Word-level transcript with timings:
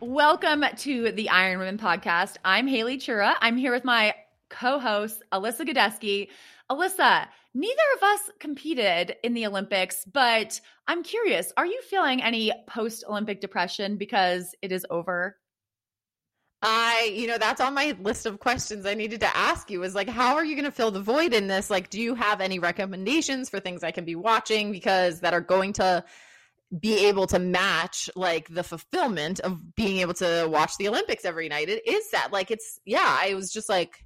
Welcome 0.00 0.64
to 0.76 1.10
the 1.10 1.28
Iron 1.28 1.58
Women 1.58 1.76
podcast. 1.76 2.36
I'm 2.44 2.68
Haley 2.68 2.98
Chura. 2.98 3.34
I'm 3.40 3.56
here 3.56 3.72
with 3.72 3.84
my 3.84 4.14
co-host 4.48 5.24
Alyssa 5.32 5.68
Godesky. 5.68 6.28
Alyssa, 6.70 7.26
neither 7.52 7.82
of 7.96 8.02
us 8.04 8.20
competed 8.38 9.16
in 9.24 9.34
the 9.34 9.44
Olympics, 9.44 10.04
but 10.04 10.60
I'm 10.86 11.02
curious, 11.02 11.52
are 11.56 11.66
you 11.66 11.82
feeling 11.82 12.22
any 12.22 12.52
post-Olympic 12.68 13.40
depression 13.40 13.96
because 13.96 14.54
it 14.62 14.70
is 14.70 14.86
over? 14.88 15.36
I, 16.62 17.12
you 17.12 17.26
know, 17.26 17.38
that's 17.38 17.60
on 17.60 17.74
my 17.74 17.96
list 18.00 18.24
of 18.24 18.38
questions 18.38 18.86
I 18.86 18.94
needed 18.94 19.18
to 19.20 19.36
ask 19.36 19.68
you 19.68 19.82
is 19.82 19.96
like, 19.96 20.08
how 20.08 20.36
are 20.36 20.44
you 20.44 20.54
going 20.54 20.64
to 20.64 20.70
fill 20.70 20.92
the 20.92 21.02
void 21.02 21.34
in 21.34 21.48
this? 21.48 21.70
Like, 21.70 21.90
do 21.90 22.00
you 22.00 22.14
have 22.14 22.40
any 22.40 22.60
recommendations 22.60 23.50
for 23.50 23.58
things 23.58 23.82
I 23.82 23.90
can 23.90 24.04
be 24.04 24.14
watching 24.14 24.70
because 24.70 25.20
that 25.22 25.34
are 25.34 25.40
going 25.40 25.72
to 25.74 26.04
be 26.80 27.06
able 27.06 27.26
to 27.26 27.38
match 27.38 28.10
like 28.14 28.48
the 28.48 28.62
fulfillment 28.62 29.40
of 29.40 29.74
being 29.74 29.98
able 29.98 30.14
to 30.14 30.46
watch 30.50 30.76
the 30.78 30.88
Olympics 30.88 31.24
every 31.24 31.48
night. 31.48 31.68
It 31.68 31.86
is 31.86 32.10
that 32.10 32.32
like 32.32 32.50
it's 32.50 32.78
yeah, 32.84 33.18
I 33.22 33.34
was 33.34 33.52
just 33.52 33.68
like 33.68 34.04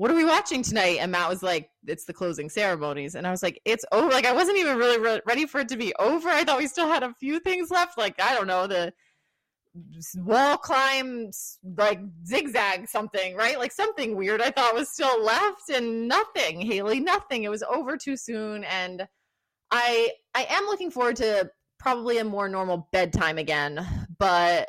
what 0.00 0.10
are 0.10 0.16
we 0.16 0.24
watching 0.24 0.62
tonight? 0.62 0.96
And 0.98 1.12
Matt 1.12 1.28
was 1.28 1.42
like, 1.42 1.68
it's 1.86 2.06
the 2.06 2.14
closing 2.14 2.48
ceremonies. 2.48 3.14
And 3.14 3.26
I 3.26 3.30
was 3.30 3.42
like, 3.42 3.60
it's 3.66 3.84
over. 3.92 4.08
Like, 4.08 4.24
I 4.24 4.32
wasn't 4.32 4.56
even 4.56 4.78
really 4.78 4.98
re- 4.98 5.20
ready 5.26 5.44
for 5.44 5.60
it 5.60 5.68
to 5.68 5.76
be 5.76 5.92
over. 5.98 6.30
I 6.30 6.42
thought 6.42 6.56
we 6.56 6.68
still 6.68 6.88
had 6.88 7.02
a 7.02 7.12
few 7.20 7.38
things 7.38 7.70
left. 7.70 7.98
Like, 7.98 8.18
I 8.18 8.34
don't 8.34 8.46
know, 8.46 8.66
the 8.66 8.94
wall 10.16 10.56
climb, 10.56 11.30
like 11.76 12.00
zigzag 12.24 12.88
something, 12.88 13.36
right? 13.36 13.58
Like 13.58 13.72
something 13.72 14.16
weird 14.16 14.40
I 14.40 14.50
thought 14.50 14.72
was 14.72 14.88
still 14.88 15.22
left 15.22 15.68
and 15.68 16.08
nothing, 16.08 16.62
Haley, 16.62 17.00
nothing. 17.00 17.42
It 17.42 17.50
was 17.50 17.62
over 17.62 17.98
too 17.98 18.16
soon. 18.16 18.64
And 18.64 19.06
I, 19.70 20.12
I 20.34 20.46
am 20.48 20.64
looking 20.64 20.90
forward 20.90 21.16
to 21.16 21.50
probably 21.80 22.18
a 22.18 22.24
more 22.24 22.48
normal 22.48 22.88
bedtime 22.92 23.38
again. 23.38 24.06
But 24.18 24.68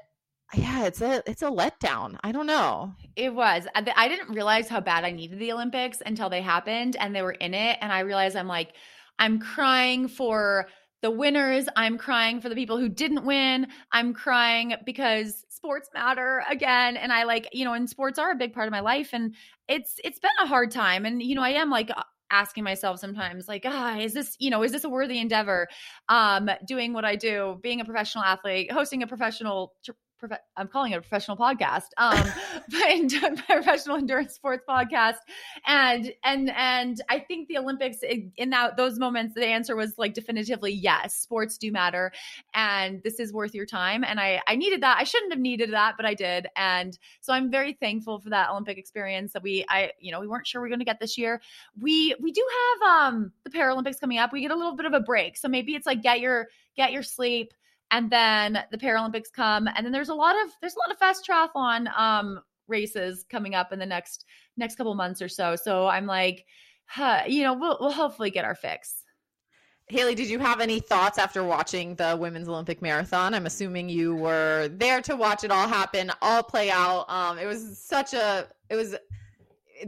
yeah, 0.54 0.86
it's 0.86 1.02
a 1.02 1.22
it's 1.30 1.44
a 1.44 1.50
letdown. 1.50 2.18
I 2.23 2.31
don't 2.31 2.48
know. 2.48 2.94
It 3.16 3.34
was. 3.34 3.68
I 3.76 4.08
didn't 4.08 4.34
realize 4.34 4.68
how 4.68 4.80
bad 4.80 5.03
I 5.03 5.12
needed 5.12 5.38
the 5.38 5.52
Olympics 5.52 6.02
until 6.06 6.30
they 6.30 6.42
happened 6.42 6.95
and 7.00 7.16
they 7.16 7.22
were 7.22 7.31
in 7.31 7.53
it, 7.53 7.78
and 7.81 7.92
I 7.92 8.00
realized 8.00 8.36
I'm 8.36 8.48
like, 8.48 8.73
I'm 9.20 9.40
crying 9.40 10.08
for 10.08 10.68
the 11.02 11.12
winners. 11.12 11.66
I'm 11.76 11.98
crying 11.98 12.42
for 12.42 12.50
the 12.50 12.56
people 12.56 12.78
who 12.78 12.90
didn't 12.90 13.25
win. 13.25 13.68
I'm 13.92 14.14
crying 14.14 14.75
because 14.86 15.46
sports 15.50 15.90
matter 15.94 16.44
again. 16.50 16.98
And 16.98 17.12
I 17.12 17.23
like, 17.23 17.48
you 17.53 17.66
know, 17.66 17.73
and 17.73 17.90
sports 17.90 18.20
are 18.20 18.31
a 18.31 18.36
big 18.36 18.53
part 18.53 18.68
of 18.68 18.72
my 18.72 18.80
life. 18.80 19.09
And 19.14 19.36
it's 19.68 19.96
it's 20.03 20.20
been 20.20 20.31
a 20.42 20.48
hard 20.48 20.72
time. 20.72 21.06
And, 21.06 21.22
you 21.22 21.36
know, 21.36 21.44
I 21.44 21.52
am 21.52 21.70
like 21.70 21.90
asking 22.32 22.64
myself 22.64 23.00
sometimes 23.00 23.48
like 23.48 23.64
ah 23.66 23.98
is 23.98 24.14
this 24.14 24.36
you 24.40 24.50
know 24.50 24.64
is 24.64 24.72
this 24.72 24.84
a 24.84 24.90
worthy 24.90 25.20
endeavor? 25.20 25.68
Um 26.10 26.50
doing 26.66 26.94
what 26.94 27.06
i 27.06 27.16
do 27.16 27.60
being 27.62 27.82
a 27.82 27.86
professional 27.86 28.24
athlete 28.24 28.72
hosting 28.72 29.04
a 29.04 29.08
professional 29.08 29.74
prof- 30.22 30.40
I'm 30.56 30.68
calling 30.68 30.94
it 30.94 30.98
a 30.98 31.02
professional 31.02 31.36
podcast, 31.36 31.88
um, 31.98 32.16
but 32.70 33.46
professional 33.46 33.98
endurance 33.98 34.34
sports 34.34 34.64
podcast, 34.68 35.18
and 35.68 36.14
and 36.24 36.52
and 36.56 37.02
I 37.10 37.20
think 37.20 37.48
the 37.48 37.58
Olympics 37.58 37.98
in 38.38 38.50
that 38.52 38.78
those 38.78 39.00
moments, 39.00 39.36
the 39.36 39.46
answer 39.46 39.76
was 39.76 39.96
like 39.98 40.14
definitively 40.14 40.72
yes, 40.72 41.16
sports 41.16 41.58
do 41.58 41.72
matter, 41.72 42.12
and 42.54 43.02
this 43.04 43.20
is 43.20 43.34
worth 43.34 43.54
your 43.54 43.66
time, 43.66 44.04
and 44.04 44.20
I 44.20 44.42
I 44.48 44.56
needed 44.56 44.81
that. 44.81 44.98
I 44.98 45.04
shouldn't 45.04 45.34
have 45.34 45.42
needed 45.42 45.74
that, 45.74 45.96
but 45.98 46.06
I 46.06 46.14
did, 46.14 46.48
and 46.56 46.98
so 47.20 47.34
I'm 47.34 47.52
very 47.52 47.74
thankful 47.74 48.20
for 48.20 48.30
that 48.30 48.50
Olympic 48.50 48.78
experience 48.78 49.34
that 49.34 49.44
we 49.44 49.66
I 49.68 49.92
you 50.00 50.12
know 50.12 50.20
we 50.20 50.28
weren't 50.28 50.48
sure 50.48 50.62
we 50.62 50.68
are 50.68 50.70
going 50.70 50.80
to 50.80 50.86
get 50.86 51.00
this 51.00 51.18
year. 51.18 51.42
We 51.81 52.16
we 52.22 52.31
do 52.31 52.46
have 52.80 53.10
um 53.10 53.31
the 53.44 53.50
Paralympics 53.50 54.00
coming 54.00 54.20
up. 54.20 54.31
We 54.31 54.42
get 54.42 54.52
a 54.52 54.56
little 54.56 54.76
bit 54.76 54.86
of 54.86 54.94
a 54.94 55.00
break, 55.00 55.38
so 55.38 55.48
maybe 55.48 55.76
it's 55.76 55.86
like 55.86 56.02
get 56.02 56.20
your 56.20 56.48
get 56.76 56.92
your 56.92 57.04
sleep 57.04 57.54
and 57.91 58.09
then 58.09 58.63
the 58.72 58.78
Paralympics 58.78 59.31
come, 59.31 59.68
and 59.75 59.85
then 59.85 59.91
there's 59.91 60.09
a 60.09 60.16
lot 60.16 60.35
of 60.44 60.52
there's 60.62 60.75
a 60.75 60.79
lot 60.79 60.91
of 60.91 60.97
fast 60.97 61.28
triathlon 61.28 61.96
um, 61.97 62.40
races 62.68 63.25
coming 63.29 63.53
up 63.53 63.72
in 63.72 63.79
the 63.79 63.85
next 63.85 64.25
next 64.57 64.75
couple 64.75 64.96
months 64.96 65.22
or 65.22 65.29
so. 65.29 65.56
So 65.56 65.88
I'm 65.88 66.06
like, 66.06 66.46
huh, 66.85 67.24
you 67.28 67.44
know, 67.44 67.53
we'll 67.53 67.78
we'll 67.80 67.91
hopefully 67.91 68.31
get 68.31 68.46
our 68.46 68.56
fix. 68.56 69.03
Haley, 69.88 70.16
did 70.16 70.30
you 70.30 70.40
have 70.40 70.62
any 70.62 70.80
thoughts 70.80 71.18
after 71.18 71.44
watching 71.44 71.96
the 71.96 72.16
women's 72.18 72.47
Olympic 72.47 72.81
marathon? 72.81 73.34
I'm 73.34 73.46
assuming 73.46 73.90
you 73.90 74.16
were 74.16 74.69
there 74.72 75.01
to 75.01 75.18
watch 75.18 75.44
it 75.44 75.51
all 75.51 75.68
happen, 75.68 76.09
all 76.22 76.41
play 76.44 76.72
out. 76.72 77.09
Um, 77.09 77.38
it 77.38 77.46
was 77.46 77.78
such 77.78 78.13
a, 78.13 78.47
it 78.69 78.78
was 78.78 78.96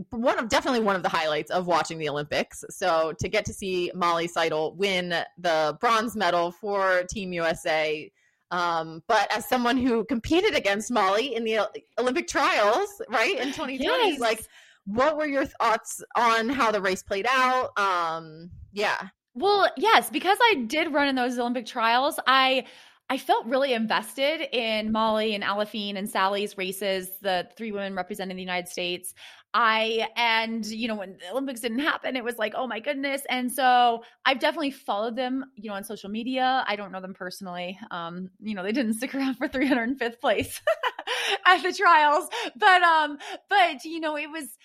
one 0.10 0.40
of 0.40 0.50
definitely 0.50 0.82
one 0.82 0.96
of 0.96 1.04
the 1.04 1.10
highlights 1.10 1.52
of 1.52 1.68
watching 1.68 1.98
the 1.98 2.10
Olympics. 2.10 2.64
So 2.70 3.14
to 3.20 3.30
get 3.30 3.46
to 3.46 3.54
see 3.54 3.92
Molly 3.94 4.28
Seidel 4.28 4.76
win 4.76 5.16
the 5.38 5.78
bronze 5.80 6.16
medal 6.16 6.52
for 6.52 7.04
Team 7.10 7.34
USA. 7.34 8.12
Um, 8.52 9.02
but 9.08 9.36
as 9.36 9.48
someone 9.50 9.78
who 9.78 10.06
competed 10.06 10.56
against 10.56 10.92
Molly 10.92 11.36
in 11.36 11.44
the 11.44 11.68
Olympic 11.98 12.28
trials, 12.28 13.02
right 13.10 13.38
in 13.38 13.48
2020, 13.48 13.80
yes. 13.80 14.20
like 14.20 14.46
what 14.86 15.18
were 15.18 15.28
your 15.28 15.46
thoughts 15.46 16.04
on 16.16 16.50
how 16.50 16.72
the 16.72 16.82
race 16.82 17.04
played 17.04 17.26
out? 17.28 17.78
Um, 17.80 18.52
yeah. 18.72 19.08
Well, 19.34 19.70
yes, 19.78 20.10
because 20.10 20.38
I 20.42 20.66
did 20.68 20.94
run 20.94 21.08
in 21.08 21.16
those 21.16 21.40
Olympic 21.40 21.66
trials, 21.66 22.20
I 22.28 22.66
I 23.10 23.18
felt 23.18 23.46
really 23.46 23.74
invested 23.74 24.48
in 24.56 24.92
Molly 24.92 25.36
and 25.36 25.44
Aliphine 25.44 25.98
and 25.98 26.10
Sally's 26.10 26.58
races, 26.58 27.10
the 27.22 27.48
three 27.58 27.72
women 27.72 27.96
representing 27.96 28.38
the 28.38 28.42
United 28.42 28.70
States. 28.70 29.14
I 29.54 30.08
and 30.16 30.66
you 30.66 30.88
know 30.88 30.96
when 30.96 31.18
the 31.20 31.32
Olympics 31.32 31.62
didn't 31.62 31.80
happen, 31.80 32.16
it 32.16 32.24
was 32.24 32.38
like, 32.38 32.54
oh 32.56 32.68
my 32.68 32.80
goodness. 32.80 33.22
And 33.30 33.52
so 33.52 34.04
I've 34.26 34.40
definitely 34.40 34.72
followed 34.72 35.16
them, 35.16 35.46
you 35.56 35.70
know, 35.70 35.76
on 35.76 35.84
social 35.84 36.10
media. 36.10 36.64
I 36.68 36.76
don't 36.76 36.92
know 36.92 37.02
them 37.02 37.14
personally. 37.14 37.78
Um, 37.92 38.30
you 38.42 38.56
know, 38.56 38.64
they 38.64 38.72
didn't 38.72 38.94
stick 38.96 39.14
around 39.14 39.36
for 39.36 39.48
305th 39.48 40.20
place 40.20 40.60
at 41.46 41.62
the 41.62 41.74
trials, 41.74 42.28
but 42.56 42.82
um, 42.82 43.18
but 43.50 43.84
you 43.86 44.00
know, 44.00 44.18
it 44.18 44.30
was 44.30 44.58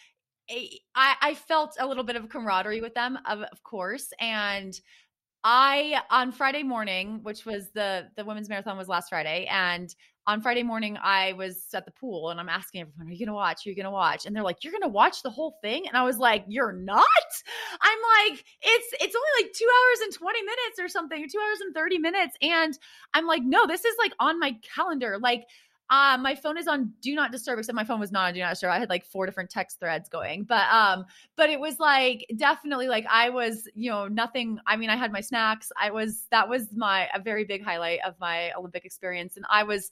a, 0.51 0.81
I, 0.95 1.15
I 1.21 1.35
felt 1.35 1.77
a 1.79 1.87
little 1.87 2.05
bit 2.05 2.17
of 2.17 2.29
camaraderie 2.31 2.81
with 2.81 2.95
them, 2.95 3.19
of, 3.27 3.41
of 3.41 3.63
course, 3.63 4.13
and 4.19 4.79
I 5.45 6.01
on 6.11 6.33
Friday 6.33 6.63
morning, 6.63 7.21
which 7.23 7.45
was 7.45 7.69
the 7.71 8.09
the 8.17 8.25
women's 8.25 8.49
marathon 8.49 8.77
was 8.77 8.89
last 8.89 9.11
Friday, 9.11 9.47
and 9.51 9.95
on 10.29 10.43
Friday 10.43 10.63
morning 10.63 10.99
I 11.03 11.33
was 11.33 11.65
at 11.73 11.87
the 11.87 11.91
pool 11.91 12.29
and 12.29 12.39
I'm 12.39 12.51
asking 12.51 12.83
everyone, 12.83 13.09
"Are 13.09 13.13
you 13.13 13.25
gonna 13.25 13.35
watch? 13.35 13.67
Are 13.67 13.71
you 13.71 13.75
gonna 13.75 13.91
watch?" 13.91 14.27
And 14.27 14.37
they're 14.37 14.43
like, 14.43 14.63
"You're 14.63 14.75
gonna 14.75 14.87
watch 14.87 15.23
the 15.23 15.31
whole 15.31 15.59
thing?" 15.63 15.89
And 15.89 15.97
I 15.97 16.03
was 16.05 16.19
like, 16.19 16.45
"You're 16.47 16.73
not." 16.73 17.07
I'm 17.81 17.99
like, 18.29 18.45
"It's 18.61 18.93
it's 19.01 19.17
only 19.17 19.43
like 19.43 19.53
two 19.55 19.67
hours 19.67 20.01
and 20.03 20.13
twenty 20.13 20.43
minutes 20.43 20.79
or 20.79 20.89
something, 20.89 21.25
or 21.25 21.27
two 21.27 21.39
hours 21.41 21.61
and 21.63 21.75
thirty 21.75 21.99
minutes," 21.99 22.37
and 22.43 22.79
I'm 23.15 23.27
like, 23.27 23.43
"No, 23.43 23.67
this 23.67 23.87
is 23.87 23.97
like 23.99 24.13
on 24.21 24.39
my 24.39 24.57
calendar, 24.75 25.19
like." 25.19 25.47
Um, 25.91 26.21
my 26.23 26.35
phone 26.35 26.59
is 26.59 26.69
on 26.69 26.93
do 27.01 27.15
not 27.15 27.33
disturb, 27.33 27.59
except 27.59 27.75
my 27.75 27.83
phone 27.83 27.99
was 27.99 28.13
not 28.13 28.29
on 28.29 28.35
do 28.35 28.41
not 28.41 28.51
disturb. 28.51 28.73
I 28.73 28.79
had 28.79 28.91
like 28.91 29.07
four 29.07 29.25
different 29.25 29.49
text 29.49 29.81
threads 29.81 30.11
going, 30.11 30.45
but 30.45 30.69
um, 30.71 31.07
but 31.35 31.49
it 31.49 31.59
was 31.59 31.81
like 31.81 32.27
definitely 32.37 32.89
like 32.89 33.07
I 33.11 33.31
was, 33.31 33.67
you 33.75 33.91
know, 33.91 34.07
nothing. 34.07 34.59
I 34.67 34.77
mean, 34.77 34.91
I 34.91 34.97
had 34.97 35.13
my 35.13 35.23
snacks. 35.23 35.73
I 35.81 35.91
was 35.91 36.27
that 36.31 36.47
was 36.47 36.67
my 36.75 37.09
a 37.15 37.19
very 37.19 37.47
big 37.47 37.65
highlight 37.65 38.01
of 38.07 38.21
my 38.21 38.53
Olympic 38.53 38.85
experience, 38.85 39.39
and 39.39 39.47
I 39.49 39.63
was, 39.63 39.91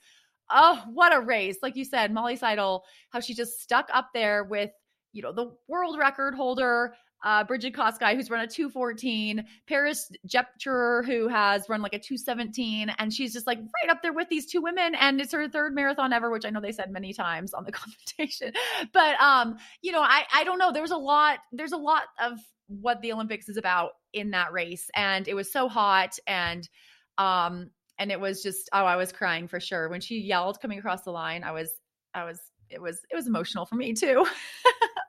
oh, 0.51 0.83
what 0.93 1.15
a 1.15 1.21
race! 1.21 1.57
Like 1.63 1.77
you 1.77 1.85
said, 1.85 2.13
Molly 2.13 2.37
Seidel, 2.37 2.85
how 3.11 3.21
she 3.21 3.35
just 3.35 3.61
stuck 3.61 3.89
up 3.93 4.11
there 4.15 4.45
with 4.45 4.71
you 5.13 5.23
know 5.23 5.33
the 5.33 5.53
world 5.69 5.99
record 5.99 6.35
holder 6.35 6.95
uh, 7.25 7.45
Brigid 7.45 7.75
Kosgei, 7.75 8.15
who's 8.15 8.31
run 8.31 8.45
a 8.45 8.47
214, 8.47 9.45
Peres 9.67 10.11
Jepchirchir, 10.29 11.05
who 11.05 11.29
has 11.29 11.69
run 11.69 11.83
like 11.83 11.95
a 11.95 11.99
217, 11.99 12.91
and 12.99 13.13
she's 13.13 13.33
just 13.33 13.47
like 13.47 13.59
right 13.59 13.91
up 13.91 14.03
there 14.03 14.13
with 14.13 14.29
these 14.29 14.47
two 14.47 14.61
women. 14.63 14.95
And 14.95 15.21
it's 15.21 15.33
her 15.33 15.49
third 15.49 15.75
marathon 15.75 16.13
ever, 16.13 16.31
which 16.31 16.45
I 16.45 16.51
know 16.51 16.61
they 16.61 16.73
said 16.73 16.93
many 16.93 17.13
times 17.13 17.55
on 17.55 17.65
the 17.65 17.73
competition. 17.73 18.53
But 18.93 19.21
um, 19.21 19.57
you 19.83 19.93
know, 19.93 20.03
I 20.03 20.25
I 20.33 20.45
don't 20.45 20.59
know. 20.59 20.73
There's 20.73 20.91
a 20.91 20.97
lot, 20.97 21.39
there's 21.53 21.73
a 21.73 21.79
lot 21.79 22.05
of 22.23 22.39
what 22.69 23.01
the 23.01 23.13
Olympics 23.13 23.49
is 23.49 23.57
about 23.57 23.93
in 24.13 24.31
that 24.31 24.53
race. 24.53 24.89
And 24.95 25.27
it 25.27 25.35
was 25.35 25.51
so 25.53 25.69
hot 25.69 26.19
and 26.27 26.69
um 27.19 27.71
and 27.99 28.11
it 28.11 28.21
was 28.21 28.43
just 28.43 28.69
oh, 28.73 28.85
I 28.85 28.97
was 28.97 29.13
crying 29.13 29.49
for 29.49 29.61
sure. 29.61 29.89
When 29.89 30.01
she 30.01 30.19
yelled 30.21 30.61
coming 30.61 30.79
across 30.79 31.03
the 31.03 31.13
line, 31.13 31.45
I 31.45 31.53
was 31.53 31.71
I 32.15 32.25
was 32.25 32.41
it 32.71 32.81
was 32.81 33.01
it 33.11 33.17
was 33.17 33.27
emotional 33.27 33.67
for 33.67 33.77
me 33.77 33.93
too. 33.93 34.27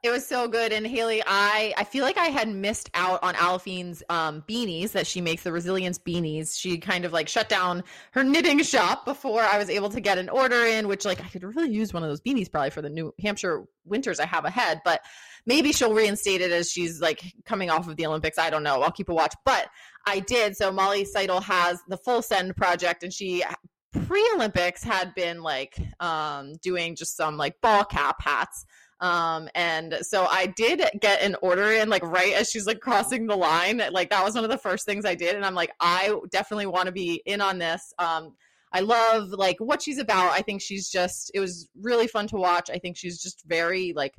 It 0.04 0.12
was 0.12 0.25
so 0.25 0.48
good. 0.48 0.72
And 0.72 0.86
Haley, 0.86 1.24
I 1.25 1.74
I 1.75 1.84
feel 1.84 2.04
like 2.04 2.18
I 2.18 2.28
had 2.28 2.48
missed 2.48 2.89
out 2.94 3.22
on 3.24 3.34
Aliphine's 3.34 4.04
um, 4.10 4.44
beanies 4.48 4.92
that 4.92 5.07
she 5.07 5.22
makes, 5.22 5.44
the 5.44 5.51
resilience 5.51 5.98
beanies. 5.98 6.57
She 6.57 6.78
kind 6.78 7.04
of 7.04 7.13
like 7.13 7.28
shut 7.28 7.50
down 7.50 7.84
her 8.12 8.24
knitting 8.24 8.62
shop 8.63 9.06
before 9.06 9.42
I 9.42 9.57
was 9.57 9.69
able 9.69 9.89
to 9.89 10.00
get 10.00 10.18
an 10.18 10.30
order 10.30 10.66
in, 10.66 10.88
which 10.88 11.04
like 11.04 11.19
I 11.19 11.28
could 11.28 11.44
really 11.44 11.72
use 11.72 11.94
one 11.94 12.04
of 12.04 12.10
those 12.10 12.22
beanies 12.22 12.50
probably 12.50 12.69
for 12.69 12.81
the 12.81 12.89
New 12.89 13.13
Hampshire 13.19 13.66
winters 13.86 14.19
I 14.19 14.28
have 14.28 14.45
ahead. 14.45 14.81
But 14.86 15.01
maybe 15.45 15.72
she'll 15.72 15.94
reinstate 15.94 16.42
it 16.42 16.51
as 16.51 16.72
she's 16.72 17.01
like 17.01 17.22
coming 17.45 17.69
off 17.69 17.88
of 17.88 17.95
the 17.95 18.06
Olympics. 18.06 18.38
I 18.38 18.51
don't 18.51 18.63
know. 18.63 18.81
I'll 18.84 18.92
keep 18.92 19.10
a 19.10 19.13
watch. 19.13 19.34
But 19.45 19.68
I 20.07 20.19
did. 20.21 20.56
So 20.56 20.71
Molly 20.71 21.04
Seidel 21.04 21.42
has 21.42 21.81
the 21.89 21.98
Full 21.98 22.21
Send 22.21 22.56
project, 22.56 23.04
and 23.04 23.12
she 23.13 23.44
pre-Olympics 23.92 24.83
had 24.83 25.13
been 25.15 25.44
like 25.44 25.77
um, 26.00 26.54
doing 26.63 26.95
just 26.95 27.18
some 27.18 27.36
like 27.38 27.59
ball 27.62 27.83
cap 27.83 28.15
hats. 28.21 28.65
Um, 29.00 29.48
and 29.54 30.00
so 30.01 30.25
I 30.25 30.48
did 30.48 30.81
get 31.00 31.21
an 31.21 31.36
order 31.42 31.71
in 31.71 31.89
like 31.89 32.04
right 32.04 32.33
as 32.33 32.50
she's 32.50 32.65
like 32.65 32.80
crossing 32.80 33.27
the 33.27 33.36
line. 33.36 33.81
Like 33.92 34.09
that 34.09 34.24
was 34.24 34.33
one 34.33 34.44
of 34.44 34.50
the 34.50 34.57
first 34.57 34.86
things 34.86 35.06
I 35.06 35.13
did. 35.13 35.36
And 35.36 35.45
I'm 35.45 35.56
like, 35.56 35.71
I 35.80 36.15
definitely 36.31 36.65
want 36.65 36.88
to 36.88 36.92
be 36.92 37.21
in 37.25 37.42
on 37.42 37.60
this. 37.60 37.94
Um, 38.00 38.36
I 38.71 38.80
love 38.80 39.30
like 39.30 39.57
what 39.60 39.81
she's 39.81 40.00
about. 40.00 40.31
I 40.31 40.42
think 40.42 40.62
she's 40.62 40.89
just, 40.89 41.31
it 41.33 41.39
was 41.39 41.69
really 41.80 42.07
fun 42.07 42.27
to 42.27 42.38
watch. 42.38 42.69
I 42.71 42.80
think 42.80 42.98
she's 42.98 43.21
just 43.21 43.44
very 43.45 43.94
like 43.95 44.15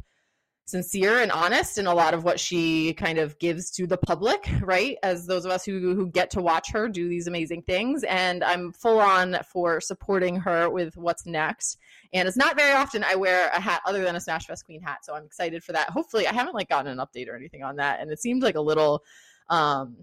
sincere 0.69 1.21
and 1.21 1.33
honest 1.33 1.79
in 1.79 1.87
a 1.87 1.95
lot 1.95 2.13
of 2.13 2.25
what 2.25 2.39
she 2.39 2.93
kind 2.93 3.19
of 3.19 3.39
gives 3.39 3.71
to 3.71 3.87
the 3.87 3.97
public, 3.97 4.51
right? 4.61 4.99
As 5.03 5.27
those 5.27 5.47
of 5.47 5.51
us 5.51 5.65
who 5.65 5.95
who 5.95 6.09
get 6.09 6.31
to 6.31 6.43
watch 6.43 6.71
her 6.73 6.89
do 6.89 7.09
these 7.09 7.27
amazing 7.27 7.63
things 7.63 8.05
and 8.05 8.45
I'm 8.45 8.73
full 8.73 9.01
on 9.01 9.39
for 9.51 9.81
supporting 9.81 10.37
her 10.41 10.69
with 10.69 10.97
what's 10.97 11.25
next. 11.25 11.79
And 12.13 12.29
it's 12.29 12.37
not 12.37 12.55
very 12.55 12.73
often 12.73 13.03
I 13.03 13.15
wear 13.15 13.49
a 13.49 13.61
hat 13.61 13.81
other 13.87 14.05
than 14.05 14.15
a 14.17 14.21
Smash 14.21 14.47
Fest 14.47 14.67
Queen 14.67 14.83
hat, 14.83 15.05
so 15.05 15.15
I'm 15.15 15.25
excited 15.25 15.65
for 15.65 15.73
that. 15.73 15.89
Hopefully, 15.89 16.27
I 16.27 16.35
haven't 16.35 16.55
like 16.55 16.69
gotten 16.69 16.91
an 16.93 16.99
update 16.99 17.29
or 17.29 17.37
anything 17.37 17.63
on 17.63 17.77
that 17.77 18.01
and 18.01 18.11
it 18.11 18.21
seemed 18.21 18.43
like 18.43 18.57
a 18.57 18.61
little 18.61 19.03
um 19.49 19.97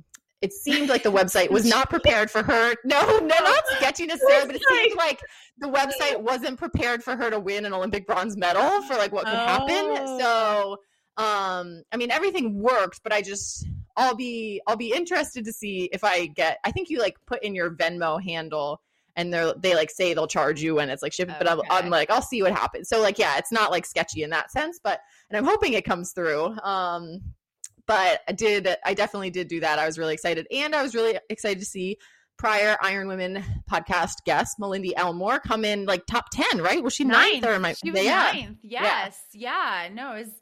it 0.46 0.54
seemed 0.54 0.90
like 0.90 1.02
the 1.02 1.12
website 1.12 1.50
was 1.50 1.66
not 1.66 1.90
prepared 1.90 2.30
for 2.30 2.44
her. 2.44 2.76
No, 2.86 3.18
no, 3.18 3.26
not 3.26 3.64
sketchy 3.78 4.06
necessarily, 4.06 4.46
but 4.46 4.56
it 4.58 4.62
seemed 4.70 4.96
like 4.96 5.20
the 5.58 5.68
website 5.68 6.22
wasn't 6.22 6.60
prepared 6.60 7.04
for 7.04 7.16
her 7.16 7.32
to 7.32 7.40
win 7.40 7.66
an 7.66 7.74
Olympic 7.74 8.06
bronze 8.06 8.38
medal 8.38 8.84
for 8.84 8.94
like 8.96 9.12
what 9.12 9.26
could 9.26 9.34
happen. 9.34 9.68
Oh. 9.72 10.20
So, 11.18 11.24
um, 11.24 11.82
I 11.92 11.98
mean, 11.98 12.12
everything 12.12 12.60
worked, 12.60 13.02
but 13.04 13.12
I 13.12 13.24
just, 13.24 13.66
I'll 13.98 14.16
be, 14.16 14.62
I'll 14.68 14.76
be 14.76 14.92
interested 14.92 15.46
to 15.46 15.52
see 15.52 15.90
if 15.92 16.04
I 16.04 16.28
get. 16.28 16.60
I 16.64 16.72
think 16.72 16.90
you 16.90 17.00
like 17.00 17.16
put 17.26 17.44
in 17.44 17.56
your 17.56 17.72
Venmo 17.72 18.22
handle. 18.22 18.82
And 19.18 19.34
they're 19.34 19.54
they 19.58 19.76
like 19.76 19.90
say 19.90 20.14
they'll 20.14 20.28
charge 20.28 20.62
you 20.62 20.76
when 20.76 20.90
it's 20.90 21.02
like 21.02 21.14
shipping, 21.14 21.36
but 21.40 21.50
I'm, 21.50 21.62
I'm 21.70 21.90
like 21.90 22.12
I'll 22.12 22.22
see 22.22 22.42
what 22.42 22.52
happens. 22.52 22.90
So 22.90 23.02
like 23.02 23.18
yeah, 23.18 23.38
it's 23.38 23.52
not 23.52 23.72
like 23.72 23.86
sketchy 23.86 24.24
in 24.24 24.30
that 24.32 24.52
sense, 24.52 24.78
but 24.84 25.00
and 25.30 25.38
I'm 25.38 25.46
hoping 25.46 25.72
it 25.72 25.86
comes 25.86 26.12
through. 26.12 26.48
Um, 26.60 27.22
but 27.88 28.22
I 28.28 28.32
did 28.32 28.68
I 28.84 28.94
definitely 28.94 29.30
did 29.30 29.48
do 29.48 29.60
that. 29.62 29.80
I 29.80 29.86
was 29.86 29.98
really 29.98 30.14
excited, 30.14 30.48
and 30.52 30.76
I 30.76 30.82
was 30.82 30.96
really 30.96 31.18
excited 31.30 31.60
to 31.60 31.66
see 31.66 31.98
prior 32.38 32.78
Iron 32.82 33.08
Women 33.08 33.44
podcast 33.70 34.24
guest 34.26 34.58
Malindi 34.60 34.92
Elmore 34.96 35.40
come 35.40 35.64
in 35.64 35.86
like 35.86 36.06
top 36.06 36.30
ten. 36.32 36.62
Right? 36.62 36.84
Was 36.84 36.94
she 36.94 37.04
ninth, 37.04 37.46
or 37.46 37.52
am 37.52 37.66
I? 37.66 37.74
She 37.74 37.92
was 37.92 38.04
yeah. 38.04 38.32
ninth. 38.34 38.58
Yes. 38.62 39.20
Yeah. 39.34 39.90
No, 39.94 40.16
it 40.16 40.26
was 40.26 40.34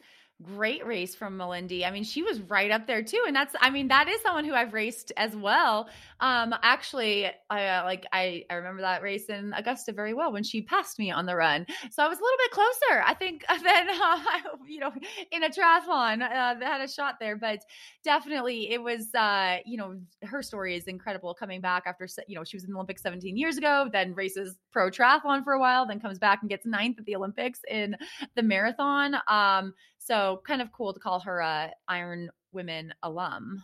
great 0.43 0.85
race 0.85 1.15
from 1.15 1.37
Malindi. 1.37 1.85
I 1.85 1.91
mean, 1.91 2.03
she 2.03 2.21
was 2.21 2.41
right 2.41 2.71
up 2.71 2.87
there 2.87 3.01
too. 3.03 3.23
And 3.25 3.35
that's, 3.35 3.55
I 3.61 3.69
mean, 3.69 3.87
that 3.87 4.07
is 4.07 4.21
someone 4.21 4.45
who 4.45 4.53
I've 4.53 4.73
raced 4.73 5.11
as 5.17 5.35
well. 5.35 5.89
Um, 6.19 6.53
actually, 6.61 7.27
I 7.49 7.67
uh, 7.67 7.83
like, 7.83 8.05
I, 8.13 8.45
I 8.49 8.55
remember 8.55 8.81
that 8.81 9.01
race 9.01 9.25
in 9.25 9.53
Augusta 9.53 9.93
very 9.93 10.13
well 10.13 10.31
when 10.31 10.43
she 10.43 10.61
passed 10.61 10.99
me 10.99 11.11
on 11.11 11.25
the 11.25 11.35
run. 11.35 11.65
So 11.91 12.03
I 12.03 12.07
was 12.07 12.19
a 12.19 12.21
little 12.21 12.37
bit 12.37 12.51
closer, 12.51 13.03
I 13.05 13.13
think, 13.13 13.45
than, 13.63 13.89
uh, 13.89 14.19
you 14.67 14.79
know, 14.79 14.91
in 15.31 15.43
a 15.43 15.49
triathlon 15.49 16.21
uh, 16.21 16.59
that 16.59 16.63
had 16.63 16.81
a 16.81 16.87
shot 16.87 17.15
there. 17.19 17.35
But 17.35 17.59
definitely 18.03 18.71
it 18.71 18.81
was, 18.81 19.13
uh, 19.15 19.57
you 19.65 19.77
know, 19.77 19.99
her 20.23 20.41
story 20.41 20.75
is 20.75 20.85
incredible 20.85 21.33
coming 21.33 21.61
back 21.61 21.83
after, 21.85 22.07
you 22.27 22.35
know, 22.35 22.43
she 22.43 22.57
was 22.57 22.63
in 22.63 22.71
the 22.71 22.75
Olympics 22.75 23.01
17 23.01 23.37
years 23.37 23.57
ago, 23.57 23.89
then 23.91 24.13
races 24.13 24.57
pro 24.71 24.89
triathlon 24.89 25.43
for 25.43 25.53
a 25.53 25.59
while, 25.59 25.85
then 25.85 25.99
comes 25.99 26.19
back 26.19 26.39
and 26.41 26.49
gets 26.49 26.65
ninth 26.65 26.99
at 26.99 27.05
the 27.05 27.15
Olympics 27.15 27.61
in 27.69 27.95
the 28.35 28.43
marathon. 28.43 29.15
Um, 29.27 29.73
so 30.03 30.41
kind 30.45 30.61
of 30.61 30.71
cool 30.71 30.93
to 30.93 30.99
call 30.99 31.19
her 31.21 31.39
a 31.39 31.71
Iron 31.87 32.29
Women 32.51 32.93
alum. 33.03 33.63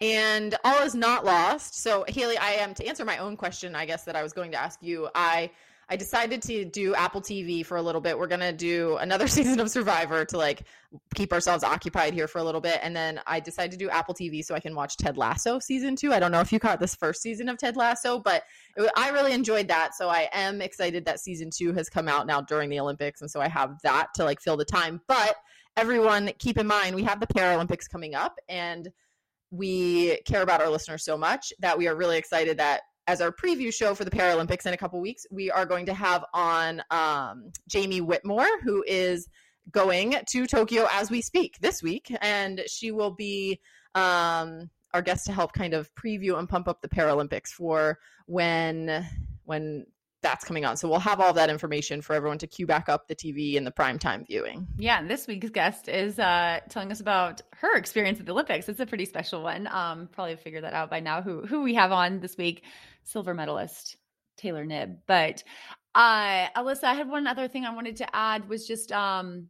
And 0.00 0.56
all 0.64 0.82
is 0.82 0.94
not 0.94 1.24
lost. 1.24 1.80
So 1.80 2.04
Haley, 2.08 2.36
I 2.36 2.52
am 2.52 2.74
to 2.74 2.86
answer 2.86 3.04
my 3.04 3.18
own 3.18 3.36
question, 3.36 3.74
I 3.74 3.86
guess 3.86 4.04
that 4.04 4.16
I 4.16 4.22
was 4.22 4.32
going 4.32 4.50
to 4.50 4.60
ask 4.60 4.82
you. 4.82 5.08
I 5.14 5.50
I 5.92 5.96
decided 5.96 6.40
to 6.44 6.64
do 6.64 6.94
Apple 6.94 7.20
TV 7.20 7.66
for 7.66 7.76
a 7.76 7.82
little 7.82 8.00
bit. 8.00 8.18
We're 8.18 8.26
gonna 8.26 8.50
do 8.50 8.96
another 8.96 9.28
season 9.28 9.60
of 9.60 9.68
Survivor 9.68 10.24
to 10.24 10.38
like 10.38 10.62
keep 11.14 11.34
ourselves 11.34 11.62
occupied 11.62 12.14
here 12.14 12.26
for 12.26 12.38
a 12.38 12.42
little 12.42 12.62
bit, 12.62 12.80
and 12.82 12.96
then 12.96 13.20
I 13.26 13.40
decided 13.40 13.72
to 13.72 13.76
do 13.76 13.90
Apple 13.90 14.14
TV 14.14 14.42
so 14.42 14.54
I 14.54 14.60
can 14.60 14.74
watch 14.74 14.96
Ted 14.96 15.18
Lasso 15.18 15.58
season 15.58 15.94
two. 15.94 16.10
I 16.14 16.18
don't 16.18 16.32
know 16.32 16.40
if 16.40 16.50
you 16.50 16.58
caught 16.58 16.80
this 16.80 16.94
first 16.94 17.20
season 17.20 17.50
of 17.50 17.58
Ted 17.58 17.76
Lasso, 17.76 18.18
but 18.18 18.42
it, 18.74 18.90
I 18.96 19.10
really 19.10 19.34
enjoyed 19.34 19.68
that. 19.68 19.94
So 19.94 20.08
I 20.08 20.30
am 20.32 20.62
excited 20.62 21.04
that 21.04 21.20
season 21.20 21.50
two 21.54 21.74
has 21.74 21.90
come 21.90 22.08
out 22.08 22.26
now 22.26 22.40
during 22.40 22.70
the 22.70 22.80
Olympics, 22.80 23.20
and 23.20 23.30
so 23.30 23.42
I 23.42 23.48
have 23.48 23.76
that 23.82 24.14
to 24.14 24.24
like 24.24 24.40
fill 24.40 24.56
the 24.56 24.64
time. 24.64 25.02
But 25.06 25.36
everyone, 25.76 26.30
keep 26.38 26.56
in 26.56 26.66
mind 26.66 26.96
we 26.96 27.02
have 27.02 27.20
the 27.20 27.26
Paralympics 27.26 27.86
coming 27.86 28.14
up, 28.14 28.38
and 28.48 28.88
we 29.50 30.20
care 30.24 30.40
about 30.40 30.62
our 30.62 30.70
listeners 30.70 31.04
so 31.04 31.18
much 31.18 31.52
that 31.58 31.76
we 31.76 31.86
are 31.86 31.94
really 31.94 32.16
excited 32.16 32.56
that 32.56 32.80
as 33.06 33.20
our 33.20 33.32
preview 33.32 33.72
show 33.72 33.94
for 33.94 34.04
the 34.04 34.10
Paralympics 34.10 34.66
in 34.66 34.74
a 34.74 34.76
couple 34.76 35.00
weeks, 35.00 35.26
we 35.30 35.50
are 35.50 35.66
going 35.66 35.86
to 35.86 35.94
have 35.94 36.24
on 36.32 36.82
um, 36.90 37.50
Jamie 37.68 38.00
Whitmore, 38.00 38.48
who 38.62 38.84
is 38.86 39.28
going 39.70 40.16
to 40.30 40.46
Tokyo 40.46 40.86
as 40.92 41.10
we 41.10 41.22
speak 41.22 41.58
this 41.60 41.82
week, 41.82 42.14
and 42.20 42.62
she 42.66 42.90
will 42.90 43.10
be 43.10 43.60
um, 43.94 44.70
our 44.94 45.02
guest 45.02 45.26
to 45.26 45.32
help 45.32 45.52
kind 45.52 45.74
of 45.74 45.92
preview 45.94 46.38
and 46.38 46.48
pump 46.48 46.68
up 46.68 46.80
the 46.80 46.88
Paralympics 46.88 47.48
for 47.48 47.98
when 48.26 49.06
when 49.44 49.86
that's 50.22 50.44
coming 50.44 50.64
on. 50.64 50.76
So 50.76 50.88
we'll 50.88 51.00
have 51.00 51.20
all 51.20 51.32
that 51.32 51.50
information 51.50 52.00
for 52.00 52.14
everyone 52.14 52.38
to 52.38 52.46
queue 52.46 52.66
back 52.66 52.88
up 52.88 53.08
the 53.08 53.14
TV 53.14 53.56
and 53.56 53.66
the 53.66 53.72
primetime 53.72 54.26
viewing. 54.26 54.66
Yeah, 54.78 54.98
and 54.98 55.10
this 55.10 55.26
week's 55.26 55.50
guest 55.50 55.88
is 55.88 56.18
uh, 56.18 56.60
telling 56.68 56.90
us 56.90 57.00
about 57.00 57.42
her 57.56 57.76
experience 57.76 58.20
at 58.20 58.26
the 58.26 58.32
Olympics. 58.32 58.68
It's 58.68 58.80
a 58.80 58.86
pretty 58.86 59.04
special 59.04 59.42
one. 59.42 59.66
Um, 59.66 60.08
probably 60.12 60.36
figured 60.36 60.64
that 60.64 60.74
out 60.74 60.90
by 60.90 61.00
now. 61.00 61.22
Who 61.22 61.44
who 61.46 61.62
we 61.62 61.74
have 61.74 61.92
on 61.92 62.20
this 62.20 62.36
week? 62.36 62.64
Silver 63.04 63.34
medalist 63.34 63.96
Taylor 64.36 64.64
Knibb. 64.64 64.98
But 65.06 65.42
uh, 65.94 66.48
Alyssa, 66.56 66.84
I 66.84 66.94
had 66.94 67.08
one 67.08 67.26
other 67.26 67.48
thing 67.48 67.64
I 67.64 67.74
wanted 67.74 67.96
to 67.96 68.16
add 68.16 68.48
was 68.48 68.66
just 68.66 68.92
um, 68.92 69.48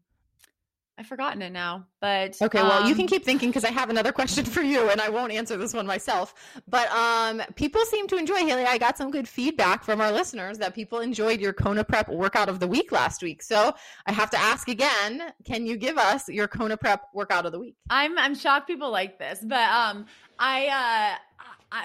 I've 0.98 1.06
forgotten 1.06 1.40
it 1.40 1.50
now. 1.50 1.86
But 2.00 2.40
Okay, 2.40 2.62
well, 2.62 2.86
you 2.86 2.94
can 2.94 3.04
um, 3.04 3.08
keep 3.08 3.24
thinking 3.24 3.48
because 3.48 3.64
I 3.64 3.70
have 3.70 3.88
another 3.88 4.12
question 4.20 4.44
for 4.44 4.62
you, 4.62 4.90
and 4.90 5.00
I 5.00 5.08
won't 5.08 5.32
answer 5.32 5.56
this 5.56 5.72
one 5.72 5.86
myself. 5.86 6.34
But 6.68 6.90
um, 6.90 7.42
people 7.54 7.84
seem 7.86 8.06
to 8.08 8.16
enjoy 8.16 8.36
Haley. 8.36 8.64
I 8.64 8.78
got 8.78 8.98
some 8.98 9.10
good 9.10 9.26
feedback 9.26 9.84
from 9.84 10.00
our 10.00 10.12
listeners 10.12 10.58
that 10.58 10.74
people 10.74 11.00
enjoyed 11.00 11.40
your 11.40 11.52
Kona 11.52 11.82
Prep 11.82 12.08
workout 12.08 12.48
of 12.48 12.60
the 12.60 12.68
week 12.68 12.92
last 12.92 13.22
week. 13.22 13.42
So 13.42 13.74
I 14.06 14.12
have 14.12 14.30
to 14.30 14.38
ask 14.38 14.68
again: 14.68 15.32
Can 15.44 15.66
you 15.66 15.76
give 15.76 15.96
us 15.96 16.28
your 16.28 16.46
Kona 16.46 16.76
Prep 16.76 17.08
workout 17.14 17.46
of 17.46 17.52
the 17.52 17.58
week? 17.58 17.76
I'm 17.88 18.18
I'm 18.18 18.34
shocked 18.34 18.66
people 18.66 18.90
like 18.90 19.18
this, 19.18 19.40
but 19.42 19.68
um, 19.70 20.06
I 20.38 21.16
uh. 21.18 21.18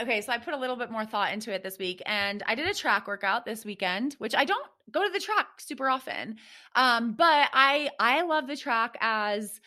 Okay, 0.01 0.21
so 0.21 0.31
I 0.31 0.37
put 0.37 0.53
a 0.53 0.57
little 0.57 0.75
bit 0.75 0.91
more 0.91 1.05
thought 1.05 1.33
into 1.33 1.53
it 1.53 1.63
this 1.63 1.77
week, 1.77 2.01
and 2.05 2.43
I 2.45 2.55
did 2.55 2.67
a 2.67 2.73
track 2.73 3.07
workout 3.07 3.45
this 3.45 3.63
weekend, 3.63 4.15
which 4.19 4.35
I 4.35 4.45
don't 4.45 4.65
go 4.91 5.05
to 5.05 5.11
the 5.11 5.19
track 5.19 5.47
super 5.59 5.89
often, 5.89 6.37
um, 6.75 7.13
but 7.13 7.49
I 7.53 7.89
I 7.99 8.23
love 8.23 8.47
the 8.47 8.57
track 8.57 8.97
as 8.99 9.59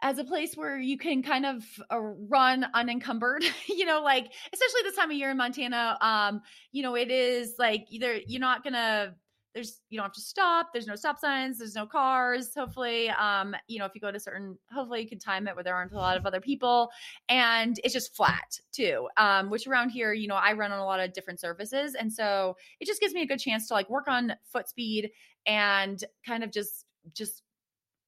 as 0.00 0.18
a 0.18 0.24
place 0.24 0.56
where 0.56 0.78
you 0.78 0.96
can 0.96 1.22
kind 1.22 1.44
of 1.44 1.64
uh, 1.90 1.98
run 1.98 2.64
unencumbered 2.72 3.42
you 3.68 3.84
know 3.84 4.00
like 4.02 4.32
especially 4.52 4.82
this 4.84 4.94
time 4.94 5.10
of 5.10 5.16
year 5.16 5.30
in 5.30 5.36
montana 5.36 5.98
um 6.00 6.40
you 6.70 6.84
know 6.84 6.94
it 6.94 7.10
is 7.10 7.54
like 7.58 7.84
either 7.90 8.16
you're 8.26 8.40
not 8.40 8.62
gonna 8.62 9.14
there's 9.54 9.80
you 9.88 9.98
don't 9.98 10.04
have 10.04 10.12
to 10.12 10.20
stop 10.20 10.68
there's 10.72 10.86
no 10.86 10.94
stop 10.94 11.18
signs 11.18 11.58
there's 11.58 11.74
no 11.74 11.86
cars 11.86 12.50
hopefully 12.54 13.08
um 13.10 13.54
you 13.66 13.78
know 13.78 13.84
if 13.84 13.92
you 13.94 14.00
go 14.00 14.12
to 14.12 14.20
certain 14.20 14.56
hopefully 14.72 15.00
you 15.00 15.08
can 15.08 15.18
time 15.18 15.48
it 15.48 15.54
where 15.54 15.64
there 15.64 15.74
aren't 15.74 15.92
a 15.92 15.96
lot 15.96 16.16
of 16.16 16.26
other 16.26 16.40
people 16.40 16.90
and 17.28 17.80
it's 17.82 17.94
just 17.94 18.14
flat 18.14 18.60
too 18.72 19.08
um 19.16 19.50
which 19.50 19.66
around 19.66 19.90
here 19.90 20.12
you 20.12 20.28
know 20.28 20.34
i 20.34 20.52
run 20.52 20.72
on 20.72 20.78
a 20.78 20.84
lot 20.84 21.00
of 21.00 21.12
different 21.12 21.40
surfaces 21.40 21.94
and 21.94 22.12
so 22.12 22.56
it 22.80 22.86
just 22.86 23.00
gives 23.00 23.14
me 23.14 23.22
a 23.22 23.26
good 23.26 23.40
chance 23.40 23.68
to 23.68 23.74
like 23.74 23.88
work 23.88 24.08
on 24.08 24.32
foot 24.52 24.68
speed 24.68 25.10
and 25.46 26.04
kind 26.26 26.44
of 26.44 26.52
just 26.52 26.84
just 27.14 27.42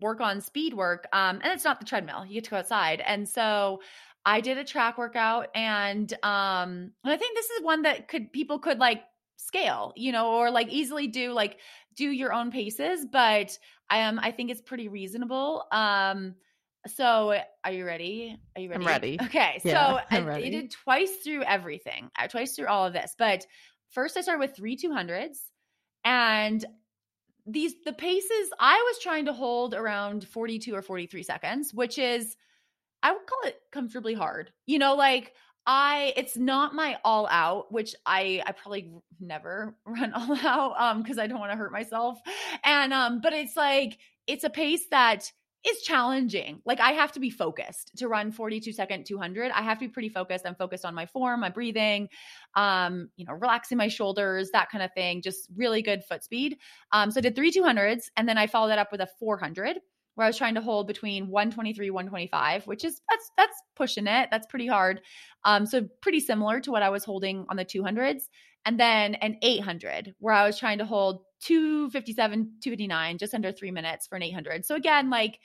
work 0.01 0.21
on 0.21 0.41
speed 0.41 0.75
work 0.75 1.07
um 1.13 1.41
and 1.43 1.53
it's 1.53 1.65
not 1.65 1.81
the 1.81 1.87
treadmill 1.87 2.25
you 2.25 2.35
get 2.35 2.45
to 2.45 2.51
go 2.51 2.57
outside 2.57 3.03
and 3.05 3.29
so 3.29 3.81
i 4.25 4.41
did 4.41 4.59
a 4.59 4.65
track 4.65 4.99
workout 4.99 5.49
and 5.55 6.13
um 6.23 6.93
and 7.05 7.13
i 7.13 7.17
think 7.17 7.37
this 7.37 7.51
is 7.51 7.63
one 7.63 7.83
that 7.83 8.09
could 8.09 8.33
people 8.33 8.59
could 8.59 8.79
like 8.79 9.03
scale 9.41 9.93
you 9.97 10.13
know 10.13 10.33
or 10.33 10.51
like 10.51 10.69
easily 10.69 11.07
do 11.07 11.33
like 11.33 11.59
do 11.97 12.11
your 12.11 12.33
own 12.33 12.51
paces 12.51 13.07
but 13.11 13.59
i 13.89 14.03
um 14.05 14.19
i 14.23 14.31
think 14.31 14.51
it's 14.51 14.61
pretty 14.61 14.89
reasonable 14.89 15.65
um 15.73 16.35
so 16.87 17.39
are 17.65 17.73
you 17.73 17.85
ready 17.85 18.39
are 18.57 18.63
you 18.63 18.71
ready 18.71 18.85
I'm 18.85 18.89
ready. 18.89 19.19
okay 19.23 19.61
Yeah, 19.65 19.97
so 19.97 20.01
I'm 20.11 20.25
I, 20.25 20.27
ready. 20.29 20.47
I 20.47 20.51
did 20.51 20.71
twice 20.71 21.11
through 21.25 21.43
everything 21.43 22.11
twice 22.29 22.55
through 22.55 22.67
all 22.69 22.87
of 22.87 22.93
this 22.93 23.15
but 23.19 23.47
first 23.91 24.17
i 24.17 24.21
started 24.21 24.41
with 24.41 24.57
three 24.57 24.77
200s 24.77 25.39
and 26.05 26.65
these 27.47 27.75
the 27.85 27.93
paces 27.93 28.51
I 28.59 28.77
was 28.77 29.03
trying 29.03 29.27
to 29.27 29.33
hold 29.33 29.75
around 29.75 30.27
42 30.27 30.75
or 30.75 30.83
43 30.83 31.23
seconds, 31.23 31.75
which 31.75 31.99
is 31.99 32.37
I 33.03 33.13
would 33.13 33.27
call 33.27 33.49
it 33.51 33.59
comfortably 33.73 34.15
hard. 34.15 34.53
You 34.67 34.79
know, 34.79 34.95
like 34.95 35.33
I 35.67 36.13
it's 36.17 36.37
not 36.37 36.75
my 36.75 36.99
all 37.05 37.27
out, 37.31 37.73
which 37.73 37.95
I 38.07 38.43
I 38.47 38.53
probably 38.53 38.93
never 39.21 39.75
run 39.87 40.13
all 40.13 40.37
out 40.39 40.75
um 40.79 41.03
because 41.03 41.19
I 41.19 41.27
don't 41.27 41.41
want 41.41 41.53
to 41.53 41.57
hurt 41.59 41.73
myself. 41.73 42.19
And 42.65 42.93
um 42.93 43.21
but 43.21 43.33
it's 43.33 43.57
like 43.57 43.99
it's 44.27 44.45
a 44.45 44.51
pace 44.51 44.87
that 44.91 45.31
is 45.69 45.83
challenging. 45.83 46.63
Like 46.65 46.81
I 46.81 46.93
have 46.93 47.13
to 47.13 47.21
be 47.21 47.29
focused 47.29 47.93
to 47.99 48.09
run 48.09 48.33
42 48.33 48.73
second 48.73 49.05
200. 49.05 49.51
I 49.51 49.61
have 49.63 49.79
to 49.79 49.87
be 49.87 49.93
pretty 49.93 50.09
focused. 50.09 50.47
I'm 50.47 50.55
focused 50.55 50.87
on 50.87 50.95
my 50.95 51.05
form, 51.05 51.41
my 51.41 51.51
breathing, 51.51 52.09
um, 52.55 53.11
you 53.17 53.27
know, 53.27 53.35
relaxing 53.35 53.77
my 53.77 53.89
shoulders, 53.89 54.51
that 54.53 54.71
kind 54.71 54.83
of 54.83 54.91
thing. 54.95 55.21
Just 55.21 55.49
really 55.55 55.83
good 55.83 56.03
foot 56.05 56.25
speed. 56.25 56.57
Um, 56.93 57.11
so 57.11 57.19
I 57.19 57.21
did 57.21 57.37
three 57.37 57.53
200s 57.53 58.05
and 58.17 58.27
then 58.27 58.39
I 58.39 58.47
followed 58.47 58.69
that 58.69 58.79
up 58.79 58.91
with 58.91 59.03
a 59.03 59.09
400 59.19 59.81
where 60.21 60.27
I 60.27 60.29
was 60.29 60.37
trying 60.37 60.57
to 60.57 60.61
hold 60.61 60.87
between 60.87 61.31
123, 61.31 61.89
125, 61.89 62.67
which 62.67 62.85
is 62.85 63.01
that's 63.09 63.31
that's 63.39 63.57
pushing 63.75 64.07
it. 64.07 64.29
That's 64.31 64.47
pretty 64.47 64.67
hard. 64.67 65.01
Um, 65.45 65.65
so 65.65 65.89
pretty 66.03 66.21
similar 66.21 66.61
to 66.61 66.71
what 66.71 66.83
I 66.83 66.91
was 66.91 67.05
holding 67.05 67.47
on 67.49 67.57
the 67.57 67.65
200s. 67.65 68.25
And 68.67 68.79
then 68.79 69.15
an 69.15 69.39
800 69.41 70.15
where 70.19 70.35
I 70.35 70.47
was 70.47 70.59
trying 70.59 70.77
to 70.77 70.85
hold 70.85 71.23
257, 71.41 72.53
259, 72.63 73.17
just 73.17 73.33
under 73.33 73.51
three 73.51 73.71
minutes 73.71 74.07
for 74.07 74.17
an 74.17 74.23
800. 74.23 74.67
So 74.67 74.75
again, 74.75 75.09
like 75.09 75.39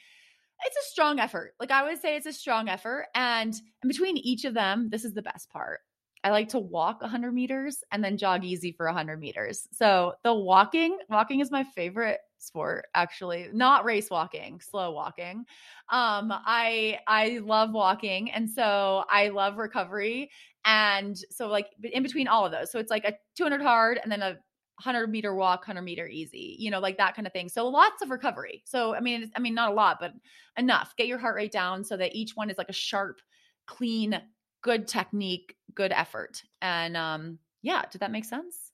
it's 0.65 0.75
a 0.75 0.91
strong 0.91 1.19
effort. 1.19 1.53
Like 1.57 1.71
I 1.71 1.83
would 1.83 2.01
say 2.01 2.17
it's 2.17 2.25
a 2.25 2.33
strong 2.33 2.67
effort. 2.67 3.05
And 3.15 3.53
in 3.81 3.87
between 3.87 4.17
each 4.17 4.43
of 4.43 4.53
them, 4.53 4.89
this 4.89 5.05
is 5.05 5.13
the 5.13 5.21
best 5.21 5.49
part. 5.51 5.79
I 6.21 6.31
like 6.31 6.49
to 6.49 6.59
walk 6.59 6.99
100 6.99 7.31
meters 7.31 7.81
and 7.93 8.03
then 8.03 8.17
jog 8.17 8.43
easy 8.43 8.73
for 8.73 8.87
100 8.87 9.21
meters. 9.21 9.69
So 9.71 10.15
the 10.25 10.33
walking, 10.33 10.97
walking 11.07 11.39
is 11.39 11.49
my 11.49 11.63
favorite 11.63 12.19
sport 12.45 12.87
actually. 12.95 13.49
Not 13.53 13.85
race 13.85 14.09
walking, 14.09 14.59
slow 14.61 14.91
walking. 14.91 15.45
Um 15.89 16.31
I 16.31 16.99
I 17.07 17.39
love 17.43 17.71
walking 17.71 18.31
and 18.31 18.49
so 18.49 19.03
I 19.09 19.29
love 19.29 19.57
recovery 19.57 20.31
and 20.65 21.17
so 21.31 21.47
like 21.47 21.67
in 21.83 22.03
between 22.03 22.27
all 22.27 22.45
of 22.45 22.51
those. 22.51 22.71
So 22.71 22.79
it's 22.79 22.91
like 22.91 23.05
a 23.05 23.13
200 23.35 23.61
hard 23.61 23.99
and 24.01 24.11
then 24.11 24.21
a 24.21 24.27
100 24.29 25.09
meter 25.09 25.33
walk 25.33 25.61
100 25.61 25.81
meter 25.83 26.05
easy 26.07 26.55
you 26.59 26.69
know 26.69 26.79
like 26.79 26.97
that 26.97 27.15
kind 27.15 27.25
of 27.25 27.31
thing 27.31 27.47
so 27.47 27.65
lots 27.69 28.01
of 28.01 28.09
recovery 28.09 28.61
so 28.65 28.93
i 28.93 28.99
mean 28.99 29.31
i 29.33 29.39
mean 29.39 29.53
not 29.53 29.71
a 29.71 29.73
lot 29.73 29.97
but 30.01 30.11
enough 30.57 30.93
get 30.97 31.07
your 31.07 31.17
heart 31.17 31.35
rate 31.35 31.51
down 31.51 31.81
so 31.83 31.95
that 31.95 32.13
each 32.13 32.35
one 32.35 32.49
is 32.49 32.57
like 32.57 32.67
a 32.67 32.73
sharp 32.73 33.21
clean 33.67 34.21
good 34.61 34.85
technique 34.87 35.55
good 35.73 35.93
effort 35.93 36.43
and 36.61 36.97
um 36.97 37.39
yeah 37.61 37.83
did 37.89 37.99
that 38.01 38.11
make 38.11 38.25
sense 38.25 38.64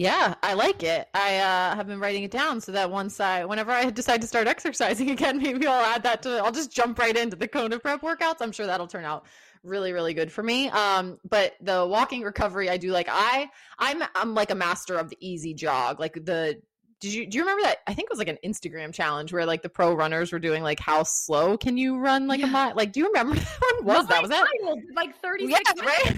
Yeah, 0.00 0.32
I 0.42 0.54
like 0.54 0.82
it. 0.82 1.08
I 1.12 1.36
uh, 1.36 1.76
have 1.76 1.86
been 1.86 2.00
writing 2.00 2.22
it 2.22 2.30
down 2.30 2.62
so 2.62 2.72
that 2.72 2.90
once 2.90 3.20
I, 3.20 3.44
whenever 3.44 3.70
I 3.70 3.90
decide 3.90 4.22
to 4.22 4.26
start 4.26 4.46
exercising 4.46 5.10
again, 5.16 5.36
maybe 5.36 5.66
I'll 5.66 5.84
add 5.84 6.04
that 6.04 6.22
to. 6.22 6.38
I'll 6.38 6.52
just 6.52 6.72
jump 6.72 6.98
right 6.98 7.14
into 7.14 7.36
the 7.36 7.46
Kona 7.46 7.78
prep 7.78 8.00
workouts. 8.00 8.36
I'm 8.40 8.50
sure 8.50 8.64
that'll 8.64 8.86
turn 8.86 9.04
out 9.04 9.26
really, 9.62 9.92
really 9.92 10.14
good 10.14 10.32
for 10.32 10.42
me. 10.42 10.70
Um, 10.70 11.18
but 11.28 11.52
the 11.60 11.86
walking 11.86 12.22
recovery, 12.22 12.70
I 12.70 12.78
do 12.78 12.92
like. 12.92 13.08
I, 13.10 13.50
I'm, 13.78 14.02
I'm 14.14 14.34
like 14.34 14.50
a 14.50 14.54
master 14.54 14.96
of 14.96 15.10
the 15.10 15.18
easy 15.20 15.52
jog. 15.52 16.00
Like 16.00 16.14
the, 16.14 16.62
did 17.00 17.12
you 17.14 17.26
do 17.26 17.38
you 17.38 17.42
remember 17.44 17.62
that? 17.62 17.78
I 17.86 17.94
think 17.94 18.06
it 18.06 18.12
was 18.12 18.18
like 18.18 18.28
an 18.28 18.38
Instagram 18.44 18.92
challenge 18.92 19.32
where 19.32 19.46
like 19.46 19.62
the 19.62 19.68
pro 19.68 19.94
runners 19.94 20.32
were 20.32 20.38
doing 20.38 20.62
like 20.62 20.78
how 20.80 21.02
slow 21.02 21.56
can 21.56 21.76
you 21.76 21.98
run 21.98 22.26
like 22.26 22.42
a 22.42 22.46
mile? 22.46 22.74
Like, 22.76 22.92
do 22.92 23.00
you 23.00 23.06
remember 23.06 23.34
that 23.36 23.60
one? 23.82 23.84
Was 23.96 24.06
that 24.08 24.20
was 24.22 24.30
that? 24.30 24.46
Like 24.94 25.16
36 25.20 25.50
Yeah, 25.50 25.74
minutes. 25.82 26.06
right. 26.06 26.16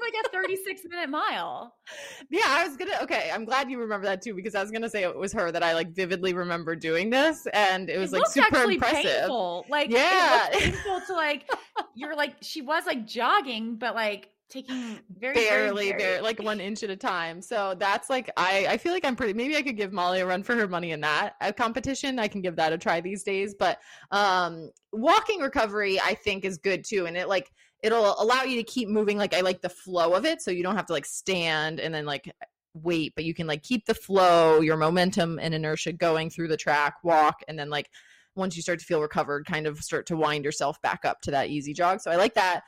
Like 0.00 0.14
a 0.24 0.28
36 0.30 0.82
minute 0.88 1.10
mile 1.10 1.74
Yeah, 2.30 2.40
I 2.46 2.66
was 2.66 2.78
gonna. 2.78 2.92
Okay, 3.02 3.30
I'm 3.32 3.44
glad 3.44 3.70
you 3.70 3.78
remember 3.78 4.06
that 4.06 4.22
too 4.22 4.32
because 4.34 4.54
I 4.54 4.62
was 4.62 4.70
gonna 4.70 4.88
say 4.88 5.02
it 5.02 5.14
was 5.16 5.34
her 5.34 5.52
that 5.52 5.62
I 5.62 5.74
like 5.74 5.90
vividly 5.92 6.32
remember 6.32 6.74
doing 6.74 7.10
this, 7.10 7.46
and 7.52 7.90
it 7.90 7.98
was 7.98 8.10
like 8.10 8.26
super 8.26 8.62
impressive. 8.62 9.04
painful 9.04 9.66
like 9.68 9.90
Yeah. 9.90 10.48
it 10.50 10.58
painful 10.72 11.02
to 11.08 11.12
like 11.12 11.48
you're 11.94 12.16
like 12.16 12.36
she 12.40 12.62
was 12.62 12.86
like 12.86 13.06
jogging 13.06 13.76
but 13.76 13.94
like 13.94 14.30
taking 14.52 15.00
very 15.18 15.34
Barely, 15.34 15.88
very- 15.88 15.98
barely, 15.98 16.22
like 16.22 16.42
one 16.42 16.60
inch 16.68 16.82
at 16.82 16.90
a 16.90 16.96
time. 16.96 17.40
So 17.42 17.74
that's 17.78 18.10
like 18.10 18.30
I. 18.36 18.66
I 18.68 18.76
feel 18.78 18.92
like 18.92 19.04
I'm 19.04 19.16
pretty. 19.16 19.32
Maybe 19.32 19.56
I 19.56 19.62
could 19.62 19.76
give 19.76 19.92
Molly 19.92 20.20
a 20.20 20.26
run 20.26 20.42
for 20.42 20.54
her 20.54 20.68
money 20.68 20.92
in 20.92 21.00
that 21.00 21.34
a 21.40 21.52
competition. 21.52 22.18
I 22.18 22.28
can 22.28 22.40
give 22.42 22.56
that 22.56 22.72
a 22.72 22.78
try 22.78 23.00
these 23.00 23.22
days. 23.22 23.54
But 23.58 23.78
um, 24.10 24.70
walking 24.92 25.40
recovery, 25.40 26.00
I 26.00 26.14
think, 26.14 26.44
is 26.44 26.58
good 26.58 26.84
too, 26.84 27.06
and 27.06 27.16
it 27.16 27.28
like 27.28 27.50
it'll 27.82 28.14
allow 28.20 28.42
you 28.42 28.56
to 28.56 28.62
keep 28.64 28.88
moving. 28.88 29.18
Like 29.18 29.34
I 29.34 29.40
like 29.40 29.62
the 29.62 29.68
flow 29.68 30.12
of 30.14 30.24
it, 30.24 30.42
so 30.42 30.50
you 30.50 30.62
don't 30.62 30.76
have 30.76 30.86
to 30.86 30.92
like 30.92 31.06
stand 31.06 31.80
and 31.80 31.94
then 31.94 32.04
like 32.06 32.30
wait, 32.74 33.12
but 33.14 33.24
you 33.24 33.34
can 33.34 33.46
like 33.46 33.62
keep 33.62 33.84
the 33.86 33.94
flow, 33.94 34.60
your 34.60 34.76
momentum 34.76 35.38
and 35.38 35.54
inertia 35.54 35.92
going 35.92 36.30
through 36.30 36.48
the 36.48 36.56
track, 36.56 36.94
walk, 37.02 37.42
and 37.48 37.58
then 37.58 37.68
like 37.68 37.90
once 38.34 38.56
you 38.56 38.62
start 38.62 38.78
to 38.78 38.84
feel 38.84 39.02
recovered, 39.02 39.44
kind 39.46 39.66
of 39.66 39.78
start 39.80 40.06
to 40.06 40.16
wind 40.16 40.44
yourself 40.44 40.80
back 40.80 41.04
up 41.04 41.20
to 41.20 41.30
that 41.30 41.48
easy 41.50 41.74
jog. 41.74 42.00
So 42.00 42.10
I 42.10 42.16
like 42.16 42.34
that. 42.34 42.62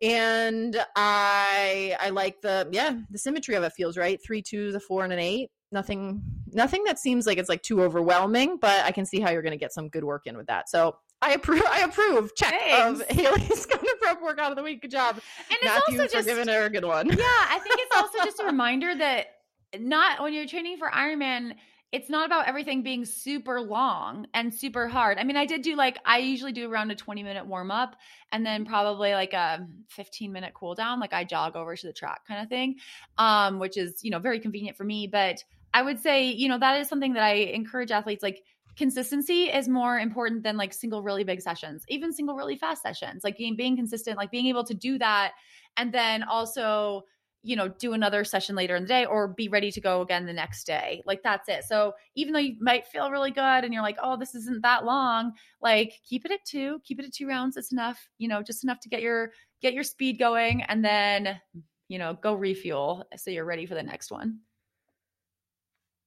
And 0.00 0.76
I 0.96 1.96
I 2.00 2.10
like 2.10 2.40
the 2.40 2.68
yeah, 2.70 2.96
the 3.10 3.18
symmetry 3.18 3.54
of 3.56 3.64
it 3.64 3.72
feels 3.72 3.96
right. 3.96 4.20
three 4.24 4.42
twos, 4.42 4.74
a 4.74 4.80
four, 4.80 5.04
and 5.04 5.12
an 5.12 5.18
eight. 5.18 5.50
Nothing 5.72 6.22
nothing 6.52 6.84
that 6.84 6.98
seems 6.98 7.26
like 7.26 7.36
it's 7.38 7.48
like 7.48 7.62
too 7.62 7.82
overwhelming, 7.82 8.58
but 8.60 8.84
I 8.84 8.92
can 8.92 9.04
see 9.04 9.20
how 9.20 9.30
you're 9.30 9.42
gonna 9.42 9.56
get 9.56 9.72
some 9.72 9.88
good 9.88 10.04
work 10.04 10.26
in 10.26 10.36
with 10.36 10.46
that. 10.46 10.68
So 10.68 10.96
I 11.20 11.32
approve 11.32 11.62
I 11.68 11.80
approve. 11.80 12.34
Check 12.36 12.54
of 12.78 13.02
Haley's 13.08 13.66
Kona 13.70 13.88
prep 14.00 14.22
workout 14.22 14.50
of 14.52 14.56
the 14.56 14.62
week. 14.62 14.82
Good 14.82 14.92
job. 14.92 15.16
and 15.16 15.58
it's 15.60 15.64
Matthew 15.64 16.00
also 16.00 16.08
for 16.08 16.12
just 16.12 16.28
giving 16.28 16.48
her 16.48 16.66
a 16.66 16.70
good 16.70 16.84
one. 16.84 17.08
yeah 17.08 17.16
i 17.18 17.58
think 17.62 17.74
it's 17.78 17.96
also 17.96 18.24
just 18.24 18.40
a 18.40 18.44
reminder 18.46 18.94
that 18.94 19.26
not 19.78 20.22
when 20.22 20.32
you're 20.32 20.46
training 20.46 20.78
for 20.78 20.88
ironman 20.88 21.52
it's 21.90 22.10
not 22.10 22.26
about 22.26 22.46
everything 22.46 22.82
being 22.82 23.04
super 23.04 23.60
long 23.60 24.26
and 24.34 24.52
super 24.52 24.88
hard. 24.88 25.16
I 25.18 25.24
mean, 25.24 25.36
I 25.36 25.46
did 25.46 25.62
do 25.62 25.74
like 25.74 25.98
I 26.04 26.18
usually 26.18 26.52
do 26.52 26.70
around 26.70 26.90
a 26.90 26.94
20 26.94 27.22
minute 27.22 27.46
warm 27.46 27.70
up 27.70 27.96
and 28.30 28.44
then 28.44 28.66
probably 28.66 29.12
like 29.14 29.32
a 29.32 29.66
15 29.88 30.30
minute 30.30 30.52
cool 30.52 30.74
down, 30.74 31.00
like 31.00 31.14
I 31.14 31.24
jog 31.24 31.56
over 31.56 31.74
to 31.76 31.86
the 31.86 31.92
track 31.92 32.26
kind 32.26 32.42
of 32.42 32.48
thing. 32.48 32.76
Um, 33.16 33.58
which 33.58 33.78
is, 33.78 34.04
you 34.04 34.10
know, 34.10 34.18
very 34.18 34.38
convenient 34.38 34.76
for 34.76 34.84
me, 34.84 35.06
but 35.06 35.42
I 35.72 35.82
would 35.82 36.00
say, 36.00 36.30
you 36.30 36.48
know, 36.48 36.58
that 36.58 36.78
is 36.80 36.88
something 36.88 37.14
that 37.14 37.22
I 37.22 37.32
encourage 37.32 37.90
athletes 37.90 38.22
like 38.22 38.42
consistency 38.76 39.44
is 39.44 39.66
more 39.66 39.98
important 39.98 40.42
than 40.42 40.56
like 40.56 40.72
single 40.72 41.02
really 41.02 41.24
big 41.24 41.40
sessions, 41.40 41.84
even 41.88 42.12
single 42.12 42.36
really 42.36 42.56
fast 42.56 42.82
sessions. 42.82 43.24
Like 43.24 43.36
being, 43.38 43.56
being 43.56 43.76
consistent, 43.76 44.16
like 44.18 44.30
being 44.30 44.46
able 44.46 44.64
to 44.64 44.74
do 44.74 44.98
that 44.98 45.32
and 45.78 45.92
then 45.92 46.22
also 46.22 47.04
you 47.42 47.56
know, 47.56 47.68
do 47.68 47.92
another 47.92 48.24
session 48.24 48.56
later 48.56 48.74
in 48.74 48.82
the 48.82 48.88
day 48.88 49.04
or 49.04 49.28
be 49.28 49.48
ready 49.48 49.70
to 49.70 49.80
go 49.80 50.02
again 50.02 50.26
the 50.26 50.32
next 50.32 50.66
day. 50.66 51.02
Like 51.06 51.22
that's 51.22 51.48
it. 51.48 51.64
So 51.64 51.92
even 52.14 52.32
though 52.32 52.40
you 52.40 52.56
might 52.60 52.86
feel 52.86 53.10
really 53.10 53.30
good 53.30 53.64
and 53.64 53.72
you're 53.72 53.82
like, 53.82 53.98
oh, 54.02 54.16
this 54.16 54.34
isn't 54.34 54.62
that 54.62 54.84
long, 54.84 55.32
like 55.62 55.94
keep 56.08 56.24
it 56.24 56.32
at 56.32 56.44
two, 56.44 56.80
keep 56.84 56.98
it 56.98 57.06
at 57.06 57.12
two 57.12 57.28
rounds. 57.28 57.56
It's 57.56 57.72
enough, 57.72 58.08
you 58.18 58.28
know, 58.28 58.42
just 58.42 58.64
enough 58.64 58.80
to 58.80 58.88
get 58.88 59.02
your 59.02 59.32
get 59.62 59.72
your 59.72 59.84
speed 59.84 60.18
going 60.18 60.62
and 60.62 60.84
then, 60.84 61.40
you 61.88 61.98
know, 61.98 62.18
go 62.20 62.34
refuel 62.34 63.06
so 63.16 63.30
you're 63.30 63.44
ready 63.44 63.66
for 63.66 63.74
the 63.74 63.82
next 63.82 64.10
one. 64.10 64.40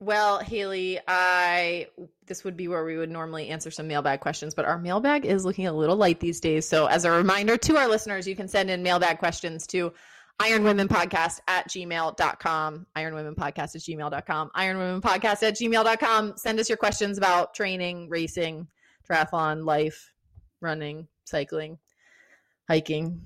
Well, 0.02 0.40
Haley, 0.40 1.00
I 1.08 1.88
this 2.26 2.44
would 2.44 2.58
be 2.58 2.68
where 2.68 2.84
we 2.84 2.98
would 2.98 3.12
normally 3.12 3.50
answer 3.50 3.72
some 3.72 3.88
mailbag 3.88 4.20
questions, 4.20 4.54
but 4.54 4.66
our 4.66 4.80
mailbag 4.80 5.26
is 5.26 5.46
looking 5.46 5.68
a 5.68 5.74
little 5.74 5.96
light 5.96 6.20
these 6.20 6.40
days. 6.40 6.68
So 6.68 6.88
as 6.88 7.06
a 7.06 7.12
reminder 7.12 7.56
to 7.58 7.78
our 7.78 7.88
listeners, 7.88 8.28
you 8.28 8.36
can 8.36 8.48
send 8.48 8.70
in 8.70 8.84
mailbag 8.84 9.20
questions 9.20 9.66
to 9.68 9.94
Iron 10.41 10.63
Women 10.63 10.88
Podcast 10.88 11.39
at 11.48 11.69
gmail.com. 11.69 12.88
Iron 12.95 13.13
Women 13.13 13.36
Podcast 13.36 13.75
at 13.75 13.81
gmail.com. 13.81 14.51
Iron 14.55 14.77
Women 14.79 15.00
Podcast 15.00 15.43
at 15.43 15.53
gmail.com. 15.55 16.33
Send 16.36 16.60
us 16.60 16.67
your 16.67 16.77
questions 16.77 17.19
about 17.19 17.53
training, 17.53 18.10
racing, 18.10 18.67
triathlon, 19.07 19.65
life, 19.65 20.12
running, 20.60 21.07
cycling, 21.25 21.77
hiking, 22.67 23.21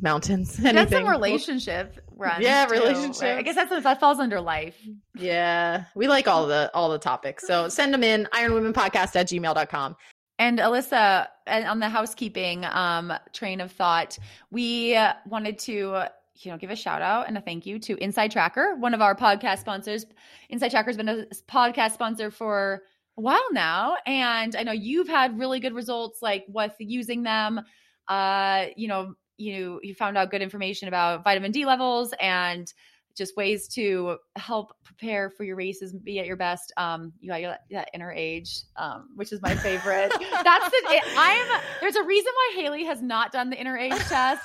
mountains, 0.00 0.56
That's 0.58 0.76
anything. 0.76 1.06
some 1.06 1.08
relationship 1.08 2.00
run. 2.16 2.40
Yeah, 2.40 2.66
right? 2.66 2.82
I 3.22 3.42
guess 3.42 3.56
that's 3.56 3.82
that 3.82 3.98
falls 3.98 4.20
under 4.20 4.40
life. 4.40 4.76
Yeah, 5.16 5.84
we 5.96 6.06
like 6.06 6.28
all 6.28 6.46
the 6.46 6.70
all 6.72 6.88
the 6.90 6.98
topics. 6.98 7.46
So 7.48 7.68
send 7.68 7.92
them 7.92 8.04
in 8.04 8.28
ironwomenpodcast 8.32 9.16
at 9.16 9.26
gmail.com. 9.26 9.96
And 10.38 10.58
Alyssa, 10.58 11.26
and 11.46 11.66
on 11.66 11.80
the 11.80 11.88
housekeeping 11.90 12.64
um, 12.64 13.12
train 13.34 13.60
of 13.60 13.72
thought, 13.72 14.18
we 14.50 14.98
wanted 15.26 15.58
to, 15.60 16.04
you 16.44 16.50
know, 16.50 16.58
give 16.58 16.70
a 16.70 16.76
shout 16.76 17.02
out 17.02 17.28
and 17.28 17.36
a 17.36 17.40
thank 17.40 17.66
you 17.66 17.78
to 17.80 17.96
Inside 17.96 18.30
Tracker, 18.30 18.76
one 18.76 18.94
of 18.94 19.00
our 19.00 19.14
podcast 19.14 19.58
sponsors. 19.58 20.06
Inside 20.48 20.70
Tracker 20.70 20.88
has 20.88 20.96
been 20.96 21.08
a 21.08 21.26
podcast 21.48 21.92
sponsor 21.92 22.30
for 22.30 22.82
a 23.18 23.20
while 23.20 23.46
now, 23.52 23.96
and 24.06 24.56
I 24.56 24.62
know 24.62 24.72
you've 24.72 25.08
had 25.08 25.38
really 25.38 25.60
good 25.60 25.74
results, 25.74 26.22
like 26.22 26.44
with 26.48 26.74
using 26.78 27.22
them. 27.22 27.60
Uh, 28.08 28.66
you 28.76 28.88
know, 28.88 29.14
you 29.36 29.80
you 29.82 29.94
found 29.94 30.16
out 30.18 30.30
good 30.30 30.42
information 30.42 30.88
about 30.88 31.24
vitamin 31.24 31.50
D 31.52 31.64
levels 31.64 32.12
and 32.20 32.72
just 33.20 33.36
ways 33.36 33.68
to 33.68 34.16
help 34.36 34.72
prepare 34.82 35.28
for 35.28 35.44
your 35.44 35.54
races, 35.54 35.92
be 35.92 36.18
at 36.18 36.26
your 36.26 36.36
best. 36.36 36.72
Um, 36.78 37.12
you 37.20 37.28
got 37.28 37.42
that, 37.42 37.64
that 37.70 37.90
inner 37.92 38.10
age, 38.10 38.62
um, 38.76 39.10
which 39.14 39.30
is 39.30 39.42
my 39.42 39.54
favorite. 39.54 40.10
That's 40.42 40.70
the. 40.70 40.82
It, 40.88 41.02
I'm. 41.18 41.60
There's 41.82 41.96
a 41.96 42.02
reason 42.02 42.32
why 42.34 42.62
Haley 42.62 42.84
has 42.84 43.02
not 43.02 43.30
done 43.30 43.50
the 43.50 43.60
inner 43.60 43.76
age 43.76 43.92
test. 44.08 44.40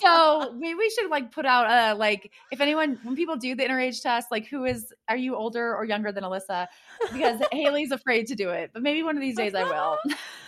So 0.00 0.52
maybe 0.58 0.74
we 0.74 0.90
should 0.90 1.08
like 1.08 1.30
put 1.30 1.46
out 1.46 1.70
a 1.70 1.96
like 1.96 2.32
if 2.50 2.60
anyone 2.60 2.98
when 3.04 3.14
people 3.14 3.36
do 3.36 3.54
the 3.54 3.64
inner 3.64 3.78
age 3.78 4.02
test, 4.02 4.32
like 4.32 4.46
who 4.48 4.64
is 4.64 4.92
are 5.08 5.16
you 5.16 5.36
older 5.36 5.76
or 5.76 5.84
younger 5.84 6.10
than 6.10 6.24
Alyssa? 6.24 6.66
Because 7.12 7.40
Haley's 7.52 7.92
afraid 7.92 8.26
to 8.26 8.34
do 8.34 8.50
it, 8.50 8.70
but 8.74 8.82
maybe 8.82 9.04
one 9.04 9.16
of 9.16 9.22
these 9.22 9.36
days 9.36 9.54
I 9.54 9.62
will. 9.62 9.98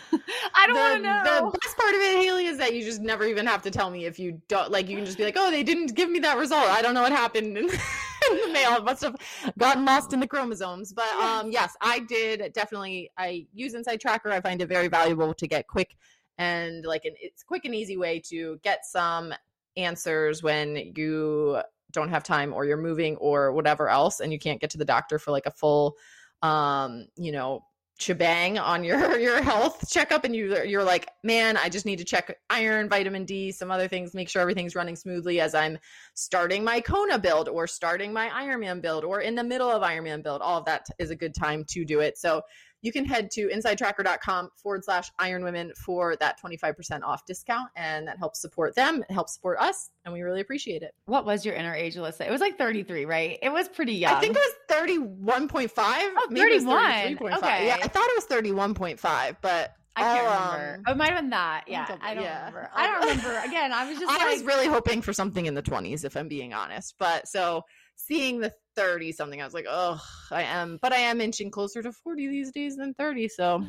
I 0.55 0.67
don't 0.67 0.77
want 0.77 0.97
to 0.97 1.03
know. 1.03 1.50
The 1.50 1.59
best 1.59 1.77
part 1.77 1.95
of 1.95 2.00
it, 2.00 2.23
Haley, 2.23 2.47
is 2.47 2.59
that 2.59 2.75
you 2.75 2.85
just 2.85 3.00
never 3.00 3.25
even 3.25 3.47
have 3.47 3.62
to 3.62 3.71
tell 3.71 3.91
me 3.91 4.07
if 4.07 4.19
you 4.19 4.41
don't. 4.49 4.71
Like, 4.71 4.88
you 4.88 4.97
can 4.97 5.05
just 5.05 5.19
be 5.19 5.25
like, 5.25 5.37
"Oh, 5.37 5.50
they 5.50 5.62
didn't 5.62 5.95
give 5.95 6.11
me 6.11 6.19
that 6.21 6.38
result. 6.38 6.69
I 6.69 6.83
don't 6.83 6.95
know 6.95 7.03
what 7.03 7.12
happened 7.12 7.57
in, 7.59 7.65
in 7.65 7.71
the 7.71 8.50
mail. 8.53 8.77
It 8.77 8.85
must 8.85 9.03
have 9.03 9.17
gotten 9.59 9.85
lost 9.85 10.12
in 10.12 10.21
the 10.21 10.27
chromosomes." 10.27 10.93
But 10.93 11.12
um, 11.15 11.50
yes, 11.50 11.77
I 11.81 12.00
did 12.00 12.53
definitely. 12.53 13.11
I 13.17 13.47
use 13.55 13.75
Inside 13.75 14.00
Tracker. 14.00 14.31
I 14.31 14.41
find 14.41 14.61
it 14.62 14.69
very 14.69 14.88
valuable 14.88 15.35
to 15.35 15.47
get 15.47 15.67
quick 15.67 15.97
and 16.38 16.85
like 16.85 17.05
an 17.05 17.12
it's 17.21 17.43
quick 17.43 17.65
and 17.65 17.75
easy 17.75 17.97
way 17.97 18.21
to 18.21 18.59
get 18.62 18.87
some 18.87 19.35
answers 19.77 20.43
when 20.43 20.93
you 20.97 21.61
don't 21.93 22.09
have 22.09 22.23
time 22.23 22.53
or 22.53 22.65
you're 22.65 22.77
moving 22.77 23.17
or 23.17 23.53
whatever 23.53 23.88
else 23.88 24.21
and 24.21 24.33
you 24.33 24.38
can't 24.38 24.61
get 24.61 24.71
to 24.71 24.79
the 24.79 24.85
doctor 24.85 25.19
for 25.19 25.31
like 25.31 25.47
a 25.47 25.50
full 25.50 25.97
um 26.43 27.07
you 27.17 27.33
know 27.33 27.65
shebang 27.99 28.59
on 28.59 28.85
your 28.85 29.19
your 29.21 29.43
health 29.43 29.88
checkup 29.90 30.25
and 30.25 30.35
you 30.35 30.62
you're 30.64 30.85
like 30.85 31.09
man 31.25 31.57
i 31.57 31.69
just 31.69 31.85
need 31.85 31.99
to 31.99 32.05
check 32.05 32.37
iron 32.49 32.88
vitamin 32.88 33.25
d 33.25 33.50
some 33.50 33.71
other 33.71 33.88
things 33.88 34.14
make 34.14 34.28
sure 34.28 34.40
everything's 34.40 34.75
running 34.75 34.95
smoothly 34.97 35.40
as 35.40 35.55
i'm 35.55 35.76
starting 36.14 36.62
my 36.62 36.81
kona 36.81 37.19
build 37.19 37.49
or 37.49 37.67
starting 37.67 38.12
my 38.12 38.28
ironman 38.28 38.81
build 38.81 39.05
or 39.05 39.21
in 39.21 39.35
the 39.35 39.45
middle 39.45 39.71
of 39.71 39.83
ironman 39.83 40.23
build. 40.23 40.43
All 40.43 40.59
of 40.59 40.64
that 40.67 40.87
is 40.99 41.11
a 41.11 41.17
good 41.17 41.35
time 41.35 41.64
to 41.69 41.85
do 41.85 42.00
it. 42.00 42.19
So 42.19 42.43
you 42.82 42.92
can 42.92 43.04
head 43.04 43.30
to 43.32 43.49
insidetracker.com 43.49 44.50
forward 44.56 44.85
slash 44.85 45.11
iron 45.18 45.42
women 45.42 45.73
for 45.75 46.16
that 46.16 46.40
25% 46.40 47.02
off 47.02 47.26
discount. 47.26 47.68
And 47.76 48.06
that 48.06 48.18
helps 48.18 48.40
support 48.40 48.75
them, 48.75 49.04
it 49.08 49.12
helps 49.12 49.35
support 49.35 49.58
us, 49.58 49.90
and 50.04 50.14
we 50.14 50.23
really 50.23 50.40
appreciate 50.40 50.82
it. 50.82 50.94
What 51.06 51.25
was 51.25 51.44
your 51.44 51.54
inner 51.54 51.75
age, 51.75 51.97
Alyssa? 51.97 52.26
It 52.26 52.30
was 52.30 52.40
like 52.40 52.58
33, 52.58 53.04
right? 53.04 53.38
It 53.42 53.52
was 53.52 53.68
pretty 53.68 53.94
young. 53.94 54.14
I 54.14 54.20
think 54.20 54.37
it 54.37 54.40
was 54.40 54.54
31.5. 54.70 55.70
Oh, 55.78 56.28
31. 56.30 57.35
Okay. 57.35 57.66
Yeah, 57.66 57.78
I 57.82 57.88
thought 57.88 58.06
it 58.08 58.16
was 58.16 58.26
31.5, 58.26 59.37
but 59.40 59.75
I 59.99 60.02
can't 60.02 60.25
remember. 60.25 60.82
Um, 60.87 60.92
it 60.92 60.97
might 60.97 61.11
have 61.11 61.20
been 61.20 61.30
that. 61.30 61.64
Yeah, 61.66 61.97
I 62.00 62.14
don't 62.14 62.23
yeah. 62.23 62.38
remember. 62.38 62.70
I 62.75 62.87
don't 62.87 63.00
remember. 63.00 63.38
Again, 63.44 63.73
I 63.73 63.88
was 63.88 63.99
just. 63.99 64.11
I 64.11 64.25
like, 64.25 64.35
was 64.35 64.44
really 64.44 64.66
hoping 64.66 65.02
for 65.02 65.12
something 65.12 65.47
in 65.47 65.54
the 65.54 65.62
twenties, 65.62 66.04
if 66.04 66.16
I'm 66.16 66.28
being 66.28 66.54
honest. 66.54 66.94
But 66.99 67.26
so 67.26 67.64
seeing 67.99 68.40
the 68.40 68.52
30 68.76 69.12
something, 69.12 69.43
I 69.43 69.45
was 69.45 69.55
like, 69.55 69.67
oh, 69.69 70.00
I 70.31 70.43
am, 70.43 70.78
but 70.81 70.93
I 70.93 70.99
am 70.99 71.21
inching 71.21 71.50
closer 71.50 71.83
to 71.83 71.93
40 71.93 72.28
these 72.28 72.52
days 72.52 72.76
than 72.76 72.95
30. 72.95 73.28
So 73.28 73.64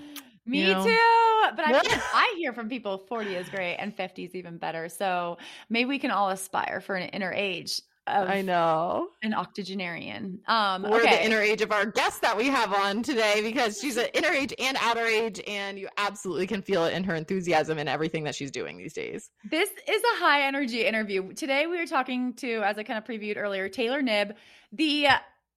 me 0.46 0.68
you 0.68 0.74
know. 0.74 0.86
too. 0.86 1.56
But 1.56 1.66
I, 1.66 2.02
I 2.14 2.36
hear 2.38 2.54
from 2.54 2.70
people 2.70 3.00
40 3.10 3.36
is 3.36 3.50
great 3.50 3.76
and 3.78 3.96
50 3.96 4.26
is 4.26 4.36
even 4.36 4.58
better. 4.58 4.88
So 4.88 5.38
maybe 5.70 5.90
we 5.90 6.00
can 6.00 6.12
all 6.12 6.30
aspire 6.30 6.80
for 6.80 6.96
an 6.96 7.10
inner 7.10 7.34
age. 7.34 7.82
I 8.10 8.42
know 8.42 9.10
an 9.22 9.34
octogenarian. 9.34 10.40
Um, 10.48 10.84
We're 10.84 11.02
okay. 11.02 11.18
the 11.18 11.26
inner 11.26 11.40
age 11.40 11.62
of 11.62 11.72
our 11.72 11.86
guest 11.86 12.22
that 12.22 12.36
we 12.38 12.48
have 12.48 12.74
on 12.74 13.04
today 13.04 13.42
because 13.42 13.80
she's 13.80 13.98
an 13.98 14.08
inner 14.14 14.30
age 14.30 14.54
and 14.60 14.78
outer 14.82 15.06
age, 15.06 15.42
and 15.48 15.78
you 15.78 15.90
absolutely 15.98 16.48
can 16.48 16.62
feel 16.62 16.86
it 16.86 16.94
in 16.94 17.04
her 17.04 17.16
enthusiasm 17.16 17.78
and 17.78 17.88
everything 17.88 18.24
that 18.26 18.36
she's 18.36 18.52
doing 18.52 18.78
these 18.78 18.94
days. 18.94 19.30
This 19.50 19.70
is 19.70 20.02
a 20.16 20.20
high 20.20 20.44
energy 20.44 20.86
interview. 20.86 21.34
Today 21.34 21.68
we 21.68 21.80
are 21.80 21.86
talking 21.86 22.34
to, 22.36 22.62
as 22.64 22.78
I 22.78 22.84
kind 22.84 22.98
of 22.98 23.06
previewed 23.06 23.38
earlier, 23.38 23.70
Taylor 23.70 24.02
Knibb, 24.02 24.34
the 24.72 25.08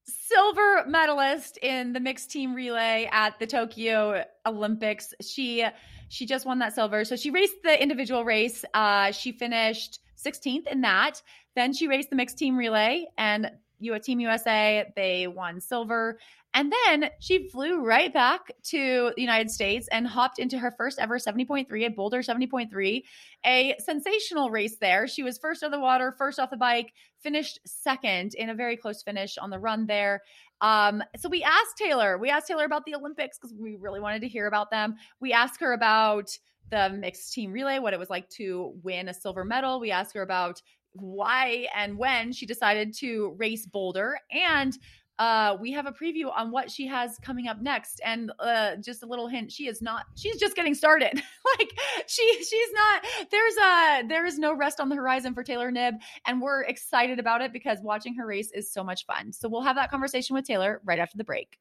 silver 0.05 0.85
medalist 0.87 1.59
in 1.59 1.93
the 1.93 2.01
mixed 2.01 2.31
team 2.31 2.55
relay 2.55 3.09
at 3.13 3.39
the 3.39 3.47
Tokyo 3.47 4.25
Olympics. 4.47 5.15
She 5.21 5.65
she 6.09 6.27
just 6.27 6.45
won 6.45 6.59
that 6.59 6.75
silver. 6.75 7.05
So 7.05 7.17
she 7.17 7.31
raced 7.31 7.63
the 7.65 7.81
individual 7.81 8.25
race. 8.25 8.67
Uh, 8.75 9.13
she 9.13 9.33
finished 9.33 9.99
16th 10.25 10.67
in 10.67 10.81
that. 10.83 11.23
Then 11.55 11.73
she 11.73 11.89
raced 11.89 12.11
the 12.11 12.17
mixed 12.17 12.39
team 12.39 12.57
relay 12.57 13.07
and 13.19 13.51
you 13.83 13.99
Team 13.99 14.21
USA, 14.21 14.91
they 14.95 15.27
won 15.27 15.61
silver. 15.61 16.19
And 16.55 16.73
then 16.87 17.11
she 17.19 17.49
flew 17.49 17.83
right 17.85 18.13
back 18.13 18.53
to 18.65 19.13
the 19.17 19.23
United 19.23 19.51
States 19.51 19.89
and 19.91 20.07
hopped 20.07 20.39
into 20.39 20.59
her 20.59 20.71
first 20.71 20.99
ever 20.99 21.19
70.3 21.19 21.85
at 21.85 21.97
Boulder 21.97 22.21
70.3, 22.21 23.03
a 23.47 23.75
sensational 23.79 24.51
race 24.51 24.77
there. 24.77 25.09
She 25.09 25.23
was 25.23 25.39
first 25.39 25.65
on 25.65 25.71
the 25.71 25.81
water, 25.81 26.15
first 26.17 26.39
off 26.39 26.51
the 26.51 26.57
bike, 26.57 26.93
finished 27.21 27.59
second 27.65 28.35
in 28.35 28.51
a 28.51 28.55
very 28.55 28.77
close 28.77 29.03
finish 29.03 29.39
on 29.39 29.51
the 29.51 29.59
run 29.59 29.87
there. 29.87 30.23
Um, 30.61 31.03
so 31.17 31.29
we 31.29 31.43
asked 31.43 31.77
Taylor, 31.77 32.19
we 32.19 32.31
asked 32.31 32.47
Taylor 32.47 32.65
about 32.65 32.85
the 32.85 32.95
Olympics 32.95 33.39
because 33.39 33.55
we 33.59 33.77
really 33.77 34.01
wanted 34.01 34.21
to 34.21 34.29
hear 34.29 34.47
about 34.47 34.71
them. 34.71 34.95
We 35.21 35.33
asked 35.33 35.61
her 35.61 35.73
about 35.73 36.37
the 36.73 36.89
mixed 36.91 37.33
team 37.33 37.53
relay, 37.53 37.79
what 37.79 37.93
it 37.93 38.01
was 38.01 38.11
like 38.11 38.29
to 38.31 38.73
win 38.83 39.09
a 39.09 39.15
silver 39.15 39.45
medal. 39.45 39.79
We 39.79 39.93
asked 39.93 40.15
her 40.15 40.23
about 40.23 40.61
why 40.95 41.69
and 41.77 41.97
when 41.99 42.33
she 42.33 42.47
decided 42.47 42.95
to 42.95 43.35
race 43.39 43.67
Boulder. 43.67 44.19
And 44.31 44.77
uh, 45.19 45.57
we 45.61 45.71
have 45.73 45.87
a 45.87 45.93
preview 45.93 46.33
on 46.35 46.51
what 46.51 46.71
she 46.71 46.87
has 46.87 47.19
coming 47.19 47.47
up 47.47 47.61
next. 47.61 48.01
And 48.05 48.33
uh, 48.41 48.77
just 48.77 49.03
a 49.03 49.07
little 49.07 49.29
hint, 49.29 49.53
she 49.53 49.69
is 49.69 49.83
not, 49.83 50.07
she's 50.17 50.39
just 50.39 50.57
getting 50.57 50.75
started. 50.75 51.13
like 51.59 51.73
she, 52.07 52.43
she's 52.43 52.73
not, 52.73 53.05
there's 53.31 53.57
a, 53.57 54.09
there 54.09 54.25
is 54.25 54.39
no 54.39 54.55
rest 54.55 54.81
on 54.81 54.89
the 54.89 54.97
horizon 54.97 55.35
for 55.35 55.45
Taylor 55.45 55.71
Knibb. 55.71 55.99
And 56.27 56.41
we're 56.41 56.63
excited 56.63 57.19
about 57.19 57.43
it 57.43 57.53
because 57.53 57.79
watching 57.83 58.15
her 58.15 58.27
race 58.27 58.51
is 58.53 58.73
so 58.73 58.83
much 58.83 59.05
fun. 59.05 59.33
So 59.33 59.49
we'll 59.49 59.61
have 59.61 59.77
that 59.77 59.91
conversation 59.91 60.35
with 60.35 60.47
Taylor 60.47 60.81
right 60.85 60.99
after 60.99 61.19
the 61.19 61.25
break. 61.25 61.59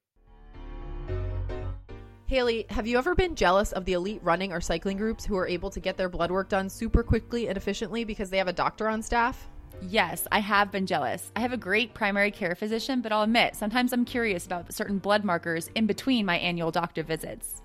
Haley, 2.32 2.66
have 2.70 2.88
you 2.88 2.98
ever 2.98 3.14
been 3.14 3.36
jealous 3.36 3.74
of 3.74 3.84
the 3.84 3.92
elite 3.92 4.22
running 4.24 4.54
or 4.54 4.62
cycling 4.62 4.96
groups 4.96 5.26
who 5.26 5.36
are 5.36 5.46
able 5.46 5.70
to 5.70 5.82
get 5.82 5.98
their 5.98 6.08
blood 6.08 6.32
work 6.32 6.48
done 6.48 6.70
super 6.70 7.04
quickly 7.04 7.50
and 7.50 7.58
efficiently 7.58 8.06
because 8.06 8.30
they 8.30 8.38
have 8.38 8.48
a 8.48 8.54
doctor 8.54 8.88
on 8.88 9.02
staff? 9.02 9.50
Yes, 9.82 10.30
I 10.32 10.40
have 10.40 10.72
been 10.72 10.86
jealous. 10.86 11.30
I 11.36 11.42
have 11.42 11.52
a 11.52 11.58
great 11.58 11.94
primary 11.94 12.32
care 12.32 12.56
physician, 12.56 13.02
but 13.02 13.12
I'll 13.12 13.24
admit, 13.24 13.58
sometimes 13.58 13.92
I'm 13.92 14.06
curious 14.06 14.46
about 14.46 14.74
certain 14.74 14.98
blood 14.98 15.26
markers 15.26 15.70
in 15.76 15.88
between 15.88 16.26
my 16.26 16.38
annual 16.38 16.72
doctor 16.72 17.04
visits. 17.04 17.62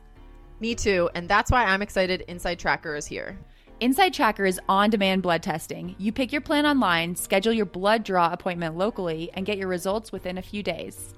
Me 0.58 0.74
too, 0.74 1.08
and 1.14 1.28
that's 1.28 1.52
why 1.52 1.62
I'm 1.62 1.80
excited 1.80 2.22
Inside 2.22 2.58
Tracker 2.58 2.96
is 2.96 3.06
here. 3.06 3.38
Inside 3.78 4.14
Tracker 4.14 4.46
is 4.46 4.60
on 4.68 4.90
demand 4.90 5.22
blood 5.22 5.44
testing. 5.44 5.94
You 5.96 6.10
pick 6.10 6.32
your 6.32 6.40
plan 6.40 6.66
online, 6.66 7.14
schedule 7.14 7.52
your 7.52 7.66
blood 7.66 8.02
draw 8.02 8.32
appointment 8.32 8.76
locally, 8.76 9.30
and 9.34 9.46
get 9.46 9.58
your 9.58 9.68
results 9.68 10.10
within 10.10 10.38
a 10.38 10.42
few 10.42 10.64
days. 10.64 11.14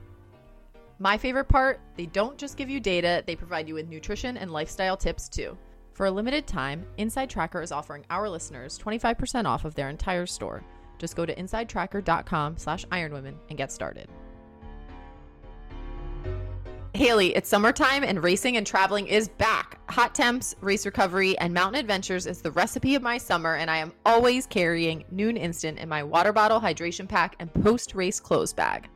My 1.00 1.16
favorite 1.16 1.48
part 1.48 1.80
they 1.96 2.06
don't 2.06 2.36
just 2.36 2.56
give 2.56 2.68
you 2.68 2.80
data, 2.80 3.22
they 3.26 3.36
provide 3.36 3.68
you 3.68 3.74
with 3.74 3.88
nutrition 3.88 4.36
and 4.36 4.52
lifestyle 4.52 4.96
tips 4.96 5.28
too. 5.28 5.56
For 5.92 6.06
a 6.06 6.10
limited 6.10 6.46
time, 6.46 6.84
Inside 6.96 7.30
Tracker 7.30 7.62
is 7.62 7.72
offering 7.72 8.04
our 8.10 8.28
listeners 8.28 8.78
25% 8.78 9.46
off 9.46 9.64
of 9.64 9.74
their 9.74 9.88
entire 9.90 10.26
store. 10.26 10.62
Just 10.98 11.16
go 11.16 11.24
to 11.24 11.34
insidetracker.com 11.34 12.56
slash 12.56 12.84
ironwomen 12.86 13.34
and 13.48 13.58
get 13.58 13.70
started. 13.70 14.08
Haley, 16.94 17.34
it's 17.36 17.48
summertime 17.48 18.02
and 18.02 18.22
racing 18.22 18.56
and 18.56 18.66
traveling 18.66 19.06
is 19.06 19.28
back. 19.28 19.78
Hot 19.90 20.16
temps, 20.16 20.56
race 20.60 20.84
recovery, 20.84 21.38
and 21.38 21.54
mountain 21.54 21.78
adventures 21.78 22.26
is 22.26 22.42
the 22.42 22.50
recipe 22.50 22.96
of 22.96 23.02
my 23.02 23.18
summer, 23.18 23.54
and 23.54 23.70
I 23.70 23.76
am 23.76 23.92
always 24.04 24.46
carrying 24.46 25.04
Nuun 25.14 25.38
Instant 25.38 25.78
in 25.78 25.88
my 25.88 26.02
water 26.02 26.32
bottle, 26.32 26.60
hydration 26.60 27.08
pack, 27.08 27.36
and 27.38 27.54
post 27.62 27.94
race 27.94 28.18
clothes 28.18 28.52
bag. 28.52 28.88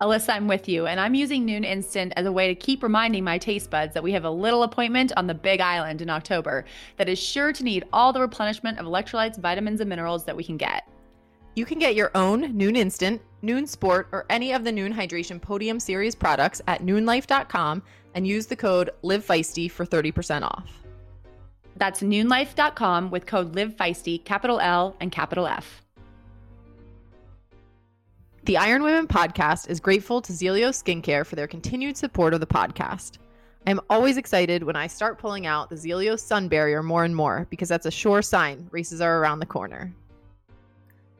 Alyssa, 0.00 0.30
I'm 0.30 0.48
with 0.48 0.68
you, 0.68 0.86
and 0.86 0.98
I'm 0.98 1.14
using 1.14 1.46
Nuun 1.46 1.64
Instant 1.64 2.12
as 2.16 2.26
a 2.26 2.32
way 2.32 2.48
to 2.48 2.54
keep 2.54 2.82
reminding 2.82 3.22
my 3.22 3.38
taste 3.38 3.70
buds 3.70 3.94
that 3.94 4.02
we 4.02 4.10
have 4.12 4.24
a 4.24 4.30
little 4.30 4.64
appointment 4.64 5.12
on 5.16 5.28
the 5.28 5.34
Big 5.34 5.60
Island 5.60 6.02
in 6.02 6.10
October 6.10 6.64
that 6.96 7.08
is 7.08 7.18
sure 7.18 7.52
to 7.52 7.62
need 7.62 7.84
all 7.92 8.12
the 8.12 8.20
replenishment 8.20 8.78
of 8.78 8.86
electrolytes, 8.86 9.38
vitamins, 9.38 9.80
and 9.80 9.88
minerals 9.88 10.24
that 10.24 10.36
we 10.36 10.42
can 10.42 10.56
get. 10.56 10.88
You 11.54 11.64
can 11.64 11.78
get 11.78 11.94
your 11.94 12.10
own 12.16 12.58
Nuun 12.58 12.76
Instant, 12.76 13.22
Nuun 13.44 13.68
Sport, 13.68 14.08
or 14.10 14.26
any 14.30 14.52
of 14.52 14.64
the 14.64 14.72
Nuun 14.72 14.92
Hydration 14.92 15.40
Podium 15.40 15.78
Series 15.78 16.16
products 16.16 16.60
at 16.66 16.82
nuunlife.com 16.82 17.80
and 18.14 18.26
use 18.26 18.46
the 18.46 18.56
code 18.56 18.90
LIVEFeisty 19.04 19.70
for 19.70 19.86
30% 19.86 20.42
off. 20.42 20.68
That's 21.76 22.02
nuunlife.com 22.02 23.10
with 23.10 23.26
code 23.26 23.54
LIVEFeisty, 23.54 24.24
capital 24.24 24.58
L 24.58 24.96
and 25.00 25.12
capital 25.12 25.46
F. 25.46 25.83
The 28.44 28.58
Iron 28.58 28.82
Women 28.82 29.06
podcast 29.06 29.70
is 29.70 29.80
grateful 29.80 30.20
to 30.20 30.30
Zelio 30.30 30.68
Skincare 30.68 31.24
for 31.24 31.34
their 31.34 31.46
continued 31.46 31.96
support 31.96 32.34
of 32.34 32.40
the 32.40 32.46
podcast. 32.46 33.12
I'm 33.66 33.80
always 33.88 34.18
excited 34.18 34.62
when 34.62 34.76
I 34.76 34.86
start 34.86 35.18
pulling 35.18 35.46
out 35.46 35.70
the 35.70 35.76
Zelio 35.76 36.20
sun 36.20 36.48
barrier 36.48 36.82
more 36.82 37.04
and 37.04 37.16
more 37.16 37.46
because 37.48 37.70
that's 37.70 37.86
a 37.86 37.90
sure 37.90 38.20
sign 38.20 38.68
races 38.70 39.00
are 39.00 39.18
around 39.18 39.38
the 39.38 39.46
corner. 39.46 39.94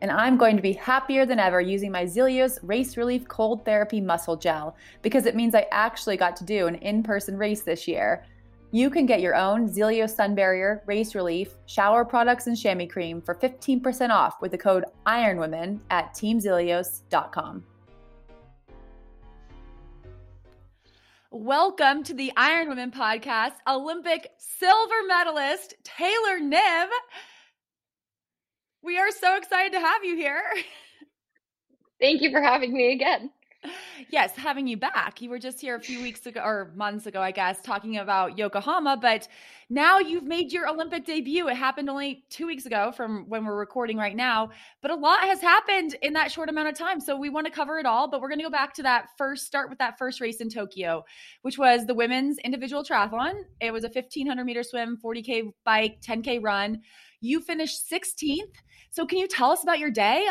And 0.03 0.11
I'm 0.11 0.37
going 0.37 0.55
to 0.57 0.61
be 0.61 0.75
happier 0.75 1.25
than 1.25 1.39
ever 1.39 1.63
using 1.63 1.91
my 1.91 2.05
Zealios 2.05 2.59
Race 2.63 2.99
Relief 2.99 3.27
Cold 3.27 3.65
Therapy 3.65 4.03
Muscle 4.03 4.37
Gel 4.37 4.77
because 5.01 5.25
it 5.25 5.35
means 5.35 5.55
I 5.55 5.67
actually 5.71 6.19
got 6.19 6.37
to 6.37 6.45
do 6.45 6.67
an 6.67 6.75
in 6.75 7.03
person 7.03 7.39
race 7.39 7.63
this 7.63 7.89
year. 7.89 8.27
You 8.75 8.91
can 8.91 9.07
get 9.07 9.21
your 9.21 9.37
own 9.37 9.69
Zelio 9.69 10.11
Sun 10.11 10.35
Barrier, 10.35 10.83
Race 10.87 11.15
Relief, 11.15 11.55
shower 11.67 12.05
products, 12.05 12.49
and 12.49 12.59
chamois 12.59 12.89
cream 12.89 13.23
for 13.23 13.37
15% 13.37 14.11
off 14.11 14.41
with 14.41 14.51
the 14.51 14.59
code 14.59 14.85
IRONWOMEN 15.07 15.79
at 15.91 16.13
teamzealios.com. 16.13 17.63
Welcome 21.31 22.03
to 22.03 22.15
the 22.15 22.33
Iron 22.37 22.69
Women 22.69 22.91
podcast, 22.91 23.53
Olympic 23.69 24.33
silver 24.39 25.07
medalist 25.07 25.75
Taylor 25.85 26.41
Knibb. 26.41 26.89
We 28.83 28.99
are 28.99 29.13
so 29.13 29.37
excited 29.37 29.71
to 29.75 29.79
have 29.79 30.03
you 30.03 30.17
here. 30.17 30.43
Thank 32.01 32.23
you 32.23 32.33
for 32.33 32.43
having 32.43 32.73
me 32.73 32.93
again. 32.93 33.31
Yes, 34.11 34.37
having 34.37 34.67
you 34.67 34.77
back. 34.77 35.21
You 35.21 35.31
were 35.31 35.39
just 35.39 35.61
here 35.61 35.77
a 35.77 35.81
few 35.81 36.03
weeks 36.03 36.27
ago 36.27 36.41
or 36.41 36.73
months 36.75 37.07
ago, 37.07 37.21
I 37.21 37.31
guess, 37.31 37.61
talking 37.63 37.97
about 37.97 38.39
Yokohama, 38.39 38.99
but 39.01 39.29
now 39.71 39.99
you've 39.99 40.25
made 40.25 40.53
your 40.53 40.69
Olympic 40.69 41.05
debut. 41.05 41.49
It 41.49 41.57
happened 41.57 41.89
only 41.89 42.25
two 42.29 42.47
weeks 42.47 42.67
ago 42.67 42.93
from 42.93 43.25
when 43.29 43.45
we're 43.45 43.57
recording 43.57 43.97
right 43.97 44.15
now, 44.15 44.51
but 44.83 44.91
a 44.91 44.95
lot 44.95 45.21
has 45.21 45.41
happened 45.41 45.97
in 46.03 46.13
that 46.13 46.31
short 46.31 46.49
amount 46.49 46.69
of 46.69 46.75
time. 46.75 47.01
So 47.01 47.17
we 47.17 47.31
want 47.31 47.47
to 47.47 47.53
cover 47.53 47.79
it 47.79 47.87
all, 47.87 48.09
but 48.09 48.21
we're 48.21 48.29
going 48.29 48.39
to 48.39 48.45
go 48.45 48.51
back 48.51 48.75
to 48.75 48.83
that 48.83 49.09
first 49.17 49.47
start 49.47 49.69
with 49.71 49.79
that 49.79 49.99
first 49.99 50.21
race 50.21 50.41
in 50.41 50.49
Tokyo, 50.49 51.05
which 51.43 51.59
was 51.59 51.87
the 51.87 51.95
women's 51.95 52.39
individual 52.39 52.85
triathlon. 52.85 53.35
It 53.61 53.73
was 53.73 53.85
a 53.85 53.89
1500 53.89 54.45
meter 54.45 54.63
swim, 54.63 54.99
40K 55.03 55.53
bike, 55.65 56.01
10K 56.03 56.43
run. 56.43 56.83
You 57.21 57.41
finished 57.41 57.91
16th. 57.91 58.55
So 58.91 59.07
can 59.07 59.19
you 59.19 59.27
tell 59.27 59.51
us 59.51 59.63
about 59.63 59.79
your 59.79 59.91
day? 59.91 60.27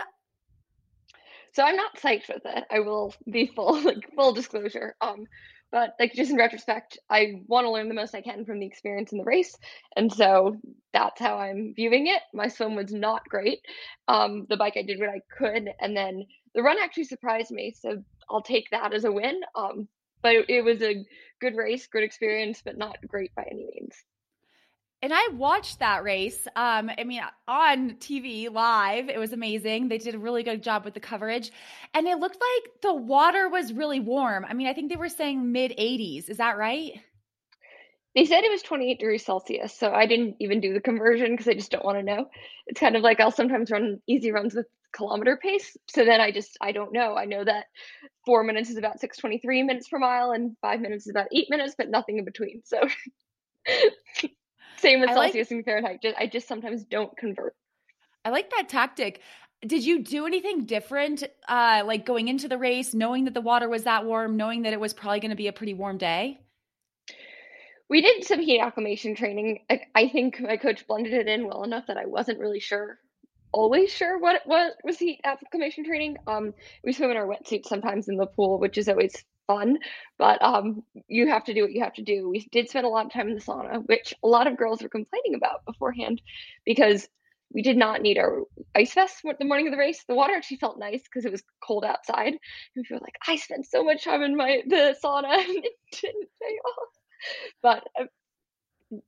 So 1.54 1.64
I'm 1.64 1.76
not 1.76 1.98
psyched 1.98 2.30
with 2.30 2.44
it. 2.46 2.64
I 2.72 2.80
will 2.80 3.14
be 3.30 3.48
full 3.48 3.80
like 3.84 4.10
full 4.16 4.34
disclosure. 4.34 4.96
Um, 5.02 5.26
but 5.72 5.96
like 6.00 6.14
just 6.14 6.30
in 6.30 6.38
retrospect, 6.38 7.00
I 7.10 7.42
want 7.48 7.66
to 7.66 7.72
learn 7.72 7.88
the 7.88 7.96
most 7.96 8.14
I 8.14 8.22
can 8.22 8.46
from 8.46 8.60
the 8.60 8.66
experience 8.68 9.12
in 9.12 9.18
the 9.18 9.24
race, 9.24 9.56
and 9.96 10.12
so 10.14 10.58
that's 10.94 11.20
how 11.20 11.38
I'm 11.40 11.74
viewing 11.76 12.08
it. 12.08 12.22
My 12.34 12.48
swim 12.48 12.76
was 12.76 12.94
not 12.94 13.28
great. 13.28 13.60
Um, 14.08 14.46
the 14.50 14.58
bike 14.58 14.74
I 14.78 14.84
did 14.84 15.00
what 15.00 15.10
I 15.10 15.22
could, 15.36 15.70
and 15.80 15.98
then 15.98 16.26
the 16.54 16.62
run 16.62 16.78
actually 16.80 17.06
surprised 17.06 17.50
me. 17.50 17.74
So 17.80 18.04
I'll 18.30 18.44
take 18.44 18.70
that 18.72 18.94
as 18.94 19.04
a 19.04 19.12
win. 19.12 19.42
Um, 19.56 19.88
but 20.22 20.36
it, 20.36 20.46
it 20.50 20.62
was 20.64 20.82
a 20.84 21.04
good 21.42 21.56
race, 21.56 21.88
good 21.88 22.04
experience, 22.04 22.62
but 22.64 22.78
not 22.78 22.98
great 23.08 23.34
by 23.36 23.44
any 23.50 23.66
means. 23.74 23.96
And 25.04 25.12
I 25.14 25.32
watched 25.34 25.80
that 25.80 26.06
race. 26.06 26.48
Um, 26.56 26.90
I 26.98 27.04
mean, 27.04 27.22
on 27.46 27.96
TV 27.96 28.50
live, 28.50 29.10
it 29.10 29.20
was 29.20 29.34
amazing. 29.34 29.90
They 29.90 29.98
did 29.98 30.16
a 30.16 30.18
really 30.18 30.44
good 30.44 30.64
job 30.64 30.86
with 30.86 30.94
the 30.94 31.02
coverage, 31.02 31.52
and 31.94 32.08
it 32.08 32.20
looked 32.20 32.38
like 32.38 32.82
the 32.82 32.94
water 32.94 33.50
was 33.50 33.74
really 33.74 34.00
warm. 34.00 34.46
I 34.48 34.54
mean, 34.54 34.66
I 34.66 34.74
think 34.74 34.90
they 34.90 34.96
were 34.96 35.10
saying 35.10 35.52
mid 35.52 35.72
80s. 35.72 36.30
Is 36.30 36.38
that 36.38 36.58
right? 36.58 36.94
They 38.16 38.24
said 38.24 38.46
it 38.46 38.52
was 38.52 38.62
28 38.62 38.98
degrees 38.98 39.26
Celsius, 39.26 39.78
so 39.78 39.92
I 39.92 40.06
didn't 40.06 40.38
even 40.40 40.62
do 40.62 40.74
the 40.74 40.80
conversion 40.80 41.32
because 41.32 41.50
I 41.50 41.54
just 41.56 41.72
don't 41.72 41.84
want 41.84 41.98
to 41.98 42.04
know. 42.04 42.30
It's 42.68 42.80
kind 42.80 42.96
of 42.96 43.02
like 43.02 43.20
I'll 43.20 43.30
sometimes 43.30 43.72
run 43.72 44.00
easy 44.08 44.32
runs 44.32 44.56
with 44.56 44.68
kilometer 44.94 45.36
pace, 45.36 45.76
so 45.90 46.06
then 46.06 46.22
I 46.22 46.32
just 46.32 46.58
I 46.62 46.72
don't 46.72 46.94
know. 46.94 47.18
I 47.18 47.26
know 47.26 47.44
that 47.44 47.66
four 48.26 48.42
minutes 48.46 48.70
is 48.70 48.78
about 48.78 49.02
6:23 49.02 49.66
minutes 49.66 49.90
per 49.90 50.00
mile, 50.00 50.32
and 50.32 50.56
five 50.62 50.80
minutes 50.80 51.08
is 51.08 51.10
about 51.10 51.28
eight 51.34 51.48
minutes, 51.50 51.76
but 51.78 51.90
nothing 51.90 52.20
in 52.20 52.24
between. 52.24 52.62
So. 52.64 52.88
Same 54.78 55.02
with 55.02 55.10
I 55.10 55.14
Celsius 55.14 55.50
like, 55.50 55.56
and 55.56 55.66
Fahrenheit. 55.66 56.02
Just, 56.02 56.18
I 56.18 56.28
just 56.28 56.48
sometimes 56.48 56.84
don't 56.84 57.16
convert. 57.18 57.56
I 58.26 58.30
like 58.30 58.50
that 58.52 58.70
tactic. 58.70 59.22
Did 59.66 59.86
you 59.86 60.04
do 60.04 60.26
anything 60.26 60.66
different, 60.66 61.24
uh, 61.48 61.84
like 61.86 62.06
going 62.06 62.28
into 62.28 62.48
the 62.48 62.58
race, 62.58 62.94
knowing 62.94 63.26
that 63.26 63.34
the 63.34 63.42
water 63.42 63.70
was 63.70 63.84
that 63.84 64.06
warm, 64.06 64.36
knowing 64.36 64.64
that 64.64 64.74
it 64.74 64.80
was 64.80 64.94
probably 64.94 65.22
going 65.22 65.32
to 65.32 65.38
be 65.38 65.48
a 65.48 65.54
pretty 65.54 65.74
warm 65.74 65.98
day? 65.98 66.40
We 67.90 68.02
did 68.02 68.26
some 68.26 68.42
heat 68.42 68.60
acclimation 68.60 69.16
training. 69.16 69.60
I, 69.70 69.82
I 69.96 70.10
think 70.10 70.40
my 70.42 70.58
coach 70.58 70.86
blended 70.88 71.14
it 71.14 71.28
in 71.28 71.48
well 71.48 71.64
enough 71.64 71.88
that 71.88 71.98
I 71.98 72.06
wasn't 72.06 72.40
really 72.40 72.60
sure 72.60 73.00
always 73.54 73.92
sure 73.92 74.18
what 74.18 74.42
what 74.46 74.74
was 74.84 74.98
heat 74.98 75.22
acclimation 75.24 75.86
training. 75.86 76.18
Um, 76.28 76.54
we 76.84 76.92
swim 76.92 77.12
in 77.12 77.18
our 77.18 77.28
wetsuits 77.28 77.68
sometimes 77.68 78.10
in 78.10 78.18
the 78.18 78.26
pool, 78.26 78.60
which 78.60 78.78
is 78.78 78.90
always 78.90 79.24
fun, 79.48 79.78
but 80.18 80.42
um, 80.42 80.84
you 81.08 81.28
have 81.30 81.44
to 81.46 81.54
do 81.54 81.64
what 81.64 81.72
you 81.72 81.84
have 81.84 81.94
to 81.94 82.04
do. 82.04 82.30
We 82.30 82.48
did 82.52 82.70
spend 82.70 82.86
a 82.86 82.90
lot 82.90 83.06
of 83.06 83.12
time 83.12 83.28
in 83.28 83.36
the 83.36 83.42
sauna, 83.42 83.86
which 83.88 84.14
a 84.24 84.28
lot 84.28 84.48
of 84.48 84.58
girls 84.58 84.82
were 84.82 84.90
complaining 84.90 85.36
about 85.36 85.66
beforehand 85.66 86.22
because 86.66 87.08
we 87.54 87.62
did 87.62 87.78
not 87.78 88.02
need 88.02 88.18
our 88.18 88.44
ice 88.76 88.94
vests 88.94 89.22
the 89.22 89.46
morning 89.46 89.68
of 89.68 89.72
the 89.72 89.78
race. 89.78 90.04
The 90.08 90.16
water 90.16 90.34
actually 90.34 90.58
felt 90.58 90.80
nice 90.80 91.04
because 91.04 91.26
it 91.26 91.32
was 91.32 91.44
cold 91.64 91.86
outside. 91.86 92.34
And 92.76 92.86
we 92.90 92.96
were 92.96 93.00
like, 93.00 93.16
I 93.28 93.36
spent 93.36 93.68
so 93.68 93.84
much 93.84 94.04
time 94.04 94.24
in 94.24 94.36
my 94.36 94.64
the 94.68 94.96
sauna 95.04 95.34
and 95.40 95.64
it 95.64 95.74
didn't 95.92 96.30
pay 96.42 96.56
off. 96.66 96.90
But 97.62 97.84
uh, 98.00 98.06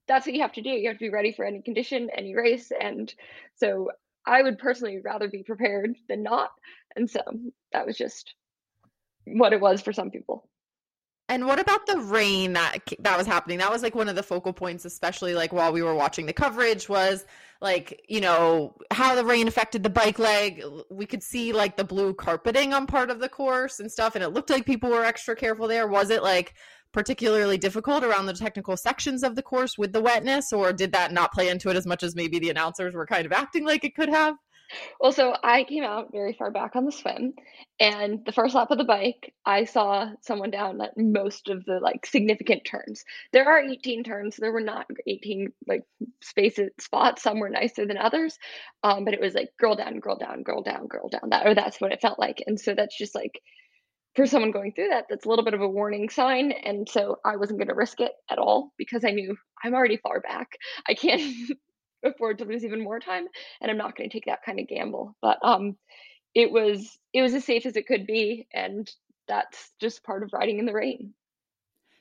that's 0.08 0.26
what 0.26 0.36
you 0.36 0.42
have 0.42 0.54
to 0.54 0.62
do. 0.62 0.70
You 0.70 0.90
have 0.90 0.98
to 0.98 1.06
be 1.06 1.10
ready 1.10 1.34
for 1.34 1.46
any 1.46 1.62
condition, 1.62 2.10
any 2.16 2.36
race. 2.36 2.72
And 2.80 3.14
so 3.56 3.90
I 4.26 4.42
would 4.42 4.60
personally 4.60 5.00
rather 5.04 5.28
be 5.28 5.44
prepared 5.44 5.96
than 6.08 6.24
not. 6.24 6.52
And 6.96 7.10
so 7.10 7.22
that 7.74 7.86
was 7.86 7.98
just 7.98 8.34
what 9.26 9.54
it 9.54 9.62
was 9.62 9.82
for 9.82 9.94
some 9.94 10.12
people. 10.12 10.48
And 11.28 11.48
what 11.48 11.60
about 11.60 11.88
the 11.88 11.98
rain 11.98 12.54
that 12.54 12.78
that 13.00 13.18
was 13.18 13.26
happening? 13.26 13.58
That 13.58 13.72
was 13.72 13.82
like 13.82 13.96
one 13.96 14.10
of 14.10 14.16
the 14.16 14.22
focal 14.22 14.54
points, 14.54 14.86
especially 14.86 15.34
like 15.34 15.52
while 15.52 15.74
we 15.74 15.82
were 15.82 15.96
watching 15.96 16.28
the 16.28 16.34
coverage, 16.34 16.88
was 16.88 17.26
like 17.62 18.06
you 18.08 18.22
know 18.22 18.76
how 18.92 19.16
the 19.16 19.26
rain 19.26 19.48
affected 19.48 19.82
the 19.82 19.90
bike 19.90 20.20
leg. 20.20 20.62
We 20.92 21.08
could 21.08 21.24
see 21.24 21.52
like 21.52 21.78
the 21.78 21.84
blue 21.84 22.14
carpeting 22.14 22.74
on 22.74 22.86
part 22.86 23.10
of 23.10 23.20
the 23.20 23.30
course 23.30 23.80
and 23.80 23.92
stuff, 23.92 24.14
and 24.14 24.24
it 24.24 24.30
looked 24.30 24.52
like 24.52 24.68
people 24.68 24.92
were 24.92 25.04
extra 25.04 25.36
careful 25.36 25.68
there. 25.68 25.88
Was 25.88 26.12
it 26.12 26.22
like 26.22 26.54
particularly 26.92 27.58
difficult 27.58 28.04
around 28.04 28.28
the 28.28 28.34
technical 28.34 28.78
sections 28.78 29.24
of 29.24 29.36
the 29.36 29.42
course 29.42 29.80
with 29.80 29.94
the 29.94 30.02
wetness, 30.02 30.54
or 30.54 30.72
did 30.72 30.92
that 30.92 31.12
not 31.12 31.34
play 31.34 31.50
into 31.50 31.70
it 31.70 31.76
as 31.76 31.88
much 31.88 32.04
as 32.04 32.16
maybe 32.16 32.38
the 32.38 32.52
announcers 32.52 32.94
were 32.94 33.08
kind 33.08 33.26
of 33.26 33.32
acting 33.32 33.66
like 33.66 33.84
it 33.84 33.96
could 33.96 34.10
have? 34.10 34.36
Well, 35.00 35.12
so 35.12 35.36
I 35.44 35.64
came 35.64 35.84
out 35.84 36.12
very 36.12 36.34
far 36.34 36.52
back 36.52 36.76
on 36.76 36.86
the 36.86 36.92
swim, 36.92 37.34
and 37.80 38.24
the 38.26 38.32
first 38.32 38.56
lap 38.56 38.72
of 38.72 38.78
the 38.78 38.84
bike, 38.84 39.34
I 39.46 39.66
saw 39.66 40.10
someone 40.22 40.52
down 40.52 40.82
at 40.82 40.98
most 40.98 41.50
of 41.50 41.66
the 41.66 41.80
like 41.80 42.06
significant 42.06 42.66
turns. 42.66 43.04
There 43.32 43.48
are 43.48 43.60
18 43.60 44.04
turns. 44.04 44.38
There 44.38 44.52
were 44.52 44.62
not 44.62 44.88
18 45.08 45.52
like 45.68 45.84
spaces 46.22 46.72
spots. 46.80 47.24
Some 47.24 47.40
were 47.40 47.50
nicer 47.50 47.86
than 47.86 47.98
others, 47.98 48.38
um, 48.84 49.06
but 49.06 49.14
it 49.14 49.22
was 49.22 49.34
like 49.34 49.50
girl 49.60 49.76
down, 49.76 50.00
girl 50.00 50.18
down, 50.18 50.44
girl 50.44 50.62
down, 50.62 50.88
girl 50.88 51.10
down. 51.10 51.30
That 51.30 51.46
or 51.48 51.56
that's 51.56 51.80
what 51.82 51.92
it 51.92 52.02
felt 52.02 52.20
like. 52.20 52.44
And 52.48 52.60
so 52.60 52.74
that's 52.76 52.98
just 52.98 53.16
like 53.16 53.42
for 54.16 54.26
someone 54.26 54.52
going 54.52 54.74
through 54.74 54.90
that, 54.90 55.06
that's 55.10 55.26
a 55.26 55.30
little 55.30 55.46
bit 55.46 55.54
of 55.54 55.62
a 55.62 55.70
warning 55.70 56.10
sign. 56.10 56.52
And 56.52 56.88
so 56.90 57.18
I 57.26 57.36
wasn't 57.38 57.60
going 57.60 57.68
to 57.70 57.76
risk 57.76 58.00
it 58.00 58.12
at 58.30 58.40
all 58.40 58.72
because 58.78 59.04
I 59.06 59.12
knew 59.12 59.36
I'm 59.64 59.74
already 59.74 59.98
far 59.98 60.22
back. 60.22 60.58
I 60.88 60.94
can't 60.94 61.22
afford 62.06 62.38
to 62.38 62.46
lose 62.46 62.64
even 62.64 62.84
more 62.84 63.00
time 63.00 63.28
and 63.62 63.70
i'm 63.70 63.78
not 63.78 63.96
going 63.98 64.10
to 64.10 64.14
take 64.14 64.26
that 64.26 64.44
kind 64.46 64.60
of 64.60 64.68
gamble 64.68 65.16
but 65.22 65.38
um 65.42 65.76
it 66.36 66.52
was 66.52 66.98
it 67.14 67.22
was 67.22 67.34
as 67.34 67.46
safe 67.46 67.66
as 67.66 67.76
it 67.76 67.88
could 67.88 68.06
be 68.06 68.48
and 68.54 68.92
that's 69.28 69.72
just 69.80 70.04
part 70.04 70.24
of 70.24 70.34
riding 70.34 70.60
in 70.60 70.66
the 70.66 70.74
rain. 70.74 71.14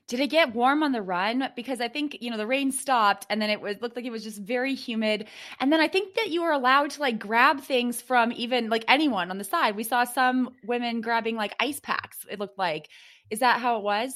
Did 0.06 0.20
it 0.20 0.26
get 0.26 0.54
warm 0.54 0.82
on 0.82 0.92
the 0.92 1.00
run? 1.00 1.48
Because 1.56 1.80
i 1.80 1.88
think 1.88 2.18
you 2.20 2.30
know 2.30 2.36
the 2.36 2.46
rain 2.46 2.72
stopped 2.72 3.26
and 3.30 3.40
then 3.40 3.48
it 3.48 3.60
was 3.60 3.76
looked 3.80 3.96
like 3.96 4.04
it 4.04 4.10
was 4.10 4.24
just 4.24 4.38
very 4.38 4.74
humid 4.74 5.26
and 5.60 5.72
then 5.72 5.80
i 5.80 5.88
think 5.88 6.14
that 6.16 6.28
you 6.28 6.42
were 6.42 6.52
allowed 6.52 6.90
to 6.90 7.00
like 7.00 7.18
grab 7.18 7.60
things 7.60 8.02
from 8.02 8.32
even 8.32 8.68
like 8.68 8.84
anyone 8.86 9.30
on 9.30 9.38
the 9.38 9.44
side. 9.44 9.76
We 9.76 9.84
saw 9.84 10.04
some 10.04 10.50
women 10.64 11.00
grabbing 11.00 11.36
like 11.36 11.54
ice 11.58 11.80
packs 11.80 12.26
it 12.30 12.38
looked 12.38 12.58
like. 12.58 12.88
Is 13.30 13.38
that 13.38 13.60
how 13.60 13.78
it 13.78 13.82
was 13.82 14.14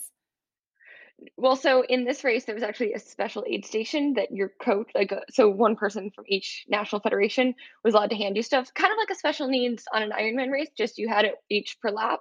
well, 1.37 1.57
so 1.57 1.83
in 1.83 2.04
this 2.04 2.22
race, 2.22 2.44
there 2.44 2.54
was 2.54 2.64
actually 2.64 2.92
a 2.92 2.98
special 2.98 3.44
aid 3.46 3.64
station 3.64 4.14
that 4.14 4.31
your 4.31 4.52
coach, 4.62 4.90
like, 4.94 5.12
uh, 5.12 5.20
so 5.31 5.48
one 5.48 5.74
person 5.74 6.11
from 6.14 6.24
each 6.28 6.64
national 6.68 7.00
federation 7.00 7.54
was 7.85 7.94
allowed 7.94 8.11
to 8.11 8.16
hand 8.16 8.37
you 8.37 8.42
stuff, 8.42 8.72
kind 8.74 8.92
of 8.92 8.98
like 8.98 9.11
a 9.11 9.18
special 9.18 9.48
needs 9.48 9.85
on 9.92 10.02
an 10.02 10.12
Ironman 10.12 10.50
race, 10.50 10.68
just 10.76 10.98
you 10.98 11.09
had 11.09 11.24
it 11.24 11.35
each 11.50 11.76
per 11.81 11.90
lap. 11.90 12.20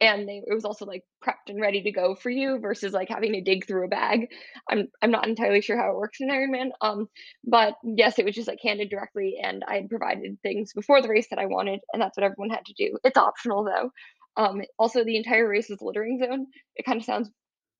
And 0.00 0.28
they, 0.28 0.42
it 0.46 0.52
was 0.52 0.64
also 0.64 0.84
like 0.84 1.04
prepped 1.24 1.48
and 1.48 1.60
ready 1.60 1.82
to 1.82 1.92
go 1.92 2.14
for 2.14 2.28
you 2.28 2.58
versus 2.58 2.92
like 2.92 3.08
having 3.08 3.32
to 3.32 3.40
dig 3.40 3.66
through 3.66 3.86
a 3.86 3.88
bag. 3.88 4.28
I'm 4.68 4.88
I'm 5.00 5.12
not 5.12 5.26
entirely 5.26 5.60
sure 5.60 5.80
how 5.80 5.92
it 5.92 5.96
works 5.96 6.18
in 6.20 6.28
Ironman. 6.28 6.70
Um, 6.80 7.08
but 7.44 7.76
yes, 7.84 8.18
it 8.18 8.24
was 8.24 8.34
just 8.34 8.48
like 8.48 8.58
handed 8.62 8.90
directly, 8.90 9.36
and 9.42 9.62
I 9.66 9.76
had 9.76 9.88
provided 9.88 10.36
things 10.42 10.72
before 10.74 11.00
the 11.00 11.08
race 11.08 11.28
that 11.30 11.38
I 11.38 11.46
wanted, 11.46 11.80
and 11.92 12.02
that's 12.02 12.16
what 12.16 12.24
everyone 12.24 12.50
had 12.50 12.66
to 12.66 12.74
do. 12.74 12.98
It's 13.04 13.16
optional 13.16 13.64
though. 13.64 13.90
Um, 14.36 14.62
also, 14.78 15.04
the 15.04 15.16
entire 15.16 15.48
race 15.48 15.70
is 15.70 15.80
littering 15.80 16.18
zone. 16.18 16.48
It 16.74 16.84
kind 16.84 16.98
of 16.98 17.04
sounds 17.04 17.30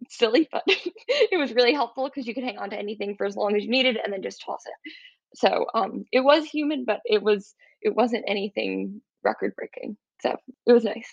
silly, 0.09 0.49
but 0.51 0.63
it 0.67 1.39
was 1.39 1.53
really 1.53 1.75
helpful 1.75 2.05
because 2.05 2.27
you 2.27 2.35
could 2.35 2.45
hang 2.45 2.59
on 2.59 2.71
to 2.71 2.79
anything 2.79 3.17
for 3.17 3.27
as 3.27 3.37
long 3.37 3.57
as 3.57 3.65
you 3.65 3.71
needed 3.71 3.99
and 4.03 4.13
then 4.13 4.23
just 4.23 4.43
toss 4.43 4.63
it. 4.67 4.93
So 5.37 5.67
um, 5.75 6.05
it 6.13 6.21
was 6.21 6.45
humid, 6.45 6.87
but 6.87 7.01
it 7.05 7.23
was 7.23 7.55
it 7.83 7.95
wasn't 7.95 8.25
anything 8.27 9.03
record 9.23 9.55
breaking. 9.57 9.97
So 10.23 10.37
it 10.67 10.73
was 10.73 10.85
nice. 10.85 11.09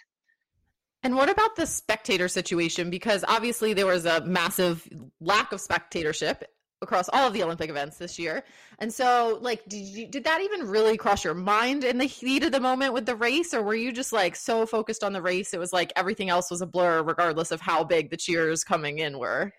And 1.04 1.16
what 1.16 1.30
about 1.30 1.56
the 1.56 1.66
spectator 1.66 2.28
situation? 2.28 2.90
Because 2.90 3.26
obviously 3.28 3.74
there 3.74 3.88
was 3.88 4.06
a 4.06 4.22
massive 4.22 4.88
lack 5.20 5.52
of 5.52 5.60
spectatorship 5.60 6.46
across 6.82 7.10
all 7.10 7.28
of 7.28 7.34
the 7.34 7.44
Olympic 7.44 7.70
events 7.70 7.98
this 7.98 8.18
year. 8.18 8.44
And 8.80 8.92
so, 8.92 9.38
like, 9.42 9.64
did 9.68 9.78
you 9.78 10.08
did 10.08 10.24
that 10.24 10.42
even 10.42 10.68
really 10.68 10.98
cross 10.98 11.24
your 11.24 11.34
mind 11.34 11.84
in 11.84 11.98
the 11.98 12.06
heat 12.06 12.44
of 12.44 12.52
the 12.52 12.60
moment 12.60 12.94
with 12.94 13.06
the 13.06 13.16
race, 13.16 13.54
or 13.54 13.62
were 13.62 13.76
you 13.76 13.92
just 13.92 14.12
like 14.12 14.36
so 14.36 14.66
focused 14.66 15.04
on 15.04 15.14
the 15.14 15.22
race 15.22 15.54
it 15.54 15.60
was 15.60 15.72
like 15.72 15.94
everything 15.96 16.30
else 16.30 16.50
was 16.50 16.62
a 16.62 16.66
blur, 16.66 17.04
regardless 17.04 17.52
of 17.52 17.62
how 17.62 17.84
big 17.84 18.10
the 18.10 18.18
cheers 18.18 18.64
coming 18.64 19.00
in 19.00 19.20
were? 19.20 19.54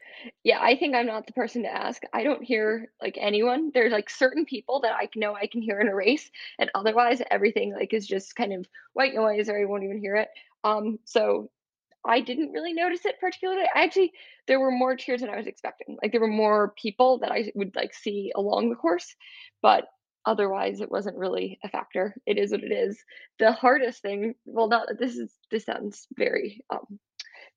Yeah, 0.44 0.60
I 0.60 0.76
think 0.76 0.94
I'm 0.94 1.06
not 1.06 1.26
the 1.26 1.32
person 1.32 1.62
to 1.62 1.72
ask. 1.72 2.02
I 2.12 2.22
don't 2.22 2.42
hear 2.42 2.90
like 3.00 3.16
anyone. 3.20 3.70
There's 3.72 3.92
like 3.92 4.10
certain 4.10 4.44
people 4.44 4.80
that 4.80 4.94
I 4.94 5.08
know 5.16 5.34
I 5.34 5.46
can 5.46 5.62
hear 5.62 5.80
in 5.80 5.88
a 5.88 5.94
race, 5.94 6.30
and 6.58 6.70
otherwise 6.74 7.22
everything 7.30 7.72
like 7.72 7.92
is 7.94 8.06
just 8.06 8.34
kind 8.34 8.52
of 8.52 8.66
white 8.94 9.14
noise, 9.14 9.48
or 9.48 9.58
I 9.60 9.64
won't 9.64 9.84
even 9.84 9.98
hear 9.98 10.16
it. 10.16 10.28
Um, 10.64 10.98
so 11.04 11.50
I 12.04 12.20
didn't 12.20 12.52
really 12.52 12.72
notice 12.72 13.04
it 13.04 13.20
particularly. 13.20 13.62
I 13.74 13.84
actually 13.84 14.12
there 14.48 14.60
were 14.60 14.72
more 14.72 14.96
cheers 14.96 15.20
than 15.20 15.30
I 15.30 15.36
was 15.36 15.46
expecting. 15.46 15.96
Like 16.02 16.12
there 16.12 16.20
were 16.20 16.26
more 16.26 16.74
people 16.80 17.18
that 17.20 17.30
I 17.32 17.52
would 17.54 17.74
like 17.76 17.94
see 17.94 18.32
along 18.34 18.70
the 18.70 18.76
course, 18.76 19.14
but 19.60 19.84
otherwise 20.26 20.80
it 20.80 20.90
wasn't 20.90 21.16
really 21.16 21.58
a 21.64 21.68
factor. 21.68 22.14
It 22.26 22.38
is 22.38 22.50
what 22.50 22.62
it 22.64 22.72
is. 22.72 22.98
The 23.38 23.52
hardest 23.52 24.02
thing, 24.02 24.34
well 24.44 24.68
not 24.68 24.88
this 24.98 25.16
is 25.16 25.32
this 25.50 25.64
sounds 25.64 26.06
very 26.16 26.64
um 26.70 26.98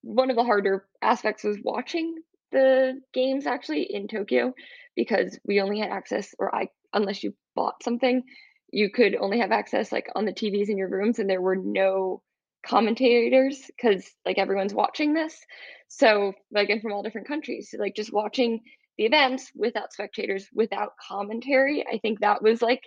one 0.01 0.29
of 0.29 0.35
the 0.35 0.43
harder 0.43 0.85
aspects 1.01 1.43
was 1.43 1.57
watching 1.63 2.15
the 2.51 3.01
games 3.13 3.47
actually 3.47 3.83
in 3.83 4.07
Tokyo 4.07 4.53
because 4.95 5.39
we 5.45 5.59
only 5.59 5.79
had 5.79 5.89
access 5.89 6.33
or 6.37 6.53
I 6.55 6.69
unless 6.93 7.23
you 7.23 7.33
bought 7.55 7.83
something, 7.83 8.23
you 8.71 8.91
could 8.91 9.15
only 9.15 9.39
have 9.39 9.51
access 9.51 9.91
like 9.91 10.07
on 10.15 10.25
the 10.25 10.33
TVs 10.33 10.69
in 10.69 10.77
your 10.77 10.89
rooms 10.89 11.17
and 11.19 11.29
there 11.29 11.41
were 11.41 11.55
no 11.55 12.21
commentators 12.65 13.61
because 13.67 14.09
like 14.25 14.37
everyone's 14.37 14.73
watching 14.73 15.13
this. 15.13 15.37
So 15.87 16.33
like 16.51 16.69
and 16.69 16.81
from 16.81 16.93
all 16.93 17.03
different 17.03 17.27
countries 17.27 17.73
like 17.77 17.95
just 17.95 18.13
watching 18.13 18.61
the 18.97 19.05
events 19.05 19.51
without 19.55 19.93
spectators 19.93 20.47
without 20.53 20.93
commentary 21.05 21.85
i 21.91 21.97
think 21.97 22.19
that 22.19 22.41
was 22.41 22.61
like 22.61 22.81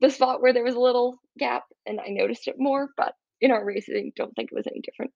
the 0.00 0.10
spot 0.10 0.42
where 0.42 0.52
there 0.52 0.64
was 0.64 0.74
a 0.74 0.80
little 0.80 1.18
gap 1.38 1.62
and 1.86 2.00
i 2.00 2.08
noticed 2.08 2.48
it 2.48 2.56
more 2.58 2.88
but 2.96 3.14
in 3.40 3.50
our 3.50 3.64
race 3.64 3.86
i 3.88 4.10
don't 4.16 4.34
think 4.34 4.50
it 4.50 4.56
was 4.56 4.66
any 4.66 4.80
different. 4.80 5.12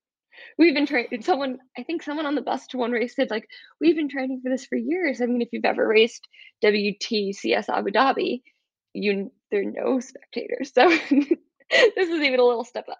We've 0.58 0.74
been 0.74 0.86
training 0.86 1.22
someone 1.22 1.58
i 1.78 1.82
think 1.82 2.02
someone 2.02 2.26
on 2.26 2.34
the 2.34 2.42
bus 2.42 2.66
to 2.68 2.78
one 2.78 2.92
race 2.92 3.16
said 3.16 3.30
like 3.30 3.48
we've 3.80 3.96
been 3.96 4.08
training 4.08 4.40
for 4.42 4.50
this 4.50 4.66
for 4.66 4.76
years. 4.76 5.20
I 5.20 5.26
mean 5.26 5.42
if 5.42 5.48
you've 5.52 5.64
ever 5.64 5.86
raced 5.86 6.26
wtcs 6.64 7.68
abu 7.68 7.90
dhabi 7.90 8.42
you 8.92 9.30
there 9.50 9.60
are 9.60 9.64
no 9.64 10.00
spectators. 10.00 10.72
So 10.74 10.88
this 11.70 12.08
is 12.08 12.22
even 12.22 12.40
a 12.40 12.44
little 12.44 12.64
step 12.64 12.86
up 12.90 12.98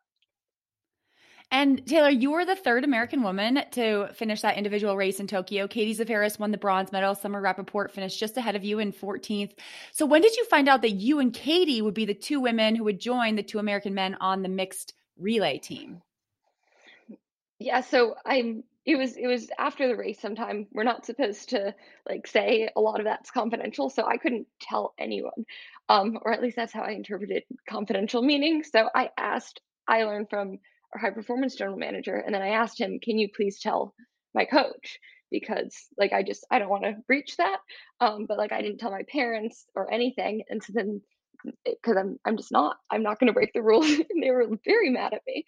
and 1.51 1.87
Taylor, 1.87 2.11
you 2.11 2.33
were 2.33 2.45
the 2.45 2.57
third 2.57 2.85
American 2.85 3.23
woman 3.23 3.61
to 3.73 4.09
finish 4.15 4.41
that 4.41 4.57
individual 4.57 4.97
race 4.97 5.21
in 5.21 5.27
Tokyo. 5.29 5.69
Katie 5.69 5.95
Zaferes 5.95 6.39
won 6.39 6.51
the 6.51 6.59
bronze 6.59 6.91
medal. 6.91 7.15
Summer 7.15 7.41
Rappaport 7.41 7.93
finished 7.93 8.19
just 8.19 8.37
ahead 8.37 8.57
of 8.57 8.65
you 8.65 8.81
in 8.81 8.93
14th. 8.93 9.53
So 9.93 10.07
when 10.07 10.23
did 10.23 10.37
you 10.37 10.45
find 10.47 10.69
out 10.69 10.83
that 10.83 10.93
you 10.93 11.21
and 11.21 11.33
Katie 11.33 11.83
would 11.83 11.95
be 11.95 12.05
the 12.05 12.15
two 12.15 12.41
women 12.41 12.75
who 12.75 12.85
would 12.85 12.99
join 12.99 13.37
the 13.37 13.45
two 13.45 13.61
American 13.61 13.95
men 13.95 14.17
on 14.21 14.43
the 14.43 14.49
mixed 14.49 14.95
relay 15.19 15.59
team? 15.59 16.03
Yeah, 17.59 17.81
so 17.81 18.17
I'm 18.25 18.65
it 18.85 18.97
was 18.97 19.17
it 19.17 19.27
was 19.27 19.49
after 19.59 19.89
the 19.89 19.97
race 19.97 20.21
sometime. 20.21 20.67
We're 20.73 20.85
not 20.85 21.07
supposed 21.07 21.51
to 21.51 21.75
like 22.09 22.27
say 22.27 22.69
a 22.77 22.81
lot 22.81 23.01
of 23.01 23.05
that's 23.05 23.31
confidential, 23.31 23.89
so 23.89 24.07
I 24.07 24.17
couldn't 24.17 24.47
tell 24.61 24.95
anyone. 24.99 25.45
Um, 25.89 26.19
or 26.23 26.33
at 26.33 26.43
least 26.43 26.57
that's 26.57 26.73
how 26.73 26.83
I 26.83 26.91
interpreted 26.91 27.45
confidential 27.69 28.23
meaning. 28.23 28.63
So 28.63 28.89
I 28.95 29.11
asked 29.17 29.61
I 29.89 30.05
learned 30.05 30.31
from 30.31 30.59
our 30.95 31.01
high 31.01 31.11
performance 31.11 31.55
general 31.55 31.77
manager 31.77 32.17
and 32.17 32.35
then 32.35 32.43
i 32.43 32.49
asked 32.49 32.81
him 32.81 32.99
can 33.03 33.19
you 33.19 33.29
please 33.35 33.61
tell 33.61 33.95
my 34.35 34.45
coach? 34.45 34.99
Because 35.31 35.75
like 35.99 36.13
i 36.13 36.23
just 36.23 36.47
i 36.51 36.59
don't 36.59 36.69
want 36.69 36.85
to 36.85 36.95
breach 37.07 37.37
that 37.39 37.59
um 38.01 38.27
but 38.29 38.39
like 38.39 38.53
i 38.53 38.63
didn't 38.63 38.79
tell 38.79 38.93
my 38.93 39.03
parents 39.11 39.67
or 39.75 39.93
anything 39.93 40.45
and 40.49 40.63
so 40.63 40.73
then 40.75 41.01
because 41.65 41.97
i'm 41.97 42.19
i'm 42.25 42.37
just 42.37 42.53
not 42.53 42.77
i'm 42.91 43.03
not 43.03 43.19
going 43.19 43.27
to 43.27 43.33
break 43.33 43.53
the 43.53 43.63
rules 43.63 43.91
and 44.11 44.23
they 44.23 44.31
were 44.31 44.47
very 44.65 44.91
mad 44.91 45.13
at 45.13 45.23
me 45.27 45.45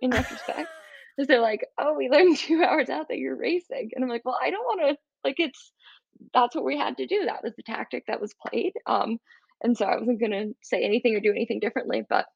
in 0.00 0.10
retrospect 0.10 0.70
because 1.16 1.28
they're 1.28 1.40
like 1.40 1.66
oh 1.78 1.94
we 1.94 2.08
learned 2.08 2.36
two 2.38 2.62
hours 2.62 2.88
out 2.88 3.08
that 3.08 3.18
you're 3.18 3.36
racing 3.36 3.90
and 3.94 4.02
i'm 4.02 4.10
like 4.10 4.24
well 4.24 4.38
i 4.42 4.50
don't 4.50 4.64
want 4.64 4.80
to 4.80 4.96
like 5.24 5.36
it's 5.38 5.72
that's 6.32 6.54
what 6.54 6.64
we 6.64 6.76
had 6.76 6.96
to 6.96 7.06
do 7.06 7.26
that 7.26 7.42
was 7.42 7.52
the 7.56 7.62
tactic 7.62 8.04
that 8.06 8.20
was 8.20 8.34
played 8.46 8.72
um 8.86 9.18
and 9.62 9.76
so 9.76 9.84
i 9.84 9.96
wasn't 9.96 10.20
going 10.20 10.32
to 10.32 10.54
say 10.62 10.82
anything 10.82 11.14
or 11.14 11.20
do 11.20 11.30
anything 11.30 11.60
differently 11.60 12.04
but 12.08 12.26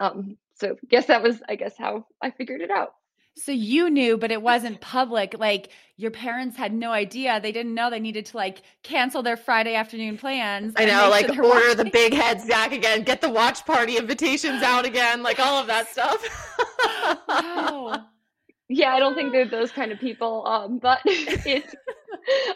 um 0.00 0.36
so 0.60 0.76
guess 0.88 1.06
that 1.06 1.22
was 1.22 1.40
i 1.48 1.56
guess 1.56 1.76
how 1.76 2.06
i 2.22 2.30
figured 2.30 2.60
it 2.60 2.70
out 2.70 2.94
so 3.36 3.52
you 3.52 3.88
knew 3.88 4.18
but 4.18 4.30
it 4.30 4.42
wasn't 4.42 4.80
public 4.80 5.34
like 5.38 5.70
your 5.96 6.10
parents 6.10 6.56
had 6.56 6.72
no 6.72 6.90
idea 6.92 7.40
they 7.40 7.52
didn't 7.52 7.74
know 7.74 7.90
they 7.90 8.00
needed 8.00 8.26
to 8.26 8.36
like 8.36 8.62
cancel 8.82 9.22
their 9.22 9.36
friday 9.36 9.74
afternoon 9.74 10.18
plans 10.18 10.74
i 10.76 10.84
know 10.84 11.08
like 11.10 11.28
order 11.30 11.42
watching. 11.42 11.76
the 11.76 11.90
big 11.90 12.12
head 12.12 12.40
Zach 12.40 12.72
again 12.72 13.02
get 13.02 13.20
the 13.20 13.30
watch 13.30 13.64
party 13.64 13.96
invitations 13.96 14.62
out 14.62 14.84
again 14.84 15.22
like 15.22 15.38
all 15.38 15.60
of 15.60 15.66
that 15.66 15.88
stuff 15.88 16.22
wow. 17.28 18.06
yeah 18.68 18.94
i 18.94 18.98
don't 18.98 19.14
think 19.14 19.32
they're 19.32 19.48
those 19.48 19.72
kind 19.72 19.92
of 19.92 19.98
people 19.98 20.46
um 20.46 20.78
but 20.78 21.00
it's 21.04 21.74